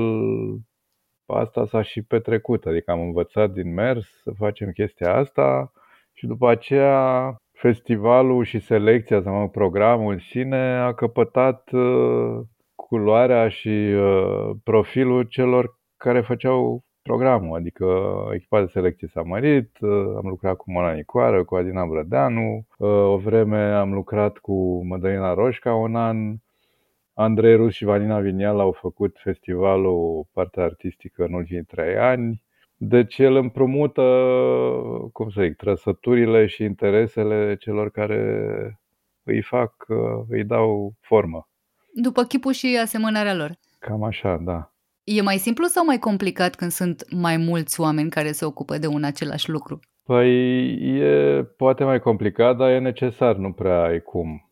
asta 1.27 1.67
s-a 1.67 1.83
și 1.83 2.03
petrecut, 2.03 2.67
adică 2.67 2.91
am 2.91 3.01
învățat 3.01 3.51
din 3.51 3.75
mers 3.75 4.21
să 4.23 4.31
facem 4.37 4.71
chestia 4.71 5.15
asta 5.15 5.73
și 6.13 6.27
după 6.27 6.49
aceea 6.51 7.37
festivalul 7.53 8.45
și 8.45 8.59
selecția, 8.59 9.23
sau 9.23 9.49
programul 9.49 10.13
în 10.13 10.19
sine 10.19 10.77
a 10.77 10.95
căpătat 10.95 11.71
uh, 11.73 12.41
culoarea 12.75 13.49
și 13.49 13.69
uh, 13.69 14.51
profilul 14.65 15.23
celor 15.23 15.79
care 15.97 16.21
făceau 16.21 16.85
programul, 17.03 17.57
adică 17.57 17.87
echipa 18.33 18.61
de 18.61 18.67
selecție 18.67 19.09
s-a 19.09 19.23
mărit, 19.23 19.79
uh, 19.81 19.91
am 19.91 20.29
lucrat 20.29 20.57
cu 20.57 20.71
Mona 20.71 20.93
Nicoară, 20.93 21.45
cu 21.45 21.55
Adina 21.55 21.87
Brădeanu, 21.87 22.67
uh, 22.79 22.89
o 22.89 23.17
vreme 23.17 23.73
am 23.73 23.93
lucrat 23.93 24.39
cu 24.39 24.87
Mădălina 24.87 25.35
Roșca 25.35 25.75
un 25.75 25.97
an, 25.97 26.37
Andrei 27.15 27.57
Rus 27.57 27.73
și 27.73 27.85
Vanina 27.85 28.21
Vinial 28.21 28.61
au 28.61 28.73
făcut 28.73 29.17
festivalul 29.19 30.27
partea 30.33 30.65
artistică 30.65 31.25
în 31.25 31.33
ultimii 31.33 31.65
trei 31.65 31.99
ani. 31.99 32.43
Deci 32.77 33.19
el 33.19 33.35
împrumută, 33.37 34.03
cum 35.13 35.29
să 35.29 35.43
zic, 35.43 35.57
trăsăturile 35.57 36.47
și 36.47 36.63
interesele 36.63 37.57
celor 37.57 37.91
care 37.91 38.79
îi 39.23 39.43
fac, 39.43 39.75
uh, 39.89 40.25
îi 40.29 40.45
dau 40.45 40.95
formă. 41.01 41.49
După 41.97 42.23
chipul 42.23 42.53
și 42.53 42.79
asemănarea 42.83 43.35
lor. 43.35 43.59
Cam 43.79 44.03
așa, 44.03 44.37
da. 44.37 44.73
E 45.05 45.23
mai 45.23 45.37
simplu 45.37 45.65
sau 45.65 45.85
mai 45.85 45.99
complicat 45.99 46.55
când 46.55 46.71
sunt 46.71 47.05
mai 47.11 47.37
mulți 47.37 47.81
oameni 47.81 48.11
care 48.11 48.33
se 48.33 48.45
ocupă 48.45 48.79
de 48.79 48.87
un 48.87 49.05
același 49.05 49.51
lucru? 49.51 49.81
Păi 50.05 50.31
e 50.99 51.43
poate 51.57 51.85
mai 51.85 52.01
complicat, 52.01 52.57
dar 52.57 52.71
e 52.71 52.79
necesar, 52.79 53.37
nu 53.37 53.53
prea 53.53 53.83
ai 53.83 54.01
cum. 54.01 54.51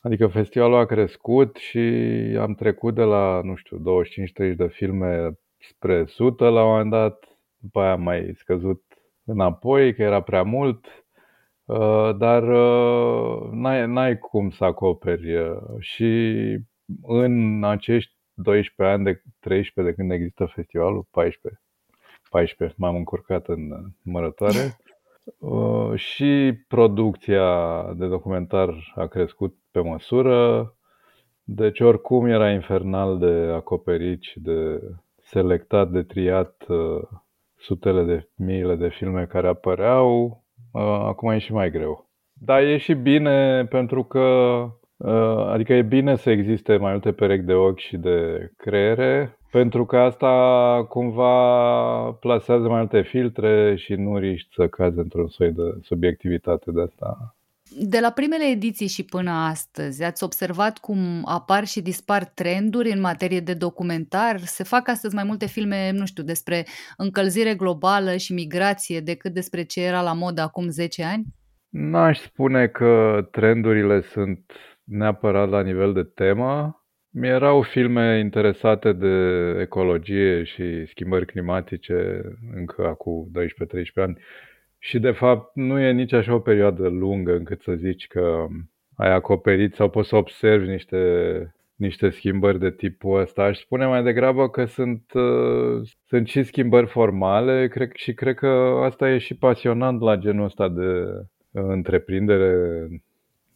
Adică 0.00 0.26
festivalul 0.26 0.78
a 0.78 0.86
crescut 0.86 1.56
și 1.56 1.78
am 2.40 2.54
trecut 2.54 2.94
de 2.94 3.02
la, 3.02 3.40
nu 3.44 3.54
știu, 3.54 4.02
25-30 4.52 4.56
de 4.56 4.66
filme 4.66 5.38
spre 5.58 6.00
100 6.00 6.48
la 6.48 6.62
un 6.62 6.70
moment 6.70 6.90
dat, 6.90 7.24
după 7.58 7.80
aia 7.80 7.92
am 7.92 8.02
mai 8.02 8.32
scăzut 8.34 8.82
înapoi, 9.24 9.94
că 9.94 10.02
era 10.02 10.20
prea 10.20 10.42
mult, 10.42 10.86
uh, 10.86 10.92
dar 12.16 12.42
uh, 12.42 13.48
n-ai, 13.50 13.86
n-ai 13.86 14.18
cum 14.18 14.50
să 14.50 14.64
acoperi. 14.64 15.36
Uh, 15.36 15.56
și 15.78 16.34
în 17.02 17.64
acești 17.64 18.12
12 18.34 18.96
ani, 18.96 19.04
de 19.04 19.22
13 19.40 19.94
de 19.94 20.00
când 20.00 20.12
există 20.12 20.44
festivalul, 20.54 21.06
14, 21.10 21.62
14, 22.30 22.76
m-am 22.78 22.96
încurcat 22.96 23.46
în 23.48 23.68
numărătoare, 24.02 24.76
și 26.08 26.52
producția 26.68 27.82
de 27.94 28.06
documentar 28.06 28.92
a 28.94 29.06
crescut 29.06 29.56
pe 29.70 29.80
măsură, 29.80 30.72
deci 31.42 31.80
oricum 31.80 32.26
era 32.26 32.50
infernal 32.50 33.18
de 33.18 33.52
acoperit 33.54 34.22
și 34.22 34.40
de 34.40 34.80
selectat, 35.16 35.90
de 35.90 36.02
triat 36.02 36.66
sutele 37.56 38.02
de 38.02 38.28
miile 38.34 38.74
de 38.74 38.88
filme 38.88 39.26
care 39.26 39.48
apăreau, 39.48 40.42
acum 40.72 41.30
e 41.30 41.38
și 41.38 41.52
mai 41.52 41.70
greu. 41.70 42.06
Dar 42.32 42.62
e 42.62 42.76
și 42.76 42.94
bine 42.94 43.64
pentru 43.64 44.04
că, 44.04 44.26
adică 45.46 45.72
e 45.72 45.82
bine 45.82 46.16
să 46.16 46.30
existe 46.30 46.76
mai 46.76 46.90
multe 46.90 47.12
perechi 47.12 47.44
de 47.44 47.54
ochi 47.54 47.78
și 47.78 47.96
de 47.96 48.50
creiere, 48.56 49.38
pentru 49.50 49.84
că 49.84 49.98
asta 49.98 50.86
cumva 50.88 52.12
plasează 52.12 52.68
mai 52.68 52.78
multe 52.78 53.00
filtre 53.00 53.76
și 53.76 53.94
nu 53.94 54.18
riști 54.18 54.54
să 54.54 54.68
cazi 54.68 54.98
într-un 54.98 55.28
soi 55.28 55.52
de 55.52 55.62
subiectivitate 55.82 56.70
de 56.70 56.80
asta 56.80 57.37
de 57.70 58.00
la 58.00 58.10
primele 58.10 58.44
ediții 58.44 58.86
și 58.86 59.04
până 59.04 59.30
astăzi, 59.30 60.04
ați 60.04 60.24
observat 60.24 60.78
cum 60.78 61.22
apar 61.24 61.64
și 61.66 61.80
dispar 61.82 62.24
trenduri 62.24 62.90
în 62.90 63.00
materie 63.00 63.40
de 63.40 63.54
documentar? 63.54 64.38
Se 64.38 64.64
fac 64.64 64.88
astăzi 64.88 65.14
mai 65.14 65.24
multe 65.24 65.46
filme, 65.46 65.90
nu 65.90 66.06
știu, 66.06 66.22
despre 66.22 66.64
încălzire 66.96 67.54
globală 67.54 68.16
și 68.16 68.32
migrație 68.32 69.00
decât 69.00 69.32
despre 69.32 69.62
ce 69.62 69.84
era 69.84 70.02
la 70.02 70.12
modă 70.12 70.40
acum 70.40 70.68
10 70.68 71.04
ani? 71.04 71.24
N-aș 71.68 72.18
spune 72.18 72.66
că 72.66 73.20
trendurile 73.30 74.00
sunt 74.00 74.52
neapărat 74.84 75.48
la 75.48 75.62
nivel 75.62 75.92
de 75.92 76.02
temă. 76.02 76.82
Mi 77.10 77.28
erau 77.28 77.62
filme 77.62 78.18
interesate 78.18 78.92
de 78.92 79.16
ecologie 79.60 80.44
și 80.44 80.86
schimbări 80.86 81.26
climatice 81.26 82.22
încă 82.54 82.86
acum 82.86 83.30
12-13 83.38 83.42
ani 83.94 84.18
și 84.78 84.98
de 84.98 85.10
fapt 85.10 85.50
nu 85.54 85.78
e 85.80 85.92
nici 85.92 86.12
așa 86.12 86.34
o 86.34 86.38
perioadă 86.38 86.88
lungă 86.88 87.34
încât 87.34 87.62
să 87.62 87.72
zici 87.74 88.06
că 88.06 88.46
ai 88.94 89.12
acoperit 89.12 89.74
sau 89.74 89.90
poți 89.90 90.08
să 90.08 90.16
observi 90.16 90.68
niște, 90.68 91.54
niște 91.74 92.10
schimbări 92.10 92.58
de 92.58 92.70
tipul 92.70 93.20
ăsta. 93.20 93.42
Aș 93.42 93.58
spune 93.58 93.86
mai 93.86 94.02
degrabă 94.02 94.48
că 94.48 94.64
sunt, 94.64 95.12
uh, 95.12 95.88
sunt 96.06 96.28
și 96.28 96.42
schimbări 96.42 96.86
formale 96.86 97.68
cred, 97.68 97.90
și 97.94 98.14
cred 98.14 98.34
că 98.34 98.80
asta 98.82 99.10
e 99.10 99.18
și 99.18 99.34
pasionant 99.36 100.00
la 100.00 100.16
genul 100.16 100.44
ăsta 100.44 100.68
de 100.68 101.04
întreprindere 101.50 102.86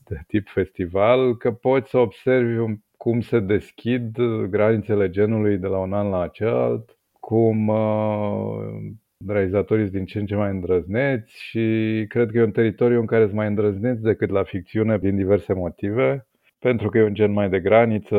de 0.04 0.20
tip 0.26 0.48
festival, 0.48 1.36
că 1.36 1.52
poți 1.52 1.90
să 1.90 1.98
observi 1.98 2.74
cum 2.96 3.20
se 3.20 3.40
deschid 3.40 4.16
granițele 4.48 5.10
genului 5.10 5.58
de 5.58 5.66
la 5.66 5.78
un 5.78 5.92
an 5.92 6.08
la 6.08 6.28
celălalt, 6.28 6.96
cum 7.20 7.68
uh, 7.68 8.92
realizatorii 9.26 9.90
din 9.90 10.04
ce 10.04 10.18
în 10.18 10.26
ce 10.26 10.34
mai 10.34 10.50
îndrăzneți 10.50 11.42
și 11.42 11.60
cred 12.08 12.30
că 12.30 12.38
e 12.38 12.42
un 12.42 12.50
teritoriu 12.50 13.00
în 13.00 13.06
care 13.06 13.22
sunt 13.22 13.34
mai 13.34 13.46
îndrăzneți 13.46 14.02
decât 14.02 14.30
la 14.30 14.42
ficțiune 14.42 14.98
din 14.98 15.16
diverse 15.16 15.52
motive, 15.52 16.26
pentru 16.58 16.88
că 16.88 16.98
e 16.98 17.02
un 17.02 17.14
gen 17.14 17.32
mai 17.32 17.48
de 17.48 17.60
graniță 17.60 18.16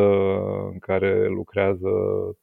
în 0.72 0.80
care 0.80 1.28
lucrează 1.28 1.90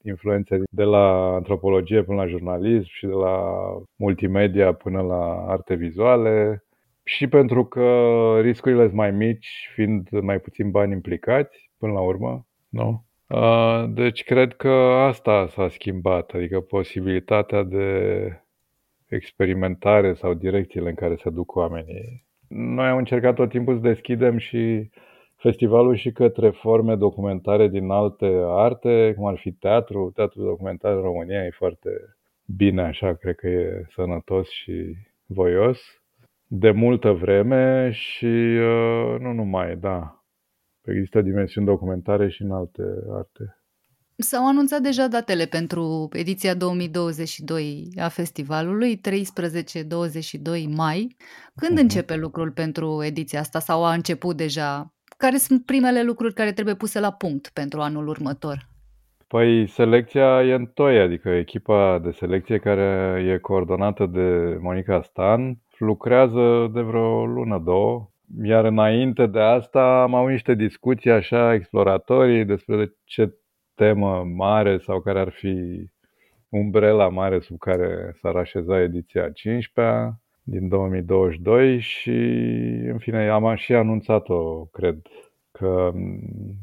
influențe 0.02 0.62
de 0.70 0.82
la 0.82 1.34
antropologie 1.34 2.02
până 2.02 2.22
la 2.22 2.28
jurnalism 2.28 2.88
și 2.90 3.06
de 3.06 3.12
la 3.12 3.54
multimedia 3.96 4.72
până 4.72 5.00
la 5.00 5.44
arte 5.48 5.74
vizuale 5.74 6.64
și 7.02 7.26
pentru 7.28 7.64
că 7.64 7.84
riscurile 8.40 8.82
sunt 8.82 8.94
mai 8.94 9.10
mici, 9.10 9.70
fiind 9.74 10.08
mai 10.10 10.40
puțin 10.40 10.70
bani 10.70 10.92
implicați 10.92 11.70
până 11.78 11.92
la 11.92 12.00
urmă, 12.00 12.46
nu? 12.68 13.04
Deci 13.88 14.24
cred 14.24 14.56
că 14.56 14.68
asta 15.08 15.46
s-a 15.46 15.68
schimbat, 15.68 16.30
adică 16.30 16.60
posibilitatea 16.60 17.62
de 17.62 17.96
experimentare 19.10 20.14
sau 20.14 20.34
direcțiile 20.34 20.88
în 20.88 20.94
care 20.94 21.14
se 21.14 21.30
duc 21.30 21.54
oamenii. 21.54 22.24
Noi 22.48 22.86
am 22.86 22.96
încercat 22.96 23.34
tot 23.34 23.48
timpul 23.48 23.74
să 23.74 23.80
deschidem 23.80 24.38
și 24.38 24.90
festivalul 25.36 25.96
și 25.96 26.12
către 26.12 26.50
forme 26.50 26.96
documentare 26.96 27.68
din 27.68 27.90
alte 27.90 28.42
arte, 28.44 29.14
cum 29.16 29.26
ar 29.26 29.38
fi 29.38 29.52
teatru. 29.52 30.10
Teatru 30.14 30.42
documentar 30.42 30.92
în 30.92 31.02
România 31.02 31.44
e 31.44 31.50
foarte 31.50 31.90
bine 32.56 32.82
așa, 32.82 33.14
cred 33.14 33.34
că 33.34 33.48
e 33.48 33.84
sănătos 33.88 34.48
și 34.48 34.96
voios 35.26 36.00
de 36.52 36.70
multă 36.70 37.12
vreme 37.12 37.90
și 37.90 38.58
uh, 38.60 39.16
nu 39.18 39.32
numai, 39.32 39.76
da. 39.76 40.24
Există 40.84 41.20
dimensiuni 41.20 41.66
documentare 41.66 42.28
și 42.28 42.42
în 42.42 42.50
alte 42.50 42.82
arte. 43.10 43.59
S-au 44.22 44.48
anunțat 44.48 44.80
deja 44.80 45.08
datele 45.08 45.44
pentru 45.44 46.08
ediția 46.12 46.54
2022 46.54 47.88
a 47.96 48.08
festivalului, 48.08 48.96
13-22 48.96 49.00
mai. 50.68 51.16
Când 51.56 51.78
uh-huh. 51.78 51.82
începe 51.82 52.16
lucrul 52.16 52.50
pentru 52.50 53.02
ediția 53.04 53.40
asta 53.40 53.58
sau 53.58 53.84
a 53.84 53.92
început 53.92 54.36
deja? 54.36 54.94
Care 55.16 55.36
sunt 55.36 55.64
primele 55.64 56.02
lucruri 56.02 56.34
care 56.34 56.52
trebuie 56.52 56.74
puse 56.74 57.00
la 57.00 57.12
punct 57.12 57.48
pentru 57.48 57.80
anul 57.80 58.08
următor? 58.08 58.68
Păi 59.26 59.68
selecția 59.68 60.42
e 60.44 60.54
în 60.54 60.66
toi, 60.66 61.00
adică 61.00 61.28
echipa 61.28 62.00
de 62.02 62.10
selecție 62.10 62.58
care 62.58 63.22
e 63.34 63.38
coordonată 63.38 64.06
de 64.06 64.58
Monica 64.60 65.02
Stan 65.02 65.58
lucrează 65.78 66.70
de 66.72 66.80
vreo 66.80 67.26
lună, 67.26 67.58
două, 67.64 68.10
iar 68.42 68.64
înainte 68.64 69.26
de 69.26 69.40
asta 69.40 70.02
am 70.02 70.14
avut 70.14 70.30
niște 70.30 70.54
discuții 70.54 71.10
așa 71.10 71.54
exploratorii 71.54 72.44
despre 72.44 72.92
ce 73.04 73.34
temă 73.80 74.24
mare 74.34 74.78
sau 74.78 75.00
care 75.00 75.20
ar 75.20 75.28
fi 75.28 75.84
umbrela 76.48 77.08
mare 77.08 77.38
sub 77.40 77.58
care 77.58 78.12
s-ar 78.20 78.36
așeza 78.36 78.80
ediția 78.80 79.30
15 79.30 80.20
din 80.42 80.68
2022 80.68 81.78
și, 81.78 82.10
în 82.90 82.98
fine, 82.98 83.28
am 83.28 83.54
și 83.54 83.74
anunțat-o, 83.74 84.64
cred, 84.64 84.96
că 85.50 85.92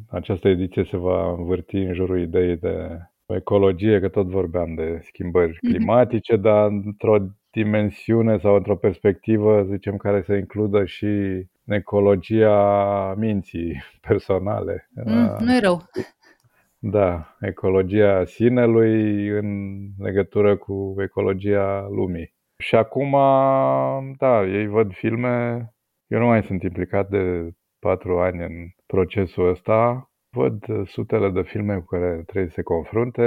această 0.09 0.47
ediție 0.47 0.83
se 0.83 0.97
va 0.97 1.31
învârti 1.37 1.77
în 1.77 1.93
jurul 1.93 2.21
ideii 2.21 2.57
de 2.57 2.99
ecologie, 3.25 3.99
că 3.99 4.07
tot 4.07 4.27
vorbeam 4.27 4.75
de 4.75 4.99
schimbări 5.03 5.57
mhm. 5.61 5.73
climatice, 5.73 6.35
dar 6.35 6.67
într-o 6.67 7.17
dimensiune 7.51 8.37
sau 8.37 8.55
într-o 8.55 8.75
perspectivă, 8.75 9.63
zicem, 9.63 9.97
care 9.97 10.23
să 10.25 10.33
includă 10.33 10.85
și 10.85 11.07
ecologia 11.65 13.13
minții 13.17 13.83
personale. 14.07 14.89
Mm, 15.05 15.35
nu 15.39 15.55
e 15.55 15.59
rău. 15.59 15.81
Da, 16.89 17.35
ecologia 17.39 18.25
sinelui 18.25 19.27
în 19.27 19.79
legătură 19.97 20.57
cu 20.57 20.95
ecologia 21.01 21.87
lumii. 21.89 22.33
Și 22.57 22.75
acum, 22.75 23.11
da, 24.17 24.45
ei 24.45 24.67
văd 24.67 24.93
filme. 24.93 25.67
Eu 26.07 26.19
nu 26.19 26.25
mai 26.25 26.43
sunt 26.43 26.63
implicat 26.63 27.09
de 27.09 27.49
patru 27.79 28.19
ani 28.19 28.43
în 28.43 28.67
procesul 28.85 29.49
ăsta. 29.49 30.09
Văd 30.29 30.87
sutele 30.87 31.29
de 31.29 31.41
filme 31.41 31.75
cu 31.75 31.85
care 31.85 32.23
trebuie 32.25 32.47
să 32.47 32.55
se 32.55 32.61
confrunte. 32.61 33.21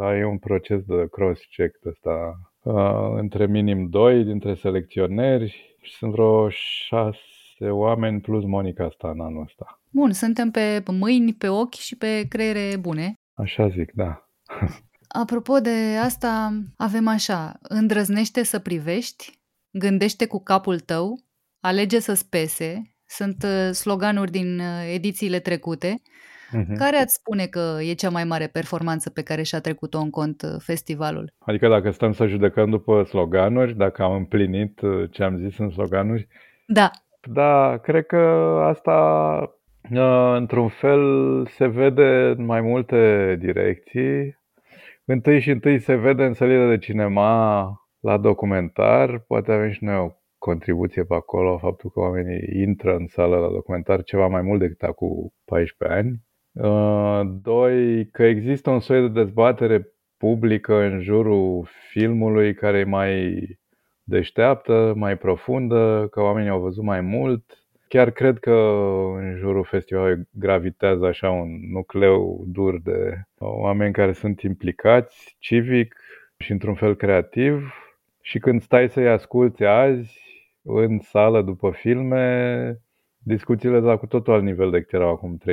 Ai 0.00 0.22
un 0.22 0.38
proces 0.38 0.84
de 0.84 1.06
cross-check 1.10 1.86
ăsta 1.86 2.34
uh, 2.62 3.12
între 3.14 3.46
minim 3.46 3.88
doi 3.88 4.24
dintre 4.24 4.54
selecționeri 4.54 5.76
și 5.80 5.92
sunt 5.92 6.12
vreo 6.12 6.48
șase 6.48 7.70
oameni 7.70 8.20
plus 8.20 8.44
Monica 8.44 8.84
asta 8.84 9.10
în 9.10 9.20
anul 9.20 9.42
ăsta. 9.42 9.80
Bun, 9.96 10.12
suntem 10.12 10.50
pe 10.50 10.82
mâini, 10.90 11.34
pe 11.34 11.48
ochi 11.48 11.74
și 11.74 11.96
pe 11.96 12.26
creiere 12.28 12.76
bune. 12.80 13.14
Așa 13.34 13.68
zic, 13.68 13.92
da. 13.92 14.28
Apropo 15.22 15.58
de 15.58 15.96
asta, 16.04 16.50
avem 16.76 17.08
așa, 17.08 17.58
îndrăznește 17.62 18.42
să 18.42 18.58
privești, 18.58 19.40
gândește 19.70 20.26
cu 20.26 20.42
capul 20.42 20.78
tău, 20.80 21.20
alege 21.60 21.98
să 21.98 22.14
spese, 22.14 22.82
sunt 23.06 23.42
uh, 23.42 23.70
sloganuri 23.70 24.30
din 24.30 24.58
uh, 24.58 24.92
edițiile 24.94 25.38
trecute. 25.38 25.94
Uh-huh. 25.94 26.76
Care 26.78 26.96
ați 26.96 27.14
spune 27.14 27.46
că 27.46 27.76
e 27.80 27.92
cea 27.92 28.10
mai 28.10 28.24
mare 28.24 28.46
performanță 28.46 29.10
pe 29.10 29.22
care 29.22 29.42
și-a 29.42 29.60
trecut-o 29.60 29.98
în 29.98 30.10
cont 30.10 30.42
uh, 30.42 30.56
festivalul? 30.58 31.32
Adică 31.38 31.68
dacă 31.68 31.90
stăm 31.90 32.12
să 32.12 32.26
judecăm 32.26 32.70
după 32.70 33.02
sloganuri, 33.02 33.76
dacă 33.76 34.02
am 34.02 34.12
împlinit 34.12 34.80
ce 35.10 35.22
am 35.22 35.38
zis 35.38 35.58
în 35.58 35.70
sloganuri? 35.70 36.28
Da. 36.66 36.90
Da, 37.28 37.78
cred 37.82 38.06
că 38.06 38.16
asta 38.62 38.94
Uh, 39.42 39.55
într-un 40.34 40.68
fel 40.68 41.46
se 41.46 41.66
vede 41.66 42.34
în 42.36 42.44
mai 42.44 42.60
multe 42.60 43.36
direcții. 43.38 44.38
Întâi 45.04 45.40
și 45.40 45.50
întâi 45.50 45.78
se 45.78 45.94
vede 45.94 46.24
în 46.24 46.34
sălile 46.34 46.68
de 46.68 46.78
cinema 46.78 47.70
La 48.00 48.16
documentar 48.16 49.18
poate 49.18 49.52
avem 49.52 49.70
și 49.70 49.84
noi 49.84 49.96
o 49.96 50.10
contribuție 50.38 51.04
pe 51.04 51.14
acolo, 51.14 51.58
faptul 51.58 51.90
că 51.90 52.00
oamenii 52.00 52.60
intră 52.60 52.96
în 52.96 53.06
sală 53.06 53.36
la 53.36 53.48
documentar 53.48 54.02
ceva 54.02 54.26
mai 54.26 54.42
mult 54.42 54.60
decât 54.60 54.82
acum 54.82 55.32
14 55.44 55.98
ani. 55.98 56.24
Uh, 56.52 57.20
doi, 57.42 58.06
că 58.10 58.22
există 58.22 58.70
un 58.70 58.80
soi 58.80 59.00
de 59.00 59.08
dezbatere 59.08 59.86
publică 60.16 60.74
în 60.74 61.00
jurul 61.00 61.68
filmului 61.90 62.54
care 62.54 62.78
e 62.78 62.84
mai 62.84 63.42
deșteaptă, 64.02 64.92
mai 64.96 65.16
profundă, 65.16 66.08
că 66.10 66.20
oamenii 66.20 66.50
au 66.50 66.60
văzut 66.60 66.84
mai 66.84 67.00
mult. 67.00 67.65
Chiar 67.88 68.10
cred 68.10 68.38
că 68.38 68.52
în 69.16 69.36
jurul 69.36 69.64
festivalului 69.64 70.28
gravitează 70.30 71.06
așa 71.06 71.30
un 71.30 71.48
nucleu 71.70 72.44
dur 72.46 72.80
de 72.80 73.22
oameni 73.38 73.92
care 73.92 74.12
sunt 74.12 74.40
implicați 74.40 75.36
civic 75.38 75.96
și 76.36 76.52
într-un 76.52 76.74
fel 76.74 76.96
creativ. 76.96 77.74
Și 78.20 78.38
când 78.38 78.62
stai 78.62 78.88
să-i 78.88 79.08
asculți 79.08 79.64
azi, 79.64 80.20
în 80.62 80.98
sală 80.98 81.42
după 81.42 81.70
filme, 81.70 82.80
discuțiile 83.18 83.78
la 83.78 83.96
cu 83.96 84.06
totul 84.06 84.32
alt 84.32 84.42
nivel 84.42 84.70
decât 84.70 84.92
erau 84.92 85.10
acum 85.10 85.38
13-14 85.42 85.44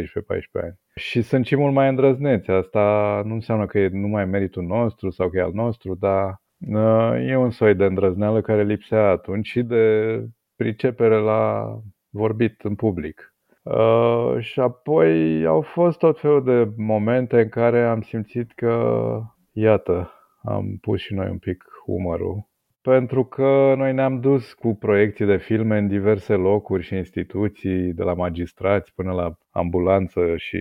ani. 0.54 0.80
Și 0.96 1.22
sunt 1.22 1.46
și 1.46 1.56
mult 1.56 1.74
mai 1.74 1.90
îndrăzneți. 1.90 2.50
Asta 2.50 3.22
nu 3.26 3.34
înseamnă 3.34 3.66
că 3.66 3.80
e 3.80 3.88
numai 3.88 4.26
meritul 4.26 4.64
nostru 4.64 5.10
sau 5.10 5.30
că 5.30 5.38
e 5.38 5.42
al 5.42 5.54
nostru, 5.54 5.96
dar 5.96 6.42
uh, 6.58 7.28
e 7.28 7.36
un 7.36 7.52
soi 7.52 7.76
de 7.76 7.86
îndrăzneală 7.86 8.42
care 8.42 8.64
lipsea 8.64 9.10
atunci 9.10 9.48
și 9.48 9.62
de 9.62 10.20
pricepere 10.56 11.16
la 11.16 11.74
vorbit 12.14 12.61
în 12.61 12.76
public. 12.76 13.34
Uh, 13.64 14.36
și 14.39 14.59
apoi 14.59 15.45
au 15.45 15.61
fost 15.61 15.97
tot 15.97 16.20
felul 16.20 16.43
de 16.43 16.74
momente 16.78 17.41
în 17.41 17.49
care 17.49 17.84
am 17.84 18.01
simțit 18.01 18.51
că, 18.51 19.20
iată, 19.51 20.11
am 20.41 20.78
pus 20.82 20.99
și 20.99 21.14
noi 21.14 21.30
un 21.30 21.38
pic 21.38 21.64
umărul. 21.86 22.47
Pentru 22.82 23.26
că 23.26 23.74
noi 23.78 23.93
ne-am 23.93 24.20
dus 24.20 24.53
cu 24.53 24.76
proiecții 24.76 25.26
de 25.26 25.38
filme 25.38 25.78
în 25.78 25.88
diverse 25.88 26.34
locuri 26.34 26.84
și 26.84 26.95
instituții, 26.95 27.93
de 27.93 28.03
la 28.03 28.14
magistrați 28.14 28.93
până 28.93 29.11
la 29.11 29.38
ambulanță 29.51 30.36
și 30.36 30.57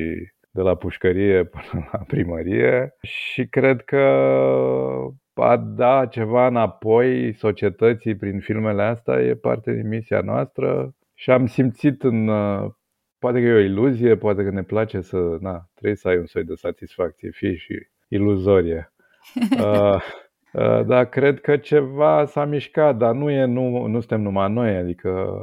de 0.50 0.60
la 0.60 0.74
pușcărie 0.74 1.44
până 1.54 1.88
la 1.92 1.98
primărie. 1.98 2.94
Și 3.02 3.46
cred 3.46 3.82
că 3.82 4.02
a 5.34 5.56
da 5.56 6.06
ceva 6.06 6.46
înapoi 6.46 7.32
societății 7.32 8.16
prin 8.16 8.40
filmele 8.40 8.82
astea 8.82 9.20
e 9.20 9.34
parte 9.34 9.72
din 9.72 9.88
misia 9.88 10.20
noastră 10.20 10.94
și 11.22 11.30
am 11.30 11.46
simțit 11.46 12.02
în 12.02 12.26
poate 13.18 13.40
că 13.40 13.46
e 13.46 13.52
o 13.52 13.58
iluzie, 13.58 14.16
poate 14.16 14.42
că 14.42 14.50
ne 14.50 14.62
place 14.62 15.00
să, 15.00 15.36
na, 15.40 15.68
trebuie 15.74 15.96
să 15.96 16.08
ai 16.08 16.18
un 16.18 16.26
soi 16.26 16.44
de 16.44 16.54
satisfacție, 16.54 17.30
fie 17.30 17.56
și 17.56 17.88
iluzorie. 18.08 18.92
Uh, 19.60 20.02
Uh, 20.52 20.84
dar 20.86 21.08
cred 21.08 21.40
că 21.40 21.56
ceva 21.56 22.24
s-a 22.24 22.44
mișcat, 22.44 22.96
dar 22.96 23.14
nu, 23.14 23.30
e, 23.30 23.44
nu, 23.44 23.86
nu 23.86 23.98
suntem 23.98 24.20
numai 24.20 24.50
noi, 24.50 24.76
adică 24.76 25.36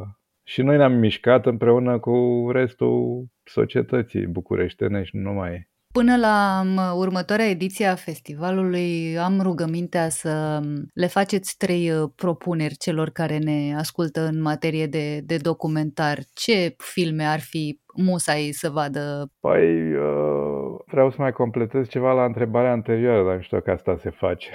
și 0.44 0.62
noi 0.62 0.78
ne-am 0.78 0.94
mișcat 0.94 1.46
împreună 1.46 2.00
cu 2.00 2.48
restul 2.52 3.26
societății 3.44 4.28
bucureștene 4.28 5.04
și 5.04 5.16
nu 5.16 5.22
numai. 5.22 5.69
Până 5.94 6.18
la 6.18 6.62
următoarea 6.96 7.50
ediție 7.50 7.86
a 7.86 7.96
festivalului 7.96 9.18
am 9.18 9.42
rugămintea 9.42 10.10
să 10.10 10.60
le 10.94 11.08
faceți 11.08 11.58
trei 11.58 11.92
uh, 11.92 12.10
propuneri 12.16 12.78
celor 12.78 13.10
care 13.10 13.38
ne 13.38 13.76
ascultă 13.78 14.22
în 14.22 14.42
materie 14.42 14.86
de, 14.86 15.20
de 15.20 15.38
documentar. 15.38 16.18
Ce 16.34 16.76
filme 16.78 17.24
ar 17.24 17.40
fi 17.40 17.80
musai 17.96 18.50
să 18.52 18.70
vadă? 18.70 19.32
Păi, 19.40 19.94
uh, 19.94 20.80
vreau 20.86 21.10
să 21.10 21.16
mai 21.20 21.32
completez 21.32 21.88
ceva 21.88 22.12
la 22.12 22.26
întrebarea 22.26 22.72
anterioară, 22.72 23.24
dar 23.26 23.36
nu 23.36 23.42
știu 23.42 23.62
că 23.62 23.72
asta 23.72 23.98
se 23.98 24.10
face. 24.10 24.50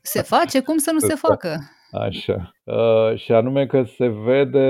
Se 0.00 0.22
face? 0.22 0.60
Cum 0.62 0.76
să 0.76 0.90
nu 0.92 0.98
se 1.08 1.14
facă? 1.14 1.58
Așa. 1.90 2.52
Uh, 2.64 3.18
și 3.18 3.32
anume 3.32 3.66
că 3.66 3.82
se 3.82 4.08
vede 4.08 4.68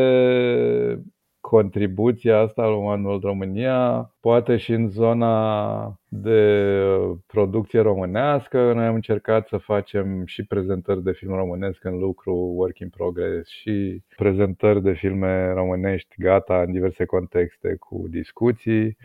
contribuția 1.47 2.39
asta 2.39 2.63
al 2.63 2.73
One 2.73 3.19
România, 3.23 4.11
poate 4.21 4.57
și 4.57 4.73
în 4.73 4.89
zona 4.89 6.01
de 6.09 6.41
producție 7.27 7.81
românească. 7.81 8.73
Noi 8.73 8.87
am 8.87 8.95
încercat 8.95 9.47
să 9.47 9.57
facem 9.57 10.25
și 10.25 10.47
prezentări 10.47 11.03
de 11.03 11.13
film 11.13 11.35
românesc 11.35 11.85
în 11.85 11.99
lucru, 11.99 12.35
work 12.35 12.79
in 12.79 12.89
progress, 12.89 13.49
și 13.51 14.03
prezentări 14.17 14.83
de 14.83 14.93
filme 14.93 15.53
românești 15.53 16.15
gata 16.19 16.63
în 16.63 16.73
diverse 16.73 17.05
contexte 17.05 17.77
cu 17.79 18.05
discuții. 18.11 18.97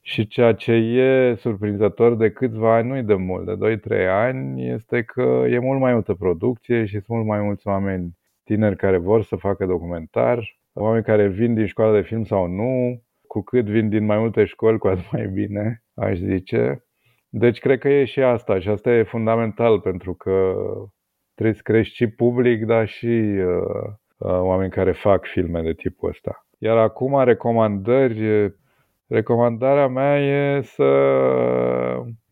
Și 0.00 0.26
ceea 0.26 0.54
ce 0.54 0.72
e 0.72 1.34
surprinzător 1.34 2.16
de 2.16 2.30
câțiva 2.30 2.74
ani, 2.74 2.88
nu 2.88 3.02
de 3.02 3.14
mult, 3.14 3.46
de 3.46 3.80
2-3 4.04 4.08
ani, 4.08 4.68
este 4.68 5.02
că 5.02 5.44
e 5.50 5.58
mult 5.58 5.80
mai 5.80 5.92
multă 5.92 6.14
producție 6.14 6.84
și 6.84 6.92
sunt 6.92 7.06
mult 7.08 7.26
mai 7.26 7.40
mulți 7.40 7.66
oameni 7.66 8.18
tineri 8.44 8.76
care 8.76 8.96
vor 8.96 9.22
să 9.22 9.36
facă 9.36 9.66
documentar, 9.66 10.59
oameni 10.72 11.04
care 11.04 11.28
vin 11.28 11.54
din 11.54 11.66
școală 11.66 11.96
de 11.96 12.06
film 12.06 12.24
sau 12.24 12.46
nu, 12.46 13.02
cu 13.26 13.42
cât 13.42 13.64
vin 13.64 13.88
din 13.88 14.04
mai 14.04 14.18
multe 14.18 14.44
școli, 14.44 14.78
cu 14.78 14.86
atât 14.86 15.12
mai 15.12 15.26
bine, 15.26 15.82
aș 15.94 16.18
zice. 16.18 16.84
Deci 17.28 17.58
cred 17.58 17.78
că 17.78 17.88
e 17.88 18.04
și 18.04 18.22
asta 18.22 18.58
și 18.58 18.68
asta 18.68 18.90
e 18.90 19.02
fundamental 19.02 19.80
pentru 19.80 20.14
că 20.14 20.54
trebuie 21.34 21.56
să 21.56 21.62
crești 21.64 21.94
și 21.94 22.06
public, 22.06 22.64
dar 22.64 22.88
și 22.88 23.06
uh, 23.06 23.92
uh, 24.18 24.40
oameni 24.40 24.70
care 24.70 24.92
fac 24.92 25.26
filme 25.26 25.62
de 25.62 25.72
tipul 25.72 26.08
ăsta. 26.08 26.46
Iar 26.58 26.76
acum 26.76 27.24
recomandări 27.24 28.52
Recomandarea 29.10 29.88
mea 29.88 30.18
e 30.18 30.60
să 30.62 30.84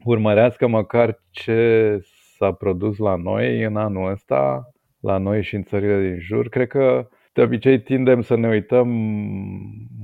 urmărească 0.05 0.66
măcar 0.66 1.22
ce 1.30 1.99
s-a 2.36 2.53
produs 2.53 2.99
la 2.99 3.16
noi 3.16 3.62
în 3.62 3.76
anul 3.76 4.11
ăsta, 4.11 4.70
la 5.01 5.18
noi 5.18 5.43
și 5.43 5.55
în 5.55 5.62
țările 5.62 6.01
din 6.01 6.18
jur. 6.18 6.49
Cred 6.49 6.68
că 6.68 7.09
de 7.39 7.45
obicei 7.45 7.80
tindem 7.80 8.20
să 8.20 8.36
ne 8.36 8.49
uităm 8.49 8.89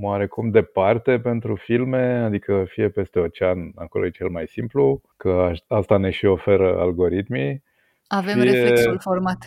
oarecum 0.01 0.51
departe 0.51 1.18
pentru 1.18 1.55
filme, 1.55 2.22
adică 2.24 2.64
fie 2.68 2.89
peste 2.89 3.18
ocean, 3.18 3.72
acolo 3.74 4.07
e 4.07 4.11
cel 4.11 4.28
mai 4.28 4.47
simplu, 4.47 5.01
că 5.16 5.53
asta 5.68 5.97
ne 5.97 6.11
și 6.11 6.24
oferă 6.24 6.78
algoritmii. 6.78 7.62
Avem 8.07 8.39
fie... 8.39 8.51
reflexul 8.51 8.99
format 9.01 9.39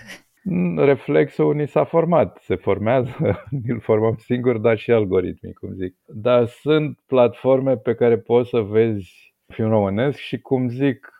reflexul 0.75 1.55
ni 1.55 1.67
s-a 1.67 1.83
format, 1.83 2.38
se 2.41 2.55
formează, 2.55 3.09
îl 3.67 3.79
formăm 3.79 4.15
singur, 4.15 4.57
dar 4.57 4.77
și 4.77 4.91
algoritmii, 4.91 5.53
cum 5.53 5.73
zic. 5.73 5.95
Dar 6.05 6.45
sunt 6.45 6.99
platforme 7.05 7.77
pe 7.77 7.93
care 7.93 8.17
poți 8.17 8.49
să 8.49 8.59
vezi 8.59 9.35
film 9.47 9.69
românesc 9.69 10.17
și, 10.17 10.39
cum 10.39 10.69
zic, 10.69 11.13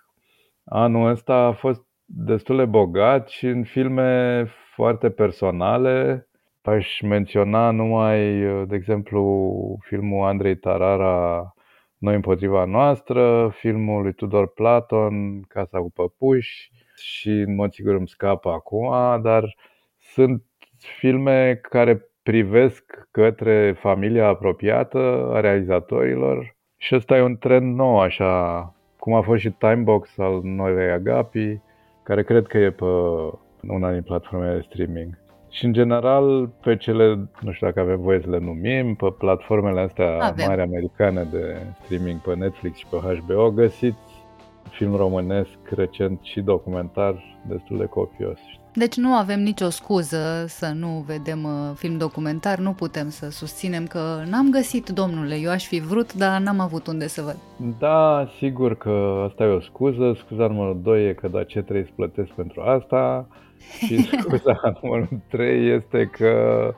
anul 0.64 1.10
ăsta 1.10 1.34
a 1.34 1.52
fost 1.52 1.86
destul 2.06 2.58
de 2.58 2.66
bogat 2.66 3.28
și 3.28 3.46
în 3.46 3.64
filme 3.64 4.44
foarte 4.76 5.10
personale. 5.10 6.28
Aș 6.68 7.02
menționa 7.02 7.72
numai, 7.72 8.40
de 8.66 8.76
exemplu, 8.76 9.78
filmul 9.82 10.26
Andrei 10.26 10.56
Tarara, 10.58 11.54
Noi 11.98 12.16
împotriva 12.16 12.66
noastră, 12.66 13.50
filmul 13.50 14.02
lui 14.02 14.14
Tudor 14.14 14.54
Platon, 14.54 15.42
Casa 15.42 15.80
cu 15.80 15.92
păpuși, 15.92 16.72
și 16.96 17.30
în 17.30 17.56
mod 17.56 17.72
sigur 17.72 17.94
îmi 17.94 18.08
scapă 18.08 18.50
acum, 18.50 19.22
dar 19.22 19.56
sunt 20.00 20.44
filme 20.78 21.56
care 21.56 22.10
privesc 22.24 23.08
către 23.12 23.76
familia 23.80 24.28
apropiată 24.28 25.32
a 25.34 25.40
realizatorilor 25.40 26.56
și 26.78 26.96
ăsta 26.96 27.18
e 27.18 27.22
un 27.22 27.38
trend 27.38 27.76
nou, 27.76 28.00
așa 28.00 28.62
cum 29.00 29.14
a 29.14 29.22
fost 29.22 29.40
și 29.42 29.50
Timebox 29.50 30.18
al 30.18 30.40
Noilei 30.44 30.92
Agapi, 30.92 31.60
care 32.04 32.24
cred 32.24 32.48
că 32.48 32.58
e 32.58 32.72
pe 32.72 32.86
una 33.68 33.92
din 33.92 34.04
platformele 34.04 34.56
de 34.56 34.62
streaming. 34.62 35.26
Și 35.58 35.66
în 35.66 35.74
general, 35.74 36.50
pe 36.62 36.76
cele, 36.76 37.30
nu 37.42 37.52
știu 37.52 37.68
dacă 37.68 37.80
avem 37.80 38.02
voie 38.02 38.22
să 38.24 38.30
le 38.30 38.40
numim, 38.40 38.96
pe 38.96 39.14
platformele 39.18 39.80
astea 39.80 40.20
avem. 40.22 40.46
mari 40.48 40.62
americane 40.62 41.28
de 41.32 41.56
streaming, 41.84 42.20
pe 42.20 42.36
Netflix 42.36 42.78
și 42.78 42.86
pe 42.90 42.98
HBO, 42.98 43.52
găsiți 43.52 44.26
film 44.70 44.96
românesc 44.96 45.58
recent 45.76 46.20
și 46.22 46.42
documentar 46.42 47.40
destul 47.48 47.78
de 47.78 47.86
copios. 47.86 48.38
Deci 48.74 48.96
nu 48.96 49.14
avem 49.14 49.40
nicio 49.40 49.70
scuză 49.70 50.46
să 50.48 50.72
nu 50.76 51.04
vedem 51.08 51.44
uh, 51.44 51.76
film 51.76 51.98
documentar, 51.98 52.58
nu 52.58 52.72
putem 52.72 53.10
să 53.10 53.30
susținem 53.30 53.86
că 53.86 54.00
n-am 54.30 54.50
găsit, 54.50 54.90
domnule, 54.90 55.36
eu 55.36 55.52
aș 55.52 55.66
fi 55.66 55.80
vrut, 55.80 56.14
dar 56.14 56.42
n-am 56.42 56.60
avut 56.60 56.88
unde 56.88 57.08
să 57.08 57.22
văd. 57.22 57.38
Da, 57.80 58.28
sigur 58.38 58.76
că 58.76 59.26
asta 59.30 59.44
e 59.44 59.48
o 59.48 59.62
scuză. 59.62 60.14
Scuza 60.18 60.48
numărul 60.48 60.80
2 60.84 61.08
e 61.08 61.14
că 61.14 61.28
da, 61.28 61.44
ce 61.44 61.62
trebuie 61.62 61.86
să 61.86 61.92
plătesc 61.96 62.30
pentru 62.30 62.62
asta? 62.62 63.28
Și 63.86 63.98
scuza 64.22 64.78
numărul 64.82 65.22
3 65.28 65.70
este 65.70 66.10
că 66.12 66.74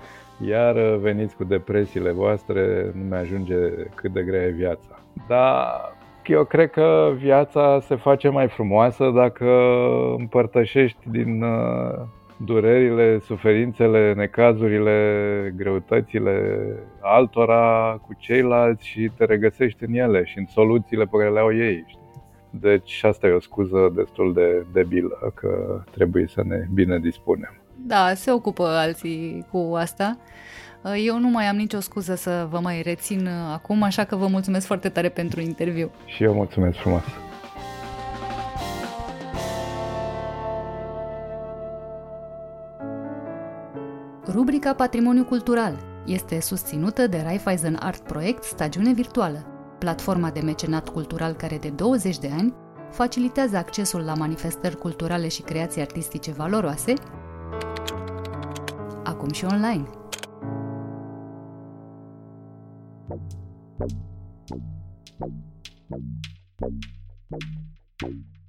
iar 0.45 0.95
veniți 0.95 1.35
cu 1.35 1.43
depresiile 1.43 2.11
voastre, 2.11 2.91
nu 2.93 3.03
mi 3.03 3.15
ajunge 3.15 3.55
cât 3.95 4.11
de 4.11 4.21
grea 4.21 4.41
e 4.41 4.49
viața. 4.49 4.99
Da, 5.27 5.81
eu 6.25 6.43
cred 6.43 6.69
că 6.69 7.11
viața 7.15 7.79
se 7.79 7.95
face 7.95 8.29
mai 8.29 8.47
frumoasă 8.47 9.11
dacă 9.15 9.45
împărtășești 10.17 11.09
din 11.09 11.41
uh, 11.41 11.99
durerile, 12.37 13.19
suferințele, 13.19 14.13
necazurile, 14.13 15.53
greutățile 15.55 16.59
altora 17.01 17.97
cu 18.01 18.15
ceilalți 18.17 18.87
și 18.87 19.11
te 19.17 19.25
regăsești 19.25 19.83
în 19.83 19.93
ele 19.93 20.23
și 20.25 20.37
în 20.37 20.45
soluțiile 20.45 21.03
pe 21.03 21.17
care 21.17 21.29
le 21.29 21.39
au 21.39 21.55
ei. 21.55 21.85
Deci 22.49 23.01
asta 23.03 23.27
e 23.27 23.31
o 23.31 23.39
scuză 23.39 23.91
destul 23.95 24.33
de 24.33 24.65
debilă 24.73 25.31
că 25.35 25.83
trebuie 25.91 26.27
să 26.27 26.41
ne 26.45 26.67
bine 26.73 26.99
dispunem. 26.99 27.61
Da, 27.75 28.13
se 28.13 28.31
ocupă 28.31 28.63
alții 28.67 29.45
cu 29.51 29.73
asta. 29.75 30.17
Eu 31.05 31.19
nu 31.19 31.29
mai 31.29 31.45
am 31.45 31.55
nicio 31.55 31.79
scuză 31.79 32.15
să 32.15 32.47
vă 32.49 32.59
mai 32.59 32.81
rețin 32.81 33.27
acum, 33.53 33.83
așa 33.83 34.03
că 34.03 34.15
vă 34.15 34.27
mulțumesc 34.27 34.65
foarte 34.65 34.89
tare 34.89 35.09
pentru 35.09 35.41
interviu. 35.41 35.91
Și 36.05 36.23
eu 36.23 36.33
mulțumesc 36.33 36.77
frumos. 36.77 37.03
Rubrica 44.33 44.73
Patrimoniu 44.73 45.23
Cultural 45.23 45.73
este 46.05 46.41
susținută 46.41 47.07
de 47.07 47.21
Raiffeisen 47.23 47.77
Art 47.79 47.99
Project 47.99 48.43
Stagiune 48.43 48.93
Virtuală, 48.93 49.45
platforma 49.79 50.31
de 50.31 50.39
mecenat 50.39 50.89
cultural 50.89 51.33
care 51.33 51.57
de 51.57 51.69
20 51.69 52.17
de 52.17 52.29
ani 52.37 52.53
facilitează 52.91 53.57
accesul 53.57 54.01
la 54.01 54.13
manifestări 54.13 54.77
culturale 54.77 55.27
și 55.27 55.41
creații 55.41 55.81
artistice 55.81 56.31
valoroase, 56.31 56.93
acum 59.03 59.31
și 59.31 59.45
online. 59.45 59.87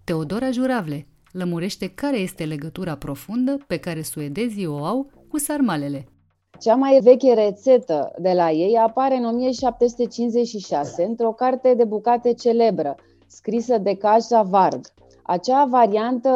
Teodora 0.05 0.51
Juravle 0.51 1.07
lămurește 1.33 1.89
care 1.89 2.19
este 2.19 2.45
legătura 2.45 2.95
profundă 2.95 3.59
pe 3.67 3.77
care 3.77 4.03
suedezii 4.03 4.67
o 4.67 4.85
au 4.85 5.11
cu 5.29 5.39
sarmalele. 5.39 6.09
Cea 6.61 6.75
mai 6.75 7.01
veche 7.03 7.35
rețetă 7.35 8.13
de 8.19 8.33
la 8.33 8.51
ei 8.51 8.77
apare 8.77 9.17
în 9.17 9.25
1756 9.25 11.05
într-o 11.05 11.33
carte 11.33 11.75
de 11.75 11.85
bucate 11.85 12.33
celebră, 12.33 12.95
scrisă 13.27 13.79
de 13.79 13.95
Kaja 13.95 14.43
Varg. 14.43 14.81
Acea 15.23 15.65
variantă 15.65 16.29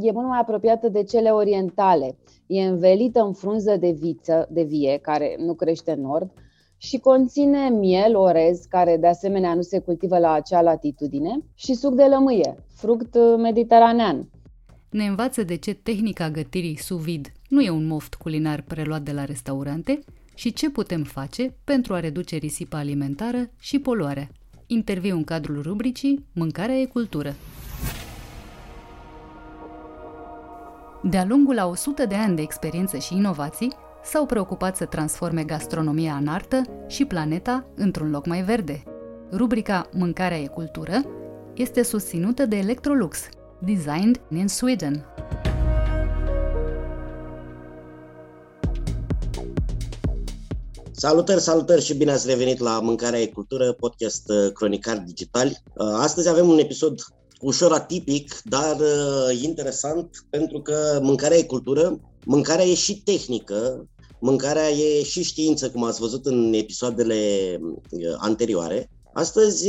e 0.00 0.12
mult 0.12 0.26
mai 0.26 0.38
apropiată 0.38 0.88
de 0.88 1.02
cele 1.02 1.30
orientale. 1.30 2.16
E 2.46 2.62
învelită 2.62 3.20
în 3.20 3.32
frunză 3.32 3.76
de 3.76 3.90
viță, 3.90 4.48
de 4.50 4.62
vie, 4.62 4.98
care 5.02 5.36
nu 5.38 5.54
crește 5.54 5.92
în 5.92 6.00
nord, 6.00 6.30
și 6.76 6.98
conține 6.98 7.68
miel, 7.68 8.16
orez, 8.16 8.64
care 8.68 8.96
de 8.96 9.06
asemenea 9.06 9.54
nu 9.54 9.62
se 9.62 9.78
cultivă 9.78 10.18
la 10.18 10.32
acea 10.32 10.60
latitudine, 10.60 11.38
și 11.54 11.74
suc 11.74 11.94
de 11.94 12.04
lămâie, 12.04 12.56
fruct 12.74 13.16
mediteranean. 13.38 14.28
Ne 14.90 15.04
învață 15.04 15.42
de 15.42 15.56
ce 15.56 15.74
tehnica 15.74 16.30
gătirii 16.30 16.76
sous 16.76 17.02
vide 17.02 17.32
nu 17.48 17.60
e 17.60 17.70
un 17.70 17.86
moft 17.86 18.14
culinar 18.14 18.60
preluat 18.60 19.02
de 19.02 19.12
la 19.12 19.24
restaurante 19.24 19.98
și 20.34 20.52
ce 20.52 20.70
putem 20.70 21.02
face 21.02 21.54
pentru 21.64 21.94
a 21.94 22.00
reduce 22.00 22.36
risipa 22.36 22.78
alimentară 22.78 23.50
și 23.58 23.78
poluarea. 23.78 24.28
Interviu 24.66 25.16
în 25.16 25.24
cadrul 25.24 25.62
rubricii 25.62 26.24
Mâncarea 26.32 26.74
e 26.74 26.84
cultură. 26.84 27.34
De-a 31.02 31.24
lungul 31.24 31.58
a 31.58 31.66
100 31.66 32.06
de 32.06 32.14
ani 32.14 32.36
de 32.36 32.42
experiență 32.42 32.98
și 32.98 33.14
inovații, 33.14 33.72
s-au 34.02 34.26
preocupat 34.26 34.76
să 34.76 34.84
transforme 34.84 35.44
gastronomia 35.44 36.14
în 36.14 36.28
artă 36.28 36.62
și 36.88 37.04
planeta 37.04 37.66
într-un 37.74 38.10
loc 38.10 38.26
mai 38.26 38.42
verde. 38.42 38.82
Rubrica 39.32 39.88
Mâncarea 39.92 40.38
e 40.38 40.46
cultură 40.46 41.00
este 41.54 41.82
susținută 41.82 42.46
de 42.46 42.56
Electrolux, 42.56 43.28
designed 43.58 44.20
in 44.30 44.48
Sweden. 44.48 45.13
Salutări, 51.04 51.40
salutări 51.40 51.84
și 51.84 51.94
bine 51.94 52.10
ați 52.10 52.26
revenit 52.26 52.58
la 52.58 52.80
Mâncarea 52.80 53.20
e 53.20 53.26
Cultură, 53.26 53.72
podcast 53.72 54.28
uh, 54.28 54.52
cronicar 54.52 54.98
digital. 54.98 55.46
Uh, 55.48 55.86
astăzi 55.96 56.28
avem 56.28 56.48
un 56.48 56.58
episod 56.58 57.00
ușor 57.40 57.72
atipic, 57.72 58.40
dar 58.44 58.80
uh, 58.80 59.42
interesant 59.42 60.26
pentru 60.30 60.60
că 60.60 60.98
mâncarea 61.02 61.36
e 61.36 61.42
cultură, 61.42 62.00
mâncarea 62.24 62.64
e 62.64 62.74
și 62.74 63.02
tehnică, 63.02 63.88
mâncarea 64.20 64.68
e 64.68 65.02
și 65.02 65.22
știință, 65.22 65.70
cum 65.70 65.84
ați 65.84 66.00
văzut 66.00 66.26
în 66.26 66.52
episoadele 66.52 67.60
anterioare. 68.16 68.90
Astăzi, 69.12 69.68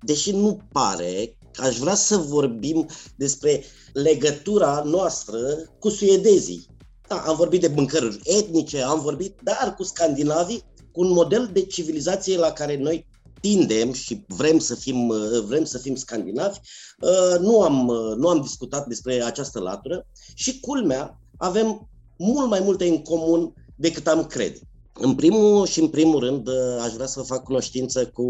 deși 0.00 0.30
nu 0.30 0.58
pare, 0.72 1.36
aș 1.56 1.78
vrea 1.78 1.94
să 1.94 2.16
vorbim 2.16 2.86
despre 3.16 3.64
legătura 3.92 4.82
noastră 4.86 5.38
cu 5.78 5.88
suedezii. 5.88 6.66
Da, 7.12 7.18
am 7.18 7.36
vorbit 7.36 7.60
de 7.60 7.72
mâncăruri 7.74 8.20
etnice, 8.24 8.82
am 8.82 9.00
vorbit, 9.00 9.38
dar 9.42 9.74
cu 9.74 9.82
scandinavii, 9.82 10.62
cu 10.92 11.00
un 11.00 11.12
model 11.12 11.50
de 11.52 11.62
civilizație 11.62 12.38
la 12.38 12.50
care 12.50 12.76
noi 12.76 13.06
tindem 13.40 13.92
și 13.92 14.24
vrem 14.26 14.58
să 14.58 14.74
fim, 14.74 15.12
vrem 15.46 15.64
să 15.64 15.78
fim 15.78 15.94
scandinavi, 15.94 16.58
uh, 17.00 17.38
nu 17.40 17.62
am, 17.62 17.88
uh, 17.88 18.16
nu 18.16 18.28
am 18.28 18.40
discutat 18.40 18.86
despre 18.86 19.22
această 19.22 19.60
latură 19.60 20.06
și 20.34 20.60
culmea, 20.60 21.20
avem 21.36 21.88
mult 22.18 22.48
mai 22.48 22.60
multe 22.60 22.88
în 22.88 23.02
comun 23.02 23.54
decât 23.76 24.06
am 24.06 24.26
crede. 24.26 24.58
În 24.94 25.14
primul 25.14 25.66
și 25.66 25.80
în 25.80 25.88
primul 25.88 26.20
rând 26.20 26.48
uh, 26.48 26.54
aș 26.82 26.92
vrea 26.92 27.06
să 27.06 27.20
fac 27.20 27.42
cunoștință 27.42 28.06
cu 28.06 28.26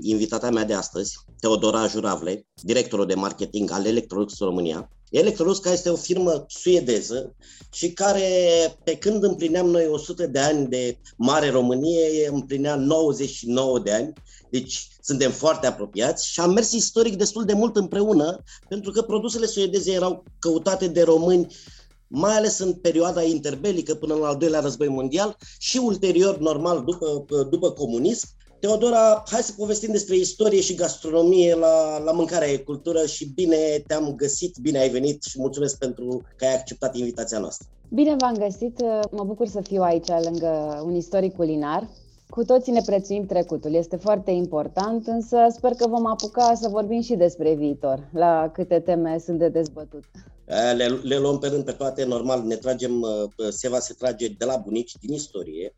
invitata 0.00 0.50
mea 0.50 0.64
de 0.64 0.74
astăzi, 0.74 1.16
Teodora 1.40 1.86
Juravle, 1.86 2.46
directorul 2.62 3.06
de 3.06 3.14
marketing 3.14 3.70
al 3.70 3.86
Electrolux 3.86 4.38
România. 4.38 4.90
Electrolux 5.10 5.58
care 5.58 5.74
este 5.74 5.88
o 5.88 5.96
firmă 5.96 6.44
suedeză 6.48 7.34
și 7.72 7.92
care, 7.92 8.28
pe 8.84 8.96
când 8.96 9.22
împlineam 9.22 9.66
noi 9.66 9.86
100 9.86 10.26
de 10.26 10.38
ani 10.38 10.68
de 10.68 10.98
mare 11.16 11.50
Românie, 11.50 12.28
împlinea 12.32 12.76
99 12.76 13.78
de 13.78 13.92
ani, 13.92 14.12
deci 14.50 14.88
suntem 15.00 15.30
foarte 15.30 15.66
apropiați 15.66 16.28
și 16.28 16.40
am 16.40 16.52
mers 16.52 16.72
istoric 16.72 17.16
destul 17.16 17.44
de 17.44 17.52
mult 17.52 17.76
împreună, 17.76 18.42
pentru 18.68 18.90
că 18.90 19.02
produsele 19.02 19.46
suedeze 19.46 19.92
erau 19.92 20.24
căutate 20.38 20.86
de 20.86 21.02
români 21.02 21.46
mai 22.14 22.36
ales 22.36 22.58
în 22.58 22.72
perioada 22.72 23.22
interbelică 23.22 23.94
până 23.94 24.14
în 24.14 24.22
al 24.22 24.36
doilea 24.36 24.60
război 24.60 24.88
mondial 24.88 25.36
și 25.58 25.78
ulterior, 25.84 26.38
normal, 26.38 26.84
după, 26.84 27.26
după 27.50 27.70
comunism. 27.70 28.28
Teodora, 28.60 29.22
hai 29.26 29.40
să 29.40 29.52
povestim 29.56 29.92
despre 29.92 30.16
istorie 30.16 30.60
și 30.60 30.74
gastronomie 30.74 31.54
la, 31.54 31.98
la 31.98 32.12
Mâncarea 32.12 32.48
e 32.48 32.56
Cultură 32.56 33.06
și 33.06 33.32
bine 33.34 33.56
te-am 33.86 34.14
găsit, 34.16 34.56
bine 34.62 34.78
ai 34.78 34.88
venit 34.88 35.22
și 35.22 35.40
mulțumesc 35.40 35.78
pentru 35.78 36.22
că 36.36 36.44
ai 36.44 36.54
acceptat 36.54 36.96
invitația 36.96 37.38
noastră. 37.38 37.66
Bine 37.88 38.16
v-am 38.18 38.34
găsit, 38.34 38.80
mă 39.10 39.24
bucur 39.24 39.46
să 39.46 39.60
fiu 39.60 39.82
aici 39.82 40.08
lângă 40.24 40.82
un 40.84 40.94
istoric 40.94 41.36
culinar. 41.36 41.88
Cu 42.28 42.44
toții 42.44 42.72
ne 42.72 42.80
prețuim 42.86 43.26
trecutul, 43.26 43.74
este 43.74 43.96
foarte 43.96 44.30
important, 44.30 45.06
însă 45.06 45.36
sper 45.56 45.72
că 45.72 45.86
vom 45.88 46.06
apuca 46.06 46.54
să 46.54 46.68
vorbim 46.68 47.00
și 47.00 47.14
despre 47.14 47.54
viitor, 47.54 48.08
la 48.12 48.50
câte 48.54 48.80
teme 48.80 49.18
sunt 49.18 49.38
de 49.38 49.48
dezbătut. 49.48 50.04
Le, 50.52 50.86
le 51.02 51.18
luăm 51.18 51.38
pe 51.38 51.46
rând 51.46 51.64
pe 51.64 51.72
toate, 51.72 52.04
normal, 52.04 52.42
ne 52.42 52.56
tragem, 52.56 53.06
Seva 53.50 53.78
se 53.80 53.94
trage 53.94 54.28
de 54.28 54.44
la 54.44 54.56
bunici 54.56 54.96
din 55.00 55.12
istorie. 55.12 55.74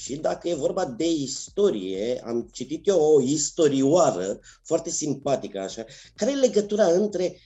Și 0.00 0.16
dacă 0.16 0.48
e 0.48 0.54
vorba 0.54 0.84
de 0.84 1.10
istorie, 1.10 2.22
am 2.24 2.48
citit 2.52 2.86
eu 2.86 3.00
o 3.00 3.20
istorioară 3.20 4.38
foarte 4.62 4.90
simpatică 4.90 5.58
așa, 5.58 5.84
care 6.14 6.30
e 6.30 6.34
legătura 6.34 6.86
între 6.86 7.40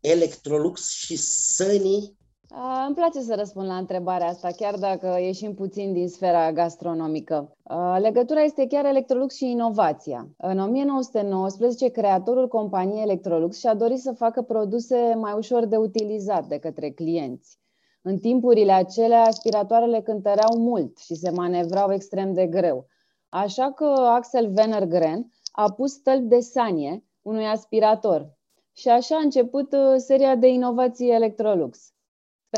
Electrolux 0.00 0.90
și 0.90 1.16
Sunny 2.52 2.82
îmi 2.86 2.94
place 2.94 3.20
să 3.20 3.34
răspund 3.34 3.66
la 3.66 3.76
întrebarea 3.76 4.26
asta, 4.26 4.48
chiar 4.56 4.74
dacă 4.78 5.16
ieșim 5.20 5.54
puțin 5.54 5.92
din 5.92 6.08
sfera 6.08 6.52
gastronomică. 6.52 7.56
Legătura 7.98 8.40
este 8.40 8.66
chiar 8.66 8.84
Electrolux 8.84 9.34
și 9.34 9.50
inovația. 9.50 10.28
În 10.36 10.58
1919, 10.58 11.88
creatorul 11.88 12.48
companiei 12.48 13.02
Electrolux 13.02 13.58
și-a 13.58 13.74
dorit 13.74 13.98
să 13.98 14.12
facă 14.12 14.42
produse 14.42 15.14
mai 15.16 15.32
ușor 15.36 15.64
de 15.64 15.76
utilizat 15.76 16.46
de 16.46 16.58
către 16.58 16.90
clienți. 16.90 17.58
În 18.02 18.18
timpurile 18.18 18.72
acelea, 18.72 19.22
aspiratoarele 19.22 20.00
cântăreau 20.00 20.58
mult 20.58 20.98
și 20.98 21.14
se 21.14 21.30
manevrau 21.30 21.92
extrem 21.92 22.32
de 22.32 22.46
greu. 22.46 22.86
Așa 23.28 23.72
că 23.72 23.84
Axel 23.84 24.52
Wennergren 24.56 25.30
a 25.52 25.72
pus 25.72 25.92
stălpi 25.92 26.26
de 26.26 26.40
sanie 26.40 27.04
unui 27.22 27.44
aspirator. 27.44 28.36
Și 28.72 28.88
așa 28.88 29.16
a 29.16 29.22
început 29.22 29.72
uh, 29.72 29.94
seria 29.96 30.36
de 30.36 30.48
inovații 30.48 31.10
Electrolux. 31.10 31.92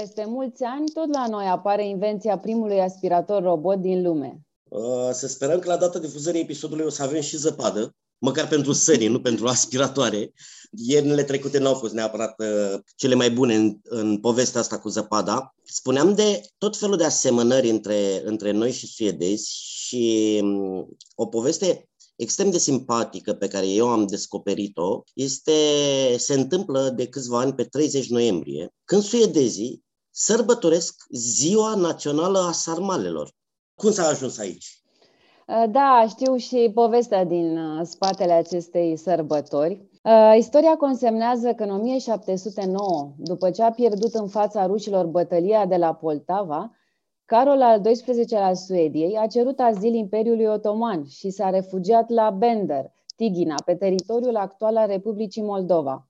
Peste 0.01 0.25
mulți 0.27 0.63
ani, 0.63 0.89
tot 0.89 1.13
la 1.13 1.27
noi 1.27 1.47
apare 1.47 1.89
invenția 1.89 2.39
primului 2.39 2.81
aspirator 2.81 3.43
robot 3.43 3.81
din 3.81 4.03
lume. 4.03 4.41
Uh, 4.69 5.11
să 5.13 5.27
sperăm 5.27 5.59
că 5.59 5.69
la 5.69 5.77
data 5.77 5.99
difuzării 5.99 6.41
episodului 6.41 6.85
o 6.85 6.89
să 6.89 7.03
avem 7.03 7.21
și 7.21 7.37
zăpadă, 7.37 7.95
măcar 8.19 8.49
pentru 8.49 8.73
sării, 8.73 9.09
nu 9.09 9.21
pentru 9.21 9.47
aspiratoare. 9.47 10.33
Iernile 10.71 11.23
trecute 11.23 11.59
n-au 11.59 11.75
fost 11.75 11.93
neapărat 11.93 12.35
uh, 12.41 12.81
cele 12.97 13.15
mai 13.15 13.31
bune 13.31 13.55
în, 13.55 13.79
în 13.83 14.19
povestea 14.21 14.61
asta 14.61 14.79
cu 14.79 14.89
zăpada. 14.89 15.55
Spuneam 15.65 16.15
de 16.15 16.41
tot 16.59 16.77
felul 16.77 16.97
de 16.97 17.05
asemănări 17.05 17.69
între, 17.69 18.23
între 18.25 18.51
noi 18.51 18.73
și 18.73 18.87
suedezi 18.87 19.51
și 19.63 20.41
um, 20.43 20.89
o 21.15 21.27
poveste 21.27 21.89
extrem 22.17 22.51
de 22.51 22.59
simpatică 22.59 23.33
pe 23.33 23.49
care 23.49 23.69
eu 23.69 23.89
am 23.89 24.07
descoperit-o 24.07 25.03
este, 25.15 25.53
se 26.17 26.35
întâmplă 26.35 26.93
de 26.97 27.09
câțiva 27.09 27.39
ani 27.39 27.55
pe 27.55 27.65
30 27.65 28.11
noiembrie, 28.11 28.75
când 28.85 29.03
suedezii 29.03 29.85
sărbătoresc 30.11 31.07
Ziua 31.11 31.75
Națională 31.75 32.39
a 32.39 32.53
Sarmalelor. 32.53 33.31
Cum 33.75 33.91
s-a 33.91 34.07
ajuns 34.07 34.39
aici? 34.39 34.79
Da, 35.71 36.07
știu 36.09 36.37
și 36.37 36.71
povestea 36.75 37.25
din 37.25 37.59
spatele 37.83 38.33
acestei 38.33 38.97
sărbători. 38.97 39.89
Istoria 40.39 40.77
consemnează 40.77 41.53
că 41.53 41.63
în 41.63 41.71
1709, 41.71 43.15
după 43.19 43.51
ce 43.51 43.63
a 43.63 43.71
pierdut 43.71 44.15
în 44.15 44.29
fața 44.29 44.67
rușilor 44.67 45.07
bătălia 45.07 45.67
de 45.67 45.77
la 45.77 45.95
Poltava, 45.95 46.71
Carol 47.27 47.63
al 47.63 47.81
XII-lea 47.81 48.47
al 48.47 48.55
Suediei 48.55 49.17
a 49.17 49.27
cerut 49.27 49.61
azil 49.61 49.95
Imperiului 49.95 50.45
Otoman 50.45 51.05
și 51.05 51.31
s-a 51.31 51.51
refugiat 51.51 52.09
la 52.09 52.31
Bender, 52.31 52.93
Tighina, 53.17 53.55
pe 53.65 53.75
teritoriul 53.75 54.37
actual 54.37 54.77
al 54.77 54.87
Republicii 54.87 55.43
Moldova. 55.43 56.09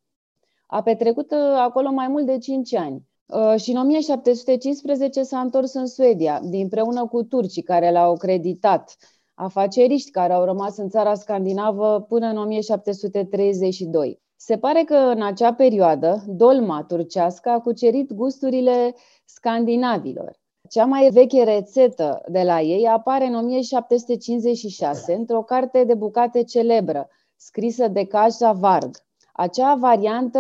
A 0.66 0.82
petrecut 0.82 1.30
uh, 1.30 1.38
acolo 1.58 1.90
mai 1.90 2.08
mult 2.08 2.26
de 2.26 2.38
5 2.38 2.74
ani 2.74 3.06
uh, 3.26 3.60
și 3.60 3.70
în 3.70 3.76
1715 3.76 5.22
s-a 5.22 5.40
întors 5.40 5.74
în 5.74 5.86
Suedia, 5.86 6.40
împreună 6.52 7.06
cu 7.06 7.22
turcii 7.22 7.62
care 7.62 7.90
l-au 7.90 8.16
creditat, 8.16 8.96
afaceriști 9.34 10.10
care 10.10 10.32
au 10.32 10.44
rămas 10.44 10.76
în 10.76 10.88
țara 10.88 11.14
scandinavă 11.14 12.00
până 12.08 12.26
în 12.26 12.36
1732. 12.36 14.22
Se 14.36 14.58
pare 14.58 14.82
că 14.82 14.94
în 14.94 15.22
acea 15.22 15.54
perioadă, 15.54 16.24
dolma 16.26 16.84
turcească 16.88 17.48
a 17.48 17.60
cucerit 17.60 18.12
gusturile 18.12 18.94
scandinavilor. 19.24 20.42
Cea 20.68 20.84
mai 20.84 21.10
veche 21.10 21.44
rețetă 21.44 22.22
de 22.28 22.42
la 22.42 22.60
ei 22.60 22.86
apare 22.86 23.26
în 23.26 23.34
1756 23.34 25.14
într-o 25.14 25.42
carte 25.42 25.84
de 25.84 25.94
bucate 25.94 26.42
celebră, 26.42 27.08
scrisă 27.36 27.88
de 27.88 28.04
Kaja 28.04 28.52
Varg. 28.52 28.96
Acea 29.32 29.74
variantă 29.74 30.38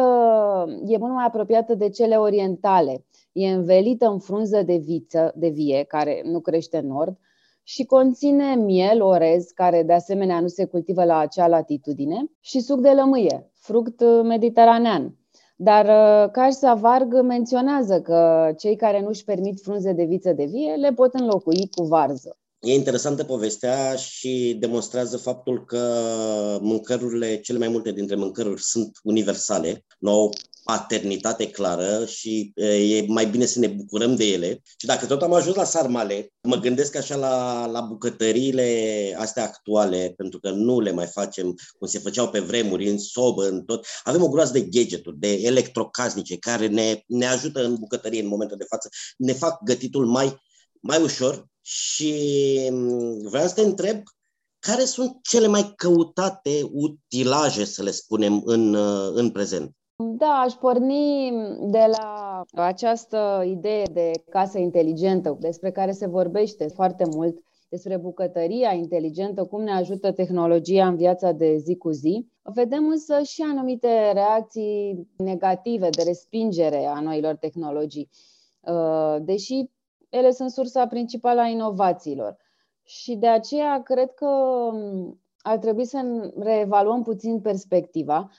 e 0.86 0.98
mult 0.98 1.12
mai 1.12 1.24
apropiată 1.24 1.74
de 1.74 1.88
cele 1.88 2.16
orientale. 2.16 3.04
E 3.32 3.48
învelită 3.48 4.06
în 4.06 4.18
frunză 4.18 4.62
de 4.62 4.76
viță, 4.76 5.32
de 5.36 5.48
vie, 5.48 5.84
care 5.88 6.22
nu 6.24 6.40
crește 6.40 6.78
în 6.78 6.86
nord, 6.86 7.18
și 7.62 7.84
conține 7.84 8.54
miel, 8.54 9.02
orez, 9.02 9.44
care 9.44 9.82
de 9.82 9.92
asemenea 9.92 10.40
nu 10.40 10.46
se 10.46 10.64
cultivă 10.64 11.04
la 11.04 11.18
acea 11.18 11.46
latitudine, 11.46 12.30
și 12.40 12.60
suc 12.60 12.80
de 12.80 12.90
lămâie, 12.90 13.50
fruct 13.52 14.00
mediteranean. 14.22 15.16
Dar 15.64 15.84
uh, 15.84 16.30
Carsa 16.30 16.74
Varg 16.74 17.20
menționează 17.22 18.00
că 18.00 18.50
cei 18.58 18.76
care 18.76 19.00
nu 19.00 19.08
își 19.08 19.24
permit 19.24 19.60
frunze 19.62 19.92
de 19.92 20.04
viță 20.04 20.32
de 20.32 20.44
vie 20.44 20.74
le 20.74 20.92
pot 20.92 21.14
înlocui 21.14 21.68
cu 21.76 21.82
varză. 21.82 22.36
E 22.60 22.74
interesantă 22.74 23.24
povestea 23.24 23.94
și 23.94 24.56
demonstrează 24.60 25.16
faptul 25.16 25.64
că 25.64 25.82
mâncărurile, 26.60 27.40
cele 27.40 27.58
mai 27.58 27.68
multe 27.68 27.92
dintre 27.92 28.14
mâncăruri 28.14 28.62
sunt 28.62 28.98
universale, 29.02 29.84
nu 29.98 30.10
au 30.10 30.32
paternitate 30.64 31.50
clară 31.50 32.04
și 32.06 32.52
e 32.56 33.04
mai 33.08 33.26
bine 33.26 33.44
să 33.44 33.58
ne 33.58 33.66
bucurăm 33.66 34.16
de 34.16 34.24
ele. 34.24 34.62
Și 34.76 34.86
dacă 34.86 35.06
tot 35.06 35.22
am 35.22 35.32
ajuns 35.32 35.56
la 35.56 35.64
sarmale, 35.64 36.32
mă 36.42 36.56
gândesc 36.56 36.96
așa 36.96 37.16
la, 37.16 37.66
la 37.66 37.80
bucătăriile 37.80 39.16
astea 39.18 39.42
actuale, 39.42 40.12
pentru 40.16 40.38
că 40.38 40.50
nu 40.50 40.80
le 40.80 40.90
mai 40.90 41.06
facem 41.06 41.54
cum 41.78 41.88
se 41.88 41.98
făceau 41.98 42.28
pe 42.28 42.40
vremuri, 42.40 42.88
în 42.88 42.98
sobă, 42.98 43.48
în 43.48 43.64
tot. 43.64 43.86
Avem 44.04 44.22
o 44.22 44.28
groază 44.28 44.52
de 44.52 44.60
gadgeturi, 44.60 45.18
de 45.18 45.32
electrocasnice, 45.32 46.36
care 46.38 46.66
ne, 46.66 47.02
ne 47.06 47.26
ajută 47.26 47.64
în 47.64 47.74
bucătărie 47.74 48.22
în 48.22 48.28
momentul 48.28 48.56
de 48.56 48.66
față, 48.68 48.88
ne 49.16 49.32
fac 49.32 49.62
gătitul 49.62 50.06
mai, 50.06 50.36
mai 50.80 51.02
ușor 51.02 51.46
și 51.60 52.14
mm, 52.70 53.28
vreau 53.28 53.46
să 53.46 53.54
te 53.54 53.60
întreb 53.60 54.02
care 54.58 54.84
sunt 54.84 55.18
cele 55.22 55.46
mai 55.46 55.72
căutate 55.76 56.68
utilaje, 56.72 57.64
să 57.64 57.82
le 57.82 57.90
spunem, 57.90 58.42
în, 58.44 58.74
în 59.14 59.30
prezent? 59.30 59.76
Da, 59.96 60.26
aș 60.26 60.52
porni 60.52 61.30
de 61.70 61.86
la 61.98 62.42
această 62.54 63.42
idee 63.46 63.84
de 63.92 64.10
casă 64.28 64.58
inteligentă, 64.58 65.36
despre 65.40 65.70
care 65.70 65.90
se 65.92 66.06
vorbește 66.06 66.66
foarte 66.66 67.04
mult, 67.10 67.38
despre 67.68 67.96
bucătăria 67.96 68.72
inteligentă, 68.72 69.44
cum 69.44 69.62
ne 69.62 69.72
ajută 69.72 70.12
tehnologia 70.12 70.86
în 70.86 70.96
viața 70.96 71.32
de 71.32 71.56
zi 71.56 71.76
cu 71.76 71.90
zi. 71.90 72.28
Vedem 72.42 72.88
însă 72.88 73.22
și 73.22 73.42
anumite 73.42 74.12
reacții 74.12 75.08
negative 75.16 75.88
de 75.88 76.02
respingere 76.02 76.86
a 76.86 77.00
noilor 77.00 77.34
tehnologii, 77.34 78.08
uh, 78.60 79.16
deși 79.20 79.70
ele 80.08 80.30
sunt 80.30 80.50
sursa 80.50 80.86
principală 80.86 81.40
a 81.40 81.46
inovațiilor. 81.46 82.36
Și 82.82 83.14
de 83.16 83.26
aceea 83.26 83.82
cred 83.82 84.10
că 84.14 84.26
ar 85.38 85.58
trebui 85.58 85.84
să 85.84 86.30
reevaluăm 86.38 87.02
puțin 87.02 87.40
perspectiva 87.40 88.30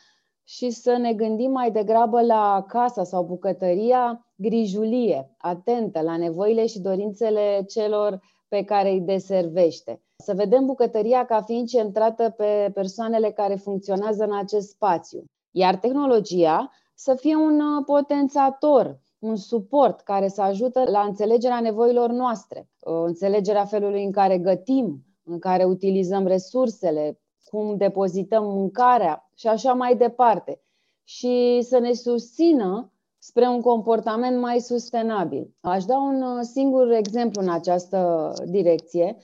și 0.48 0.70
să 0.70 0.98
ne 0.98 1.14
gândim 1.14 1.52
mai 1.52 1.72
degrabă 1.72 2.22
la 2.22 2.66
casa 2.68 3.04
sau 3.04 3.24
bucătăria 3.24 4.26
grijulie, 4.36 5.36
atentă 5.38 6.02
la 6.02 6.18
nevoile 6.18 6.66
și 6.66 6.80
dorințele 6.80 7.66
celor 7.68 8.20
pe 8.48 8.64
care 8.64 8.90
îi 8.90 9.02
deservește. 9.02 10.02
Să 10.24 10.34
vedem 10.34 10.66
bucătăria 10.66 11.26
ca 11.26 11.42
fiind 11.42 11.68
centrată 11.68 12.30
pe 12.30 12.72
persoanele 12.74 13.32
care 13.32 13.56
funcționează 13.56 14.24
în 14.24 14.38
acest 14.38 14.70
spațiu. 14.70 15.24
Iar 15.52 15.76
tehnologia 15.76 16.72
să 16.94 17.16
fie 17.16 17.36
un 17.36 17.60
uh, 17.60 17.84
potențator, 17.86 19.00
un 19.20 19.36
suport 19.36 20.02
care 20.02 20.28
să 20.28 20.42
ajută 20.42 20.84
la 20.90 21.02
înțelegerea 21.02 21.60
nevoilor 21.60 22.10
noastre, 22.10 22.70
uh, 22.80 22.94
înțelegerea 23.06 23.66
felului 23.66 24.04
în 24.04 24.12
care 24.12 24.38
gătim, 24.38 25.06
în 25.24 25.40
care 25.40 25.64
utilizăm 25.64 26.28
resursele, 26.28 27.20
cum 27.44 27.78
depozităm 27.78 28.44
mâncarea 28.44 29.25
și 29.36 29.48
așa 29.48 29.74
mai 29.74 29.96
departe. 29.96 30.62
Și 31.04 31.60
să 31.62 31.80
ne 31.80 31.94
susțină 31.94 32.92
spre 33.18 33.48
un 33.48 33.62
comportament 33.62 34.40
mai 34.40 34.60
sustenabil. 34.60 35.56
Aș 35.62 35.86
da 35.86 35.98
un 35.98 36.22
uh, 36.22 36.40
singur 36.42 36.92
exemplu 36.92 37.42
în 37.42 37.50
această 37.50 38.32
direcție, 38.46 39.18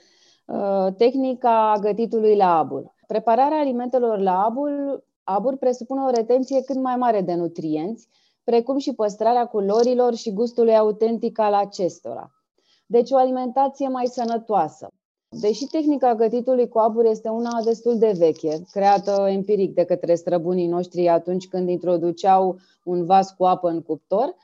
uh, 0.45 0.87
tehnica 0.97 1.77
gătitului 1.81 2.35
la 2.35 2.57
abur. 2.57 2.95
Prepararea 3.07 3.59
alimentelor 3.59 4.19
la 4.19 4.43
abur, 4.43 5.03
abur 5.23 5.57
presupune 5.57 6.01
o 6.01 6.09
retenție 6.09 6.61
cât 6.61 6.75
mai 6.75 6.95
mare 6.95 7.21
de 7.21 7.33
nutrienți, 7.33 8.07
precum 8.43 8.77
și 8.77 8.93
păstrarea 8.93 9.45
culorilor 9.45 10.15
și 10.15 10.33
gustului 10.33 10.77
autentic 10.77 11.39
al 11.39 11.53
acestora. 11.53 12.31
Deci 12.85 13.11
o 13.11 13.17
alimentație 13.17 13.87
mai 13.87 14.05
sănătoasă. 14.05 14.87
Deși 15.39 15.65
tehnica 15.65 16.15
gătitului 16.15 16.67
cu 16.67 16.79
abur 16.79 17.05
este 17.05 17.29
una 17.29 17.61
destul 17.63 17.97
de 17.97 18.13
veche, 18.17 18.63
creată 18.71 19.27
empiric 19.29 19.73
de 19.73 19.83
către 19.83 20.15
străbunii 20.15 20.67
noștri 20.67 21.07
atunci 21.07 21.47
când 21.47 21.69
introduceau 21.69 22.59
un 22.83 23.05
vas 23.05 23.31
cu 23.31 23.45
apă 23.45 23.69
în 23.69 23.81
cuptor, 23.81 24.35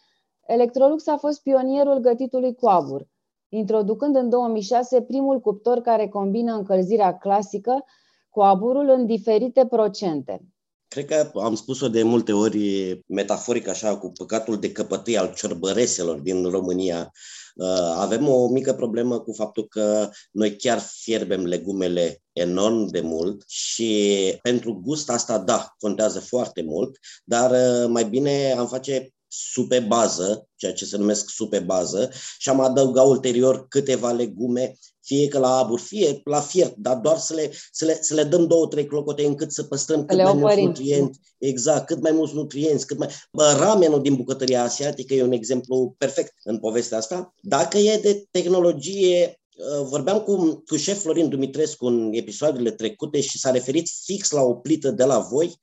Electrolux 0.46 1.08
a 1.08 1.18
fost 1.18 1.42
pionierul 1.42 1.98
gătitului 1.98 2.56
cu 2.56 2.68
abur, 2.68 3.08
introducând 3.50 4.16
în 4.16 4.30
2006 4.30 5.02
primul 5.02 5.40
cuptor 5.40 5.82
care 5.82 6.08
combină 6.08 6.54
încălzirea 6.54 7.18
clasică 7.18 7.86
cu 8.30 8.42
aburul 8.42 8.90
în 8.90 9.06
diferite 9.06 9.66
procente. 9.66 10.42
Cred 10.88 11.06
că 11.06 11.32
am 11.40 11.56
spus-o 11.56 11.88
de 11.88 12.04
multe 12.04 12.34
ori 12.34 12.60
metaforic 13.08 13.68
așa, 13.68 13.98
cu 13.98 14.12
păcatul 14.18 14.60
de 14.60 14.72
căpătâi 14.72 15.18
al 15.18 15.34
ciorbăreselor 15.34 16.20
din 16.20 16.50
România. 16.50 17.12
Uh, 17.58 17.94
avem 17.96 18.28
o 18.28 18.48
mică 18.48 18.74
problemă 18.74 19.20
cu 19.20 19.34
faptul 19.34 19.68
că 19.68 20.10
noi 20.32 20.56
chiar 20.56 20.80
fierbem 20.80 21.46
legumele 21.46 22.22
enorm 22.34 22.86
de 22.86 23.02
mult 23.02 23.44
și 23.48 24.40
pentru 24.42 24.74
gust 24.74 25.10
asta, 25.10 25.38
da, 25.38 25.76
contează 25.80 26.20
foarte 26.20 26.62
mult, 26.62 26.98
dar 27.24 27.52
uh, 27.52 27.90
mai 27.90 28.06
bine 28.06 28.52
am 28.58 28.68
face 28.68 29.12
supe 29.28 29.80
bază, 29.80 30.48
ceea 30.56 30.74
ce 30.74 30.86
se 30.86 30.98
numesc 30.98 31.30
supe 31.30 31.60
bază, 31.60 32.10
și 32.38 32.50
am 32.50 32.60
adăugat 32.60 33.06
ulterior 33.06 33.68
câteva 33.68 34.12
legume 34.12 34.78
fie 35.08 35.28
că 35.28 35.40
la 35.40 35.58
abur, 35.58 35.80
fie 35.80 36.22
la 36.24 36.40
fiert, 36.40 36.76
dar 36.76 36.96
doar 36.96 37.18
să 37.18 37.34
le, 37.34 37.52
să 37.72 37.86
le, 37.86 37.98
să 38.02 38.14
le 38.14 38.24
dăm 38.24 38.48
două, 38.48 38.68
trei 38.68 38.86
clocote 38.86 39.26
încât 39.26 39.52
să 39.52 39.64
păstrăm 39.64 40.06
cât 40.06 40.18
mai 40.18 40.34
mulți 40.34 40.62
nutrienți. 40.62 41.20
Exact, 41.38 41.86
cât 41.86 42.02
mai 42.02 42.12
mulți 42.12 42.34
nutrienți, 42.34 42.86
cât 42.86 42.98
mai... 42.98 43.08
Bă, 43.32 43.56
ramenul 43.60 44.02
din 44.02 44.16
bucătăria 44.16 44.64
asiatică 44.64 45.14
e 45.14 45.24
un 45.24 45.32
exemplu 45.32 45.96
perfect 45.98 46.34
în 46.44 46.60
povestea 46.60 46.98
asta. 46.98 47.34
Dacă 47.42 47.78
e 47.78 48.00
de 48.02 48.26
tehnologie, 48.32 49.40
ă, 49.72 49.84
vorbeam 49.84 50.20
cu, 50.20 50.64
cu 50.66 50.76
șef 50.76 51.02
Florin 51.02 51.30
Dumitrescu 51.30 51.86
în 51.86 52.10
episoadele 52.14 52.72
trecute 52.72 53.22
și 53.22 53.40
s-a 53.40 53.52
referit 53.52 53.90
fix 54.04 54.32
la 54.32 54.42
o 54.42 54.54
plită 54.54 54.92
de 54.92 55.04
la 55.04 55.20
voi. 55.20 55.60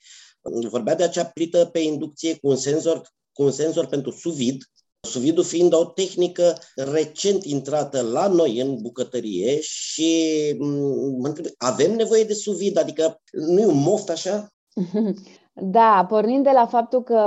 Vorbea 0.69 0.95
de 0.95 1.03
acea 1.03 1.25
plită 1.25 1.65
pe 1.65 1.79
inducție 1.79 2.35
cu 2.35 2.49
un 2.49 2.57
senzor, 2.57 3.13
cu 3.35 3.43
un 3.43 3.51
senzor 3.51 3.87
pentru 3.87 4.11
sous 4.11 4.35
vide, 4.35 4.65
Suvidul 5.05 5.45
fiind 5.45 5.73
o 5.75 5.85
tehnică 5.85 6.59
recent 6.93 7.45
intrată 7.45 8.01
la 8.01 8.27
noi 8.27 8.61
în 8.61 8.79
bucătărie 8.81 9.61
și 9.61 10.13
mm, 10.59 11.17
mă 11.21 11.27
întreb, 11.27 11.47
avem 11.59 11.95
nevoie 11.95 12.25
de 12.25 12.33
suvid? 12.33 12.79
Adică 12.79 13.21
nu 13.33 13.61
e 13.61 13.67
un 13.67 13.83
moft 13.83 14.11
așa? 14.11 14.49
Da, 15.57 16.07
pornind 16.09 16.45
de 16.45 16.51
la 16.55 16.67
faptul 16.67 17.03
că 17.03 17.21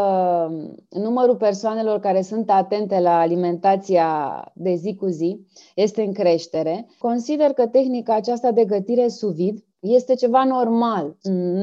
numărul 0.90 1.36
persoanelor 1.36 2.00
care 2.00 2.22
sunt 2.22 2.50
atente 2.50 3.00
la 3.00 3.20
alimentația 3.20 4.42
de 4.56 4.74
zi 4.76 4.96
cu 4.96 5.08
zi 5.08 5.40
este 5.76 6.02
în 6.02 6.14
creștere, 6.14 6.88
consider 6.98 7.50
că 7.54 7.68
tehnica 7.68 8.16
aceasta 8.16 8.52
de 8.52 8.66
gătire 8.66 9.08
suvid 9.08 9.64
este 9.80 10.16
ceva 10.16 10.44
normal, 10.44 11.18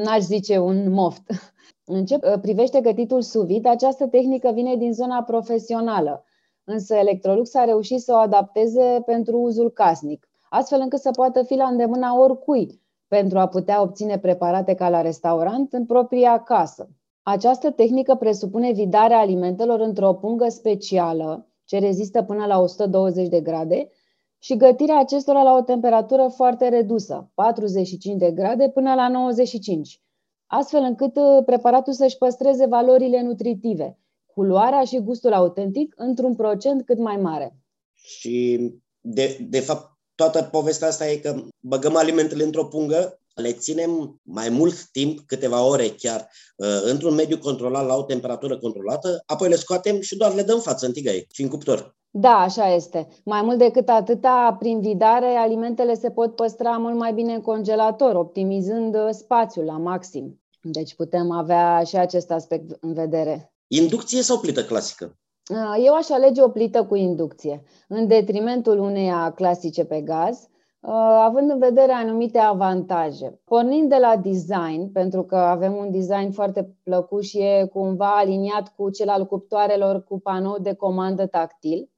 n-aș 0.05 0.21
zice 0.21 0.59
un 0.59 0.91
moft. 0.91 1.54
În 1.87 2.05
ce 2.05 2.15
uh, 2.15 2.41
privește 2.41 2.81
gătitul 2.81 3.23
sous 3.23 3.47
vide, 3.47 3.69
această 3.69 4.07
tehnică 4.07 4.51
vine 4.55 4.77
din 4.77 4.93
zona 4.93 5.23
profesională, 5.23 6.25
însă 6.65 6.95
Electrolux 6.95 7.55
a 7.55 7.65
reușit 7.65 8.01
să 8.01 8.13
o 8.13 8.17
adapteze 8.17 9.03
pentru 9.07 9.39
uzul 9.39 9.71
casnic. 9.71 10.29
astfel 10.51 10.81
încât 10.81 11.01
să 11.01 11.11
poată 11.11 11.43
fi 11.43 11.55
la 11.55 11.65
îndemâna 11.65 12.19
oricui 12.19 12.81
pentru 13.09 13.39
a 13.39 13.49
putea 13.49 13.83
obține 13.83 14.19
preparate 14.19 14.75
ca 14.75 14.89
la 14.89 15.01
restaurant 15.01 15.73
în 15.73 15.87
propria 15.87 16.43
casă. 16.43 16.89
Această 17.23 17.71
tehnică 17.71 18.15
presupune 18.15 18.73
vidarea 18.73 19.19
alimentelor 19.19 19.81
într-o 19.81 20.15
pungă 20.15 20.49
specială, 20.49 21.49
ce 21.65 21.79
rezistă 21.79 22.23
până 22.23 22.47
la 22.47 22.61
120 22.61 23.29
de 23.29 23.41
grade, 23.41 23.91
și 24.39 24.57
gătirea 24.57 24.99
acestora 24.99 25.43
la 25.43 25.55
o 25.55 25.61
temperatură 25.61 26.29
foarte 26.29 26.69
redusă, 26.69 27.31
45 27.35 28.17
de 28.17 28.31
grade 28.31 28.69
până 28.69 28.95
la 28.95 29.09
95, 29.09 30.04
astfel 30.47 30.83
încât 30.83 31.17
uh, 31.17 31.45
preparatul 31.45 31.93
să-și 31.93 32.17
păstreze 32.17 32.67
valorile 32.67 33.23
nutritive, 33.23 33.99
culoarea 34.27 34.85
și 34.85 35.01
gustul 35.03 35.33
autentic 35.33 35.95
într-un 35.97 36.35
procent 36.35 36.85
cât 36.85 36.99
mai 36.99 37.17
mare. 37.17 37.57
Și, 37.93 38.61
de, 39.01 39.47
de 39.49 39.61
fapt, 39.61 39.99
toată 40.15 40.43
povestea 40.43 40.89
asta 40.89 41.11
e 41.11 41.17
că 41.17 41.43
băgăm 41.61 41.97
alimentele 41.97 42.45
într-o 42.45 42.65
pungă, 42.65 43.19
le 43.35 43.53
ținem 43.53 44.21
mai 44.23 44.49
mult 44.49 44.85
timp, 44.85 45.21
câteva 45.27 45.67
ore 45.67 45.89
chiar, 45.89 46.31
uh, 46.57 46.81
într-un 46.83 47.15
mediu 47.15 47.39
controlat, 47.39 47.87
la 47.87 47.97
o 47.97 48.03
temperatură 48.03 48.59
controlată, 48.59 49.23
apoi 49.27 49.49
le 49.49 49.57
scoatem 49.57 50.01
și 50.01 50.17
doar 50.17 50.35
le 50.35 50.43
dăm 50.43 50.61
față 50.61 50.87
în 50.87 50.93
tigaie 50.93 51.27
și 51.33 51.43
în 51.43 51.49
cuptor. 51.49 51.97
Da, 52.17 52.39
așa 52.39 52.75
este. 52.75 53.09
Mai 53.25 53.43
mult 53.43 53.59
decât 53.59 53.89
atâta, 53.89 54.57
prin 54.59 54.81
vidare, 54.81 55.27
alimentele 55.27 55.95
se 55.95 56.11
pot 56.11 56.35
păstra 56.35 56.71
mult 56.71 56.97
mai 56.97 57.13
bine 57.13 57.35
în 57.35 57.41
congelator, 57.41 58.15
optimizând 58.15 58.95
uh, 58.95 59.09
spațiul 59.11 59.65
la 59.65 59.79
maxim. 59.79 60.41
Deci 60.63 60.95
putem 60.95 61.31
avea 61.31 61.83
și 61.83 61.97
acest 61.97 62.31
aspect 62.31 62.77
în 62.81 62.93
vedere. 62.93 63.53
Inducție 63.67 64.23
sau 64.23 64.39
plită 64.39 64.65
clasică? 64.65 65.17
Uh, 65.51 65.85
eu 65.85 65.95
aș 65.95 66.11
alege 66.11 66.43
o 66.43 66.49
plită 66.49 66.85
cu 66.85 66.95
inducție, 66.95 67.63
în 67.89 68.07
detrimentul 68.07 68.79
uneia 68.79 69.33
clasice 69.35 69.85
pe 69.85 70.01
gaz, 70.01 70.49
uh, 70.81 70.93
având 71.21 71.51
în 71.51 71.59
vedere 71.59 71.93
anumite 71.93 72.39
avantaje. 72.39 73.41
Pornind 73.45 73.89
de 73.89 73.97
la 73.97 74.17
design, 74.17 74.93
pentru 74.93 75.23
că 75.23 75.37
avem 75.37 75.75
un 75.75 75.91
design 75.91 76.31
foarte 76.31 76.77
plăcut 76.83 77.23
și 77.23 77.39
e 77.39 77.71
cumva 77.73 78.17
aliniat 78.17 78.73
cu 78.77 78.91
cel 78.91 79.09
al 79.09 79.27
cuptoarelor 79.27 80.05
cu 80.05 80.21
panou 80.21 80.59
de 80.59 80.75
comandă 80.75 81.27
tactil, 81.27 81.93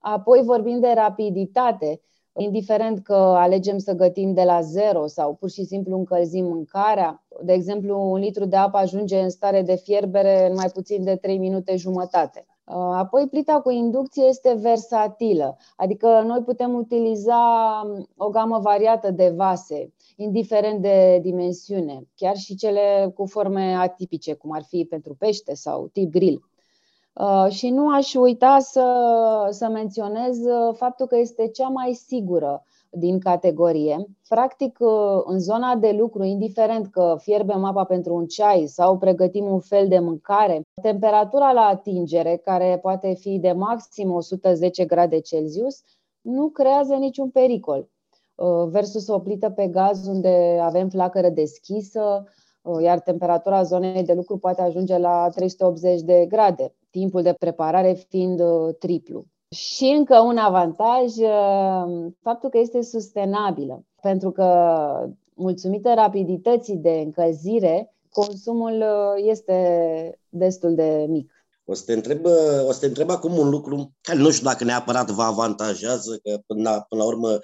Apoi 0.00 0.42
vorbim 0.44 0.80
de 0.80 0.92
rapiditate, 0.94 2.00
indiferent 2.36 3.02
că 3.02 3.14
alegem 3.14 3.78
să 3.78 3.92
gătim 3.92 4.34
de 4.34 4.42
la 4.42 4.60
zero 4.60 5.06
sau 5.06 5.34
pur 5.34 5.50
și 5.50 5.64
simplu 5.64 5.96
încălzim 5.96 6.44
mâncarea. 6.44 7.24
De 7.42 7.52
exemplu, 7.52 8.10
un 8.10 8.18
litru 8.18 8.44
de 8.44 8.56
apă 8.56 8.76
ajunge 8.76 9.20
în 9.20 9.30
stare 9.30 9.62
de 9.62 9.74
fierbere 9.74 10.46
în 10.48 10.54
mai 10.54 10.68
puțin 10.72 11.04
de 11.04 11.16
3 11.16 11.38
minute 11.38 11.76
jumătate. 11.76 12.46
Apoi, 12.70 13.28
plita 13.28 13.60
cu 13.60 13.70
inducție 13.70 14.24
este 14.24 14.52
versatilă, 14.60 15.56
adică 15.76 16.22
noi 16.26 16.42
putem 16.42 16.74
utiliza 16.74 17.36
o 18.16 18.28
gamă 18.28 18.58
variată 18.58 19.10
de 19.10 19.32
vase, 19.36 19.94
indiferent 20.16 20.82
de 20.82 21.18
dimensiune, 21.22 22.08
chiar 22.14 22.36
și 22.36 22.54
cele 22.54 23.12
cu 23.14 23.26
forme 23.26 23.74
atipice, 23.74 24.34
cum 24.34 24.52
ar 24.52 24.62
fi 24.62 24.84
pentru 24.84 25.14
pește 25.14 25.54
sau 25.54 25.88
tip 25.92 26.10
grill. 26.10 26.47
Uh, 27.18 27.46
și 27.50 27.70
nu 27.70 27.88
aș 27.94 28.14
uita 28.14 28.58
să, 28.60 28.84
să 29.50 29.68
menționez 29.68 30.44
uh, 30.44 30.74
faptul 30.74 31.06
că 31.06 31.16
este 31.16 31.48
cea 31.48 31.68
mai 31.68 31.92
sigură 31.92 32.64
din 32.90 33.18
categorie. 33.18 34.06
Practic, 34.28 34.76
uh, 34.80 35.22
în 35.24 35.38
zona 35.38 35.74
de 35.74 35.90
lucru, 35.98 36.22
indiferent 36.24 36.86
că 36.86 37.16
fierbem 37.20 37.64
apa 37.64 37.84
pentru 37.84 38.14
un 38.14 38.26
ceai 38.26 38.66
sau 38.66 38.98
pregătim 38.98 39.44
un 39.44 39.60
fel 39.60 39.88
de 39.88 39.98
mâncare, 39.98 40.62
temperatura 40.82 41.52
la 41.52 41.60
atingere, 41.60 42.36
care 42.36 42.78
poate 42.82 43.14
fi 43.14 43.38
de 43.38 43.52
maxim 43.52 44.12
110 44.12 44.84
grade 44.84 45.20
Celsius, 45.20 45.82
nu 46.20 46.48
creează 46.48 46.94
niciun 46.94 47.30
pericol. 47.30 47.88
Versus 48.66 49.08
o 49.08 49.18
plită 49.18 49.50
pe 49.50 49.66
gaz 49.66 50.06
unde 50.06 50.58
avem 50.62 50.88
flacără 50.88 51.28
deschisă, 51.28 52.24
iar 52.82 53.00
temperatura 53.00 53.62
zonei 53.62 54.04
de 54.04 54.12
lucru 54.12 54.38
poate 54.38 54.62
ajunge 54.62 54.98
la 54.98 55.28
380 55.34 56.00
de 56.00 56.26
grade 56.28 56.72
timpul 56.90 57.22
de 57.22 57.32
preparare 57.38 58.06
fiind 58.08 58.40
uh, 58.40 58.74
triplu. 58.78 59.26
Și 59.56 59.84
încă 59.84 60.20
un 60.20 60.36
avantaj, 60.36 61.16
uh, 61.16 62.12
faptul 62.22 62.50
că 62.50 62.58
este 62.58 62.82
sustenabilă, 62.82 63.84
pentru 64.02 64.30
că, 64.30 64.46
mulțumită 65.34 65.92
rapidității 65.94 66.76
de 66.76 66.90
încălzire, 66.90 67.94
consumul 68.10 68.72
uh, 68.72 69.28
este 69.30 70.18
destul 70.28 70.74
de 70.74 71.06
mic. 71.08 71.32
O 71.64 71.74
să, 71.74 71.82
te 71.86 71.92
întreb, 71.92 72.24
o 72.66 72.72
să 72.72 72.78
te 72.80 72.86
întreb 72.86 73.10
acum 73.10 73.38
un 73.38 73.48
lucru 73.48 73.92
care 74.00 74.18
nu 74.18 74.30
știu 74.30 74.46
dacă 74.46 74.64
neapărat 74.64 75.10
vă 75.10 75.22
avantajează, 75.22 76.20
că 76.22 76.40
până 76.46 76.62
la, 76.62 76.80
până 76.88 77.02
la 77.02 77.08
urmă 77.08 77.38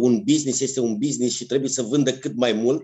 un 0.00 0.22
business 0.24 0.60
este 0.60 0.80
un 0.80 0.96
business 0.98 1.34
și 1.34 1.46
trebuie 1.46 1.70
să 1.70 1.82
vândă 1.82 2.12
cât 2.12 2.36
mai 2.36 2.52
mult, 2.52 2.82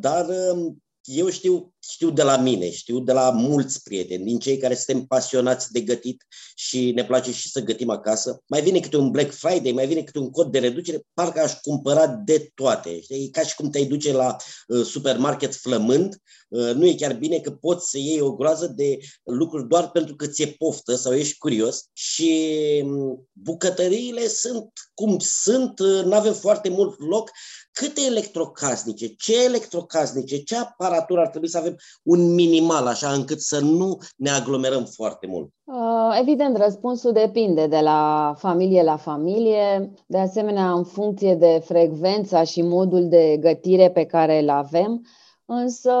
dar 0.00 0.26
um, 0.28 0.76
eu 1.06 1.30
știu, 1.30 1.72
știu 1.90 2.10
de 2.10 2.22
la 2.22 2.36
mine, 2.36 2.70
știu 2.70 3.00
de 3.00 3.12
la 3.12 3.30
mulți 3.30 3.82
prieteni, 3.82 4.24
din 4.24 4.38
cei 4.38 4.56
care 4.56 4.74
suntem 4.74 5.04
pasionați 5.04 5.72
de 5.72 5.80
gătit 5.80 6.26
și 6.54 6.92
ne 6.94 7.04
place 7.04 7.32
și 7.32 7.50
să 7.50 7.60
gătim 7.60 7.90
acasă. 7.90 8.42
Mai 8.46 8.62
vine 8.62 8.80
câte 8.80 8.96
un 8.96 9.10
Black 9.10 9.32
Friday, 9.32 9.72
mai 9.72 9.86
vine 9.86 10.02
câte 10.02 10.18
un 10.18 10.30
cod 10.30 10.50
de 10.50 10.58
reducere, 10.58 11.02
parcă 11.14 11.40
aș 11.40 11.52
cumpăra 11.60 12.06
de 12.06 12.50
toate. 12.54 13.00
Știi? 13.00 13.30
ca 13.30 13.42
și 13.42 13.54
cum 13.54 13.70
te-ai 13.70 13.84
duce 13.84 14.12
la 14.12 14.36
uh, 14.66 14.84
supermarket 14.84 15.54
flămând, 15.54 16.16
uh, 16.48 16.72
nu 16.74 16.86
e 16.86 16.94
chiar 16.94 17.14
bine 17.14 17.38
că 17.38 17.50
poți 17.50 17.90
să 17.90 17.98
iei 17.98 18.20
o 18.20 18.34
groază 18.34 18.66
de 18.66 18.98
lucruri 19.24 19.68
doar 19.68 19.90
pentru 19.90 20.16
că 20.16 20.26
ți-e 20.26 20.46
poftă 20.58 20.94
sau 20.94 21.14
ești 21.14 21.38
curios 21.38 21.84
și 21.92 22.50
um, 22.84 23.28
bucătăriile 23.32 24.28
sunt 24.28 24.72
cum 24.94 25.18
sunt, 25.18 25.78
uh, 25.78 26.04
nu 26.04 26.14
avem 26.14 26.32
foarte 26.32 26.68
mult 26.68 27.00
loc, 27.00 27.30
câte 27.72 28.00
electrocasnice, 28.00 29.06
ce 29.06 29.44
electrocasnice, 29.44 30.42
ce 30.42 30.56
aparatură 30.56 31.20
ar 31.20 31.28
trebui 31.28 31.48
să 31.48 31.58
avem 31.58 31.75
un 32.02 32.34
minimal, 32.34 32.86
așa 32.86 33.08
încât 33.08 33.40
să 33.40 33.60
nu 33.60 33.98
ne 34.16 34.30
aglomerăm 34.30 34.84
foarte 34.84 35.26
mult? 35.26 35.50
Uh, 35.64 36.18
evident, 36.20 36.56
răspunsul 36.56 37.12
depinde 37.12 37.66
de 37.66 37.80
la 37.80 38.34
familie 38.38 38.82
la 38.82 38.96
familie, 38.96 39.92
de 40.06 40.18
asemenea 40.18 40.70
în 40.72 40.84
funcție 40.84 41.34
de 41.34 41.62
frecvența 41.64 42.42
și 42.42 42.62
modul 42.62 43.08
de 43.08 43.36
gătire 43.40 43.90
pe 43.90 44.04
care 44.04 44.42
îl 44.42 44.50
avem, 44.50 45.06
însă 45.44 45.92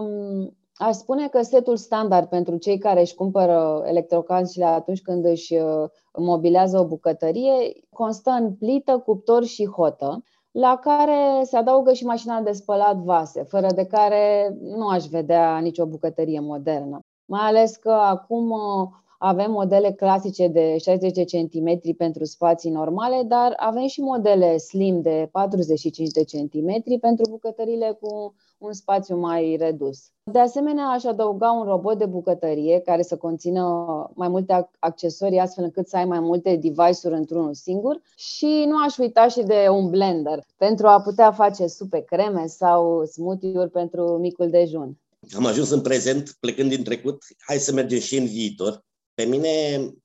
um, 0.00 0.56
aș 0.74 0.94
spune 0.94 1.28
că 1.28 1.42
setul 1.42 1.76
standard 1.76 2.28
pentru 2.28 2.56
cei 2.56 2.78
care 2.78 3.00
își 3.00 3.14
cumpără 3.14 3.82
electrocasnicele 3.86 4.64
atunci 4.64 5.00
când 5.00 5.24
își 5.24 5.54
uh, 5.54 5.88
mobilează 6.18 6.78
o 6.78 6.86
bucătărie 6.86 7.72
constă 7.90 8.30
în 8.30 8.54
plită, 8.54 9.02
cuptor 9.04 9.44
și 9.44 9.66
hotă 9.66 10.22
la 10.58 10.78
care 10.82 11.44
se 11.44 11.56
adaugă 11.56 11.92
și 11.92 12.04
mașina 12.04 12.40
de 12.40 12.52
spălat 12.52 12.96
vase, 12.96 13.42
fără 13.42 13.66
de 13.74 13.84
care 13.84 14.56
nu 14.60 14.88
aș 14.88 15.04
vedea 15.04 15.58
nicio 15.58 15.86
bucătărie 15.86 16.40
modernă. 16.40 16.98
Mai 17.24 17.40
ales 17.46 17.76
că 17.76 17.90
acum 17.90 18.50
uh, 18.50 18.88
avem 19.18 19.50
modele 19.50 19.92
clasice 19.92 20.48
de 20.48 20.76
60 20.78 21.30
cm 21.30 21.96
pentru 21.96 22.24
spații 22.24 22.70
normale, 22.70 23.22
dar 23.22 23.54
avem 23.56 23.86
și 23.86 24.00
modele 24.00 24.56
slim 24.56 25.00
de 25.00 25.28
45 25.32 26.10
de 26.10 26.24
cm 26.24 26.98
pentru 27.00 27.30
bucătările 27.30 27.98
cu 28.00 28.34
un 28.58 28.72
spațiu 28.72 29.16
mai 29.16 29.56
redus. 29.58 29.98
De 30.32 30.38
asemenea, 30.38 30.86
aș 30.86 31.04
adăuga 31.04 31.50
un 31.50 31.64
robot 31.64 31.98
de 31.98 32.06
bucătărie 32.06 32.80
care 32.80 33.02
să 33.02 33.16
conțină 33.16 33.62
mai 34.14 34.28
multe 34.28 34.70
accesorii 34.78 35.38
astfel 35.38 35.64
încât 35.64 35.88
să 35.88 35.96
ai 35.96 36.04
mai 36.04 36.20
multe 36.20 36.56
device-uri 36.56 37.16
într-unul 37.16 37.54
singur 37.54 38.00
și 38.16 38.64
nu 38.66 38.82
aș 38.84 38.96
uita 38.96 39.28
și 39.28 39.42
de 39.42 39.66
un 39.70 39.90
blender 39.90 40.44
pentru 40.56 40.86
a 40.86 41.00
putea 41.00 41.32
face 41.32 41.66
supe 41.66 42.00
creme 42.00 42.46
sau 42.46 43.04
smoothie-uri 43.04 43.70
pentru 43.70 44.18
micul 44.18 44.50
dejun. 44.50 44.98
Am 45.36 45.46
ajuns 45.46 45.70
în 45.70 45.80
prezent, 45.80 46.36
plecând 46.40 46.70
din 46.70 46.84
trecut, 46.84 47.22
hai 47.38 47.56
să 47.56 47.72
mergem 47.72 47.98
și 47.98 48.16
în 48.16 48.26
viitor. 48.26 48.84
Pe 49.14 49.24
mine 49.24 49.50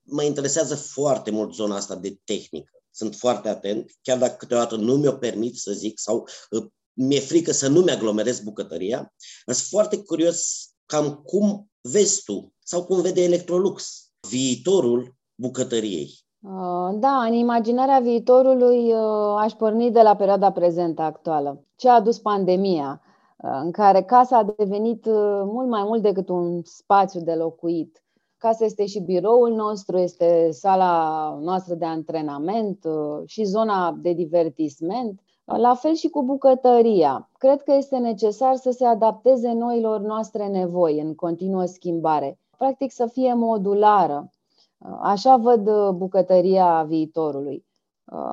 mă 0.02 0.22
interesează 0.22 0.74
foarte 0.74 1.30
mult 1.30 1.54
zona 1.54 1.76
asta 1.76 1.94
de 1.94 2.18
tehnică. 2.24 2.70
Sunt 2.90 3.14
foarte 3.14 3.48
atent, 3.48 3.90
chiar 4.02 4.18
dacă 4.18 4.34
câteodată 4.38 4.76
nu 4.76 4.96
mi-o 4.96 5.12
permit 5.12 5.56
să 5.56 5.72
zic 5.72 5.98
sau 5.98 6.26
uh, 6.50 6.66
mi-e 6.94 7.20
frică 7.20 7.52
să 7.52 7.68
nu-mi 7.68 7.90
aglomerez 7.90 8.40
bucătăria. 8.40 9.12
Sunt 9.44 9.56
foarte 9.56 10.02
curios 10.02 10.68
cam 10.86 11.22
cum 11.24 11.70
vezi 11.80 12.22
tu 12.24 12.52
sau 12.58 12.84
cum 12.84 13.00
vede 13.00 13.22
Electrolux 13.22 14.04
viitorul 14.28 15.14
bucătăriei. 15.34 16.22
Uh, 16.40 16.90
da, 16.94 17.24
în 17.26 17.32
imaginarea 17.32 17.98
viitorului 17.98 18.92
uh, 18.92 19.34
aș 19.38 19.52
porni 19.52 19.90
de 19.90 20.02
la 20.02 20.16
perioada 20.16 20.52
prezentă 20.52 21.02
actuală. 21.02 21.64
Ce 21.76 21.88
a 21.88 21.94
adus 21.94 22.18
pandemia, 22.18 23.00
în 23.36 23.70
care 23.70 24.02
casa 24.02 24.36
a 24.36 24.54
devenit 24.56 25.04
mult 25.44 25.68
mai 25.68 25.82
mult 25.82 26.02
decât 26.02 26.28
un 26.28 26.62
spațiu 26.64 27.20
de 27.20 27.32
locuit 27.32 28.04
Casa 28.44 28.64
este 28.64 28.86
și 28.86 29.00
biroul 29.00 29.54
nostru, 29.54 29.98
este 29.98 30.48
sala 30.50 31.38
noastră 31.40 31.74
de 31.74 31.84
antrenament 31.84 32.84
uh, 32.84 33.22
și 33.26 33.44
zona 33.44 33.98
de 34.00 34.12
divertisment. 34.12 35.20
La 35.44 35.74
fel 35.74 35.94
și 35.94 36.08
cu 36.08 36.22
bucătăria. 36.22 37.30
Cred 37.38 37.62
că 37.62 37.72
este 37.72 37.96
necesar 37.96 38.56
să 38.56 38.70
se 38.70 38.84
adapteze 38.84 39.52
noilor 39.52 40.00
noastre 40.00 40.46
nevoi 40.46 41.00
în 41.00 41.14
continuă 41.14 41.64
schimbare. 41.64 42.38
Practic 42.58 42.92
să 42.92 43.06
fie 43.06 43.34
modulară. 43.34 44.30
Uh, 44.78 44.98
așa 45.02 45.36
văd 45.36 45.68
uh, 45.68 45.88
bucătăria 45.88 46.82
viitorului. 46.82 47.64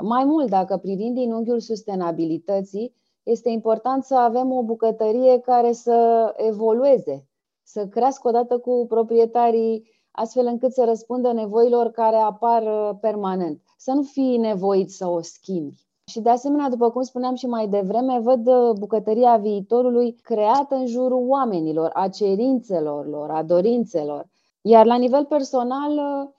Mai 0.02 0.24
mult, 0.24 0.50
dacă 0.50 0.78
privind 0.78 1.16
din 1.16 1.32
unghiul 1.32 1.60
sustenabilității, 1.60 2.94
este 3.24 3.50
important 3.50 4.04
să 4.04 4.16
avem 4.16 4.52
o 4.52 4.64
bucătărie 4.64 5.40
care 5.40 5.72
să 5.72 6.34
evolueze, 6.38 7.28
să 7.64 7.88
crească 7.88 8.28
odată 8.28 8.58
cu 8.58 8.86
proprietarii, 8.88 9.90
astfel 10.12 10.46
încât 10.46 10.74
să 10.74 10.84
răspundă 10.84 11.32
nevoilor 11.32 11.92
care 11.92 12.16
apar 12.16 12.64
uh, 12.64 12.98
permanent. 13.02 13.62
Să 13.78 13.92
nu 13.92 14.02
fii 14.02 14.38
nevoit 14.38 14.92
să 14.92 15.08
o 15.08 15.22
schimbi. 15.22 15.91
Și 16.12 16.20
de 16.20 16.30
asemenea, 16.30 16.70
după 16.70 16.92
cum 16.92 17.02
spuneam 17.04 17.36
și 17.36 17.46
mai 17.46 17.68
devreme, 17.68 18.20
văd 18.20 18.48
uh, 18.48 18.72
bucătăria 18.78 19.38
viitorului 19.38 20.16
creată 20.22 20.76
în 20.76 20.88
jurul 20.88 21.28
oamenilor, 21.28 21.90
a 21.94 22.08
cerințelor 22.08 23.08
lor, 23.08 23.30
a 23.30 23.44
dorințelor. 23.44 24.28
Iar 24.62 24.86
la 24.86 24.96
nivel 24.96 25.26
personal, 25.26 25.92
uh, 25.92 26.30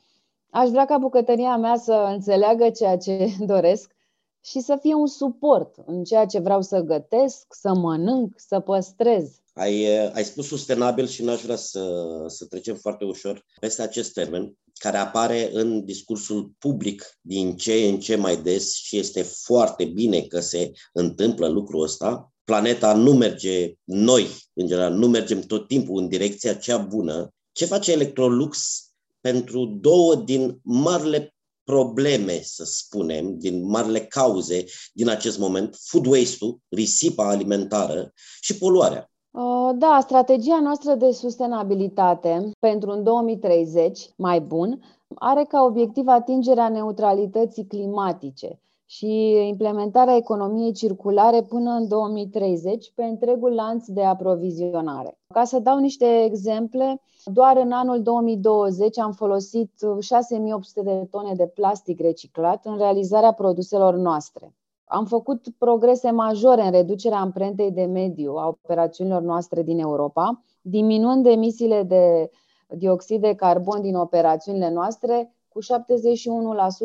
aș 0.51 0.69
vrea 0.69 0.85
ca 0.85 0.99
bucătăria 0.99 1.57
mea 1.57 1.77
să 1.77 2.09
înțeleagă 2.13 2.71
ceea 2.71 2.97
ce 2.97 3.29
doresc 3.53 3.95
și 4.41 4.61
să 4.61 4.77
fie 4.81 4.95
un 4.95 5.07
suport 5.07 5.75
în 5.87 6.05
ceea 6.05 6.27
ce 6.27 6.39
vreau 6.39 6.63
să 6.63 6.81
gătesc, 6.81 7.47
să 7.49 7.75
mănânc, 7.75 8.35
să 8.37 8.61
păstrez. 8.61 9.41
Ai, 9.55 10.09
ai 10.15 10.25
spus 10.25 10.47
sustenabil 10.47 11.07
și 11.07 11.25
n-aș 11.25 11.43
vrea 11.43 11.57
să, 11.57 12.07
să 12.27 12.45
trecem 12.45 12.75
foarte 12.75 13.05
ușor 13.05 13.45
peste 13.61 13.83
acest 13.83 14.13
termen, 14.13 14.57
care 14.83 14.97
apare 14.97 15.51
în 15.53 15.85
discursul 15.85 16.53
public 16.59 17.19
din 17.21 17.57
ce 17.57 17.75
în 17.75 18.01
ce 18.01 18.17
mai 18.17 18.37
des 18.37 18.75
și 18.75 18.97
este 18.97 19.23
foarte 19.23 19.85
bine 19.85 20.21
că 20.21 20.41
se 20.41 20.73
întâmplă 20.93 21.49
lucrul 21.49 21.83
ăsta. 21.83 22.33
Planeta 22.45 22.95
nu 22.95 23.13
merge, 23.13 23.73
noi, 23.85 24.27
în 24.53 24.67
general, 24.67 24.93
nu 24.93 25.09
mergem 25.09 25.41
tot 25.41 25.69
timpul 25.69 26.03
în 26.03 26.09
direcția 26.09 26.55
cea 26.55 26.77
bună. 26.77 27.35
Ce 27.53 27.65
face 27.65 27.93
Electrolux 27.93 28.83
pentru 29.21 29.65
două 29.65 30.15
din 30.15 30.59
marile 30.63 31.35
probleme, 31.65 32.41
să 32.45 32.65
spunem, 32.65 33.39
din 33.39 33.65
marile 33.65 34.01
cauze 34.01 34.65
din 34.93 35.09
acest 35.09 35.39
moment, 35.39 35.77
food 35.81 36.07
waste-ul, 36.07 36.59
risipa 36.69 37.29
alimentară 37.29 38.13
și 38.41 38.59
poluarea. 38.59 39.12
Uh, 39.33 39.71
da, 39.75 39.99
strategia 40.01 40.61
noastră 40.61 40.95
de 40.95 41.11
sustenabilitate 41.11 42.51
pentru 42.59 42.91
un 42.91 43.03
2030 43.03 44.11
mai 44.17 44.41
bun 44.41 44.81
are 45.15 45.45
ca 45.45 45.63
obiectiv 45.63 46.07
atingerea 46.07 46.69
neutralității 46.69 47.67
climatice 47.67 48.61
și 48.87 49.47
implementarea 49.49 50.17
economiei 50.17 50.73
circulare 50.73 51.43
până 51.43 51.71
în 51.71 51.89
2030 51.89 52.93
pe 52.95 53.05
întregul 53.05 53.55
lanț 53.55 53.87
de 53.87 54.05
aprovizionare. 54.05 55.19
Ca 55.35 55.45
să 55.45 55.59
dau 55.59 55.79
niște 55.79 56.25
exemple, 56.25 57.03
doar 57.25 57.57
în 57.57 57.73
anul 57.73 58.03
2020 58.03 58.99
am 58.99 59.13
folosit 59.13 59.73
6800 60.01 60.83
de 60.83 61.07
tone 61.11 61.35
de 61.35 61.47
plastic 61.47 62.01
reciclat 62.01 62.67
în 62.67 62.77
realizarea 62.77 63.33
produselor 63.33 63.95
noastre. 63.95 64.55
Am 64.93 65.05
făcut 65.05 65.47
progrese 65.59 66.11
majore 66.11 66.63
în 66.63 66.71
reducerea 66.71 67.19
amprentei 67.19 67.71
de 67.71 67.85
mediu 67.85 68.35
a 68.35 68.47
operațiunilor 68.47 69.23
noastre 69.23 69.63
din 69.63 69.79
Europa, 69.79 70.43
diminuând 70.61 71.27
emisiile 71.27 71.83
de 71.83 72.31
dioxid 72.69 73.21
de 73.21 73.35
carbon 73.35 73.81
din 73.81 73.95
operațiunile 73.95 74.71
noastre 74.71 75.35
cu 75.49 75.59
71% 75.63 75.65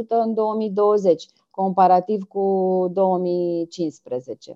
în 0.07 0.33
2020, 0.33 1.25
comparativ 1.51 2.23
cu 2.23 2.87
2015. 2.93 4.55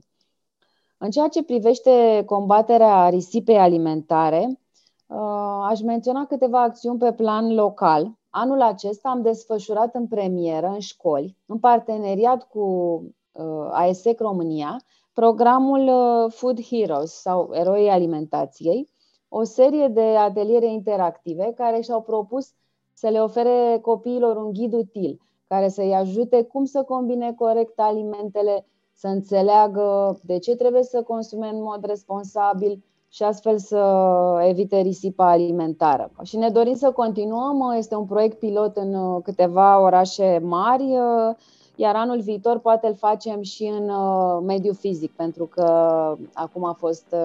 În 0.97 1.09
ceea 1.09 1.27
ce 1.27 1.43
privește 1.43 2.23
combaterea 2.25 3.09
risipei 3.09 3.57
alimentare, 3.57 4.59
uh, 5.07 5.65
aș 5.69 5.81
menționa 5.81 6.25
câteva 6.25 6.61
acțiuni 6.61 6.99
pe 6.99 7.13
plan 7.13 7.53
local. 7.53 8.11
Anul 8.29 8.61
acesta 8.61 9.09
am 9.09 9.21
desfășurat 9.21 9.95
în 9.95 10.07
premieră 10.07 10.67
în 10.67 10.79
școli, 10.79 11.37
în 11.45 11.59
parteneriat 11.59 12.47
cu 12.47 12.59
uh, 12.59 13.09
ASEC 13.71 14.19
România, 14.19 14.81
programul 15.13 15.87
uh, 15.87 16.31
Food 16.31 16.61
Heroes 16.61 17.11
sau 17.11 17.49
Eroii 17.53 17.89
Alimentației, 17.89 18.89
o 19.29 19.43
serie 19.43 19.87
de 19.87 20.01
ateliere 20.01 20.71
interactive 20.71 21.53
care 21.55 21.81
și-au 21.81 22.01
propus 22.01 22.53
să 22.93 23.07
le 23.07 23.21
ofere 23.21 23.79
copiilor 23.81 24.37
un 24.37 24.51
ghid 24.53 24.73
util 24.73 25.19
care 25.47 25.69
să-i 25.69 25.93
ajute 25.93 26.43
cum 26.43 26.65
să 26.65 26.83
combine 26.83 27.33
corect 27.33 27.79
alimentele, 27.79 28.65
să 28.93 29.07
înțeleagă 29.07 30.19
de 30.23 30.37
ce 30.37 30.55
trebuie 30.55 30.83
să 30.83 31.01
consume 31.01 31.47
în 31.47 31.61
mod 31.61 31.85
responsabil 31.85 32.83
și 33.09 33.23
astfel 33.23 33.57
să 33.57 33.83
evite 34.47 34.79
risipa 34.79 35.29
alimentară. 35.29 36.11
Și 36.23 36.37
ne 36.37 36.49
dorim 36.49 36.75
să 36.75 36.91
continuăm, 36.91 37.73
este 37.77 37.95
un 37.95 38.05
proiect 38.05 38.39
pilot 38.39 38.77
în 38.77 39.21
câteva 39.21 39.81
orașe 39.81 40.39
mari, 40.43 40.95
iar 41.75 41.95
anul 41.95 42.19
viitor 42.19 42.59
poate 42.59 42.87
îl 42.87 42.95
facem 42.95 43.41
și 43.41 43.63
în 43.79 43.91
mediul 44.45 44.75
fizic, 44.75 45.11
pentru 45.11 45.45
că 45.45 45.65
acum 46.33 46.65
a 46.65 46.75
fost 46.77 47.15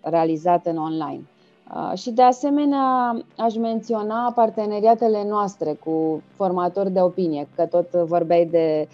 realizat 0.00 0.66
în 0.66 0.76
online. 0.76 1.22
Și 1.94 2.10
de 2.10 2.22
asemenea 2.22 3.16
aș 3.36 3.56
menționa 3.56 4.32
parteneriatele 4.34 5.24
noastre 5.28 5.78
cu 5.84 6.22
formatori 6.34 6.90
de 6.90 7.00
opinie, 7.00 7.48
că 7.54 7.66
tot 7.66 7.90
vorbeai 7.90 8.46
de 8.46 8.88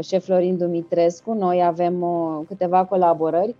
șef 0.00 0.24
Florin 0.24 0.56
Dumitrescu. 0.56 1.32
Noi 1.32 1.64
avem 1.64 2.04
câteva 2.48 2.84
colaborări 2.84 3.56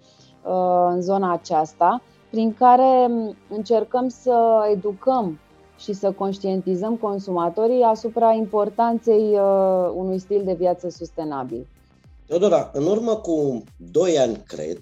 în 0.89 1.01
zona 1.01 1.33
aceasta, 1.33 2.03
prin 2.31 2.55
care 2.55 3.11
încercăm 3.49 4.09
să 4.09 4.69
educăm 4.73 5.39
și 5.79 5.93
să 5.93 6.13
conștientizăm 6.13 6.97
consumatorii 6.97 7.83
asupra 7.83 8.33
importanței 8.33 9.39
unui 9.95 10.19
stil 10.19 10.43
de 10.45 10.53
viață 10.55 10.89
sustenabil. 10.89 11.67
Teodora, 12.29 12.71
în 12.75 12.87
urmă 12.87 13.17
cu 13.17 13.65
2 13.77 14.19
ani, 14.19 14.43
cred, 14.47 14.81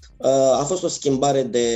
a 0.53 0.65
fost 0.65 0.83
o 0.83 0.89
schimbare 0.89 1.43
de 1.43 1.69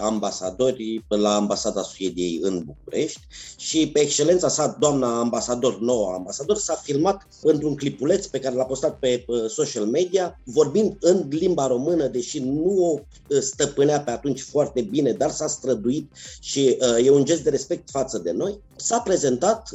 ambasadori 0.00 1.04
la 1.08 1.34
ambasada 1.34 1.82
Suediei 1.82 2.38
în 2.42 2.62
București 2.66 3.20
și 3.56 3.88
pe 3.88 4.00
excelența 4.00 4.48
sa, 4.48 4.76
doamna 4.80 5.18
ambasador, 5.18 5.80
nouă 5.80 6.12
ambasador, 6.12 6.56
s-a 6.56 6.74
filmat 6.74 7.26
într-un 7.42 7.76
clipuleț 7.76 8.26
pe 8.26 8.38
care 8.38 8.54
l-a 8.54 8.64
postat 8.64 8.98
pe 8.98 9.24
social 9.48 9.84
media, 9.84 10.40
vorbind 10.44 10.96
în 11.00 11.26
limba 11.30 11.66
română, 11.66 12.06
deși 12.06 12.38
nu 12.38 12.76
o 12.78 12.98
stăpânea 13.40 14.00
pe 14.00 14.10
atunci 14.10 14.40
foarte 14.40 14.80
bine, 14.80 15.12
dar 15.12 15.30
s-a 15.30 15.46
străduit 15.46 16.10
și 16.40 16.78
e 17.04 17.10
un 17.10 17.24
gest 17.24 17.42
de 17.42 17.50
respect 17.50 17.90
față 17.90 18.18
de 18.18 18.30
noi. 18.30 18.60
S-a 18.76 18.98
prezentat, 18.98 19.68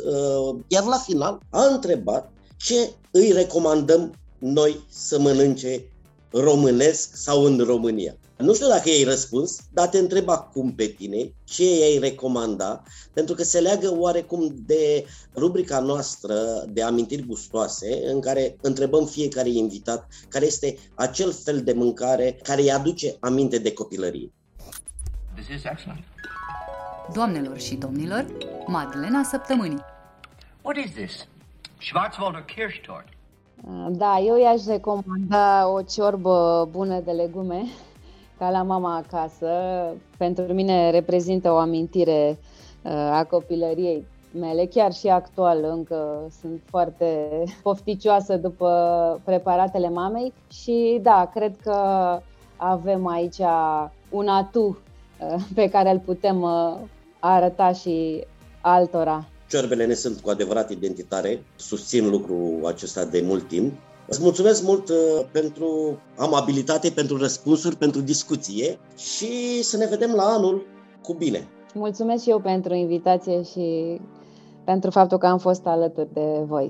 iar 0.68 0.84
la 0.84 0.98
final 0.98 1.40
a 1.50 1.66
întrebat 1.66 2.32
ce 2.58 2.92
îi 3.12 3.32
recomandăm 3.32 4.14
noi 4.38 4.86
să 4.90 5.20
mănânce 5.20 5.84
românesc 6.32 7.16
sau 7.16 7.44
în 7.44 7.60
România. 7.60 8.16
Nu 8.38 8.54
știu 8.54 8.68
dacă 8.68 8.90
ei 8.90 9.04
răspuns, 9.04 9.60
dar 9.72 9.88
te 9.88 9.98
întreb 9.98 10.30
acum 10.30 10.74
pe 10.74 10.86
tine 10.86 11.34
ce 11.44 11.64
ei 11.64 12.00
recomanda, 12.00 12.84
pentru 13.14 13.36
că 13.36 13.44
se 13.44 13.60
leagă 13.60 13.96
oarecum 13.98 14.56
de 14.56 15.06
rubrica 15.36 15.80
noastră 15.80 16.36
de 16.70 16.84
amintiri 16.84 17.26
gustoase, 17.26 18.02
în 18.06 18.20
care 18.22 18.56
întrebăm 18.62 19.06
fiecare 19.06 19.50
invitat 19.50 20.08
care 20.28 20.46
este 20.46 20.78
acel 20.96 21.34
fel 21.34 21.62
de 21.62 21.74
mâncare 21.74 22.40
care 22.44 22.62
îi 22.62 22.72
aduce 22.72 23.16
aminte 23.20 23.58
de 23.58 23.74
copilărie. 23.74 24.32
This 25.36 25.48
is 25.48 25.64
excellent. 25.64 26.04
Doamnelor 27.14 27.60
și 27.60 27.76
domnilor, 27.76 28.26
Madlena 28.68 29.24
Săptămânii. 29.24 29.84
What 30.62 30.78
is 30.86 30.92
this? 30.92 31.28
Schwarzwälder 31.80 32.46
Kirschtort. 32.46 33.17
Da, 33.90 34.20
eu 34.20 34.38
i-aș 34.38 34.66
recomanda 34.66 35.70
o 35.70 35.82
ciorbă 35.82 36.68
bună 36.72 37.00
de 37.00 37.12
legume, 37.12 37.64
ca 38.38 38.50
la 38.50 38.64
mama 38.64 38.96
acasă. 38.96 39.50
Pentru 40.18 40.54
mine 40.54 40.90
reprezintă 40.90 41.52
o 41.52 41.56
amintire 41.56 42.40
uh, 42.84 42.92
a 42.92 43.24
copilăriei 43.30 44.06
mele, 44.40 44.66
chiar 44.66 44.94
și 44.94 45.08
actual 45.08 45.64
încă 45.64 46.28
sunt 46.42 46.62
foarte 46.66 47.28
pofticioasă 47.64 48.38
după 48.38 49.22
preparatele 49.24 49.90
mamei 49.90 50.34
și 50.52 51.00
da, 51.02 51.30
cred 51.34 51.56
că 51.64 51.76
avem 52.56 53.08
aici 53.08 53.42
un 54.10 54.28
atu 54.28 54.66
uh, 54.66 55.44
pe 55.56 55.70
care 55.70 55.90
îl 55.92 56.00
putem 56.00 56.42
uh, 56.42 56.76
arăta 57.20 57.72
și 57.72 58.26
altora. 58.62 59.26
Ciorbele 59.48 59.86
ne 59.86 59.94
sunt 59.94 60.20
cu 60.20 60.30
adevărat 60.30 60.70
identitare, 60.70 61.44
susțin 61.56 62.10
lucrul 62.10 62.62
acesta 62.66 63.06
de 63.06 63.24
mult 63.26 63.48
timp. 63.48 63.74
Îți 64.08 64.22
mulțumesc 64.22 64.64
mult 64.64 64.90
uh, 64.90 64.96
pentru 65.32 66.00
amabilitate, 66.18 66.90
pentru 66.90 67.18
răspunsuri, 67.18 67.76
pentru 67.76 68.02
discuție 68.02 68.80
și 68.98 69.64
să 69.64 69.78
ne 69.78 69.86
vedem 69.86 70.12
la 70.12 70.24
anul 70.24 70.66
cu 71.02 71.14
bine. 71.14 71.48
Mulțumesc 71.74 72.24
și 72.24 72.30
eu 72.30 72.40
pentru 72.40 72.74
invitație 72.74 73.44
și 73.44 74.00
pentru 74.64 74.90
faptul 74.90 75.18
că 75.18 75.26
am 75.26 75.38
fost 75.38 75.66
alături 75.66 76.14
de 76.14 76.44
voi. 76.46 76.70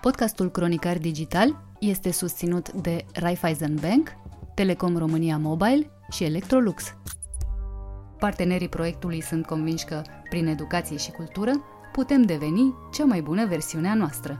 Podcastul 0.00 0.50
Cronicar 0.50 0.98
Digital 0.98 1.56
este 1.80 2.12
susținut 2.12 2.72
de 2.72 3.04
Raiffeisen 3.14 3.78
Bank 3.80 4.08
Telecom 4.54 4.96
România 4.96 5.38
Mobile 5.38 5.90
și 6.10 6.24
Electrolux. 6.24 6.94
Partenerii 8.18 8.68
proiectului 8.68 9.20
sunt 9.20 9.46
convinși 9.46 9.84
că, 9.84 10.02
prin 10.28 10.46
educație 10.46 10.96
și 10.96 11.10
cultură, 11.10 11.52
putem 11.92 12.22
deveni 12.22 12.74
cea 12.92 13.04
mai 13.04 13.20
bună 13.20 13.46
versiune 13.46 13.88
a 13.88 13.94
noastră. 13.94 14.38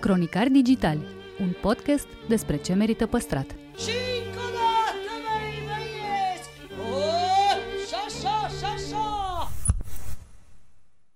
Cronicari 0.00 0.50
Digitali, 0.50 1.06
un 1.40 1.54
podcast 1.60 2.06
despre 2.28 2.56
ce 2.56 2.74
merită 2.74 3.06
păstrat. 3.06 3.46
Și 3.76 4.13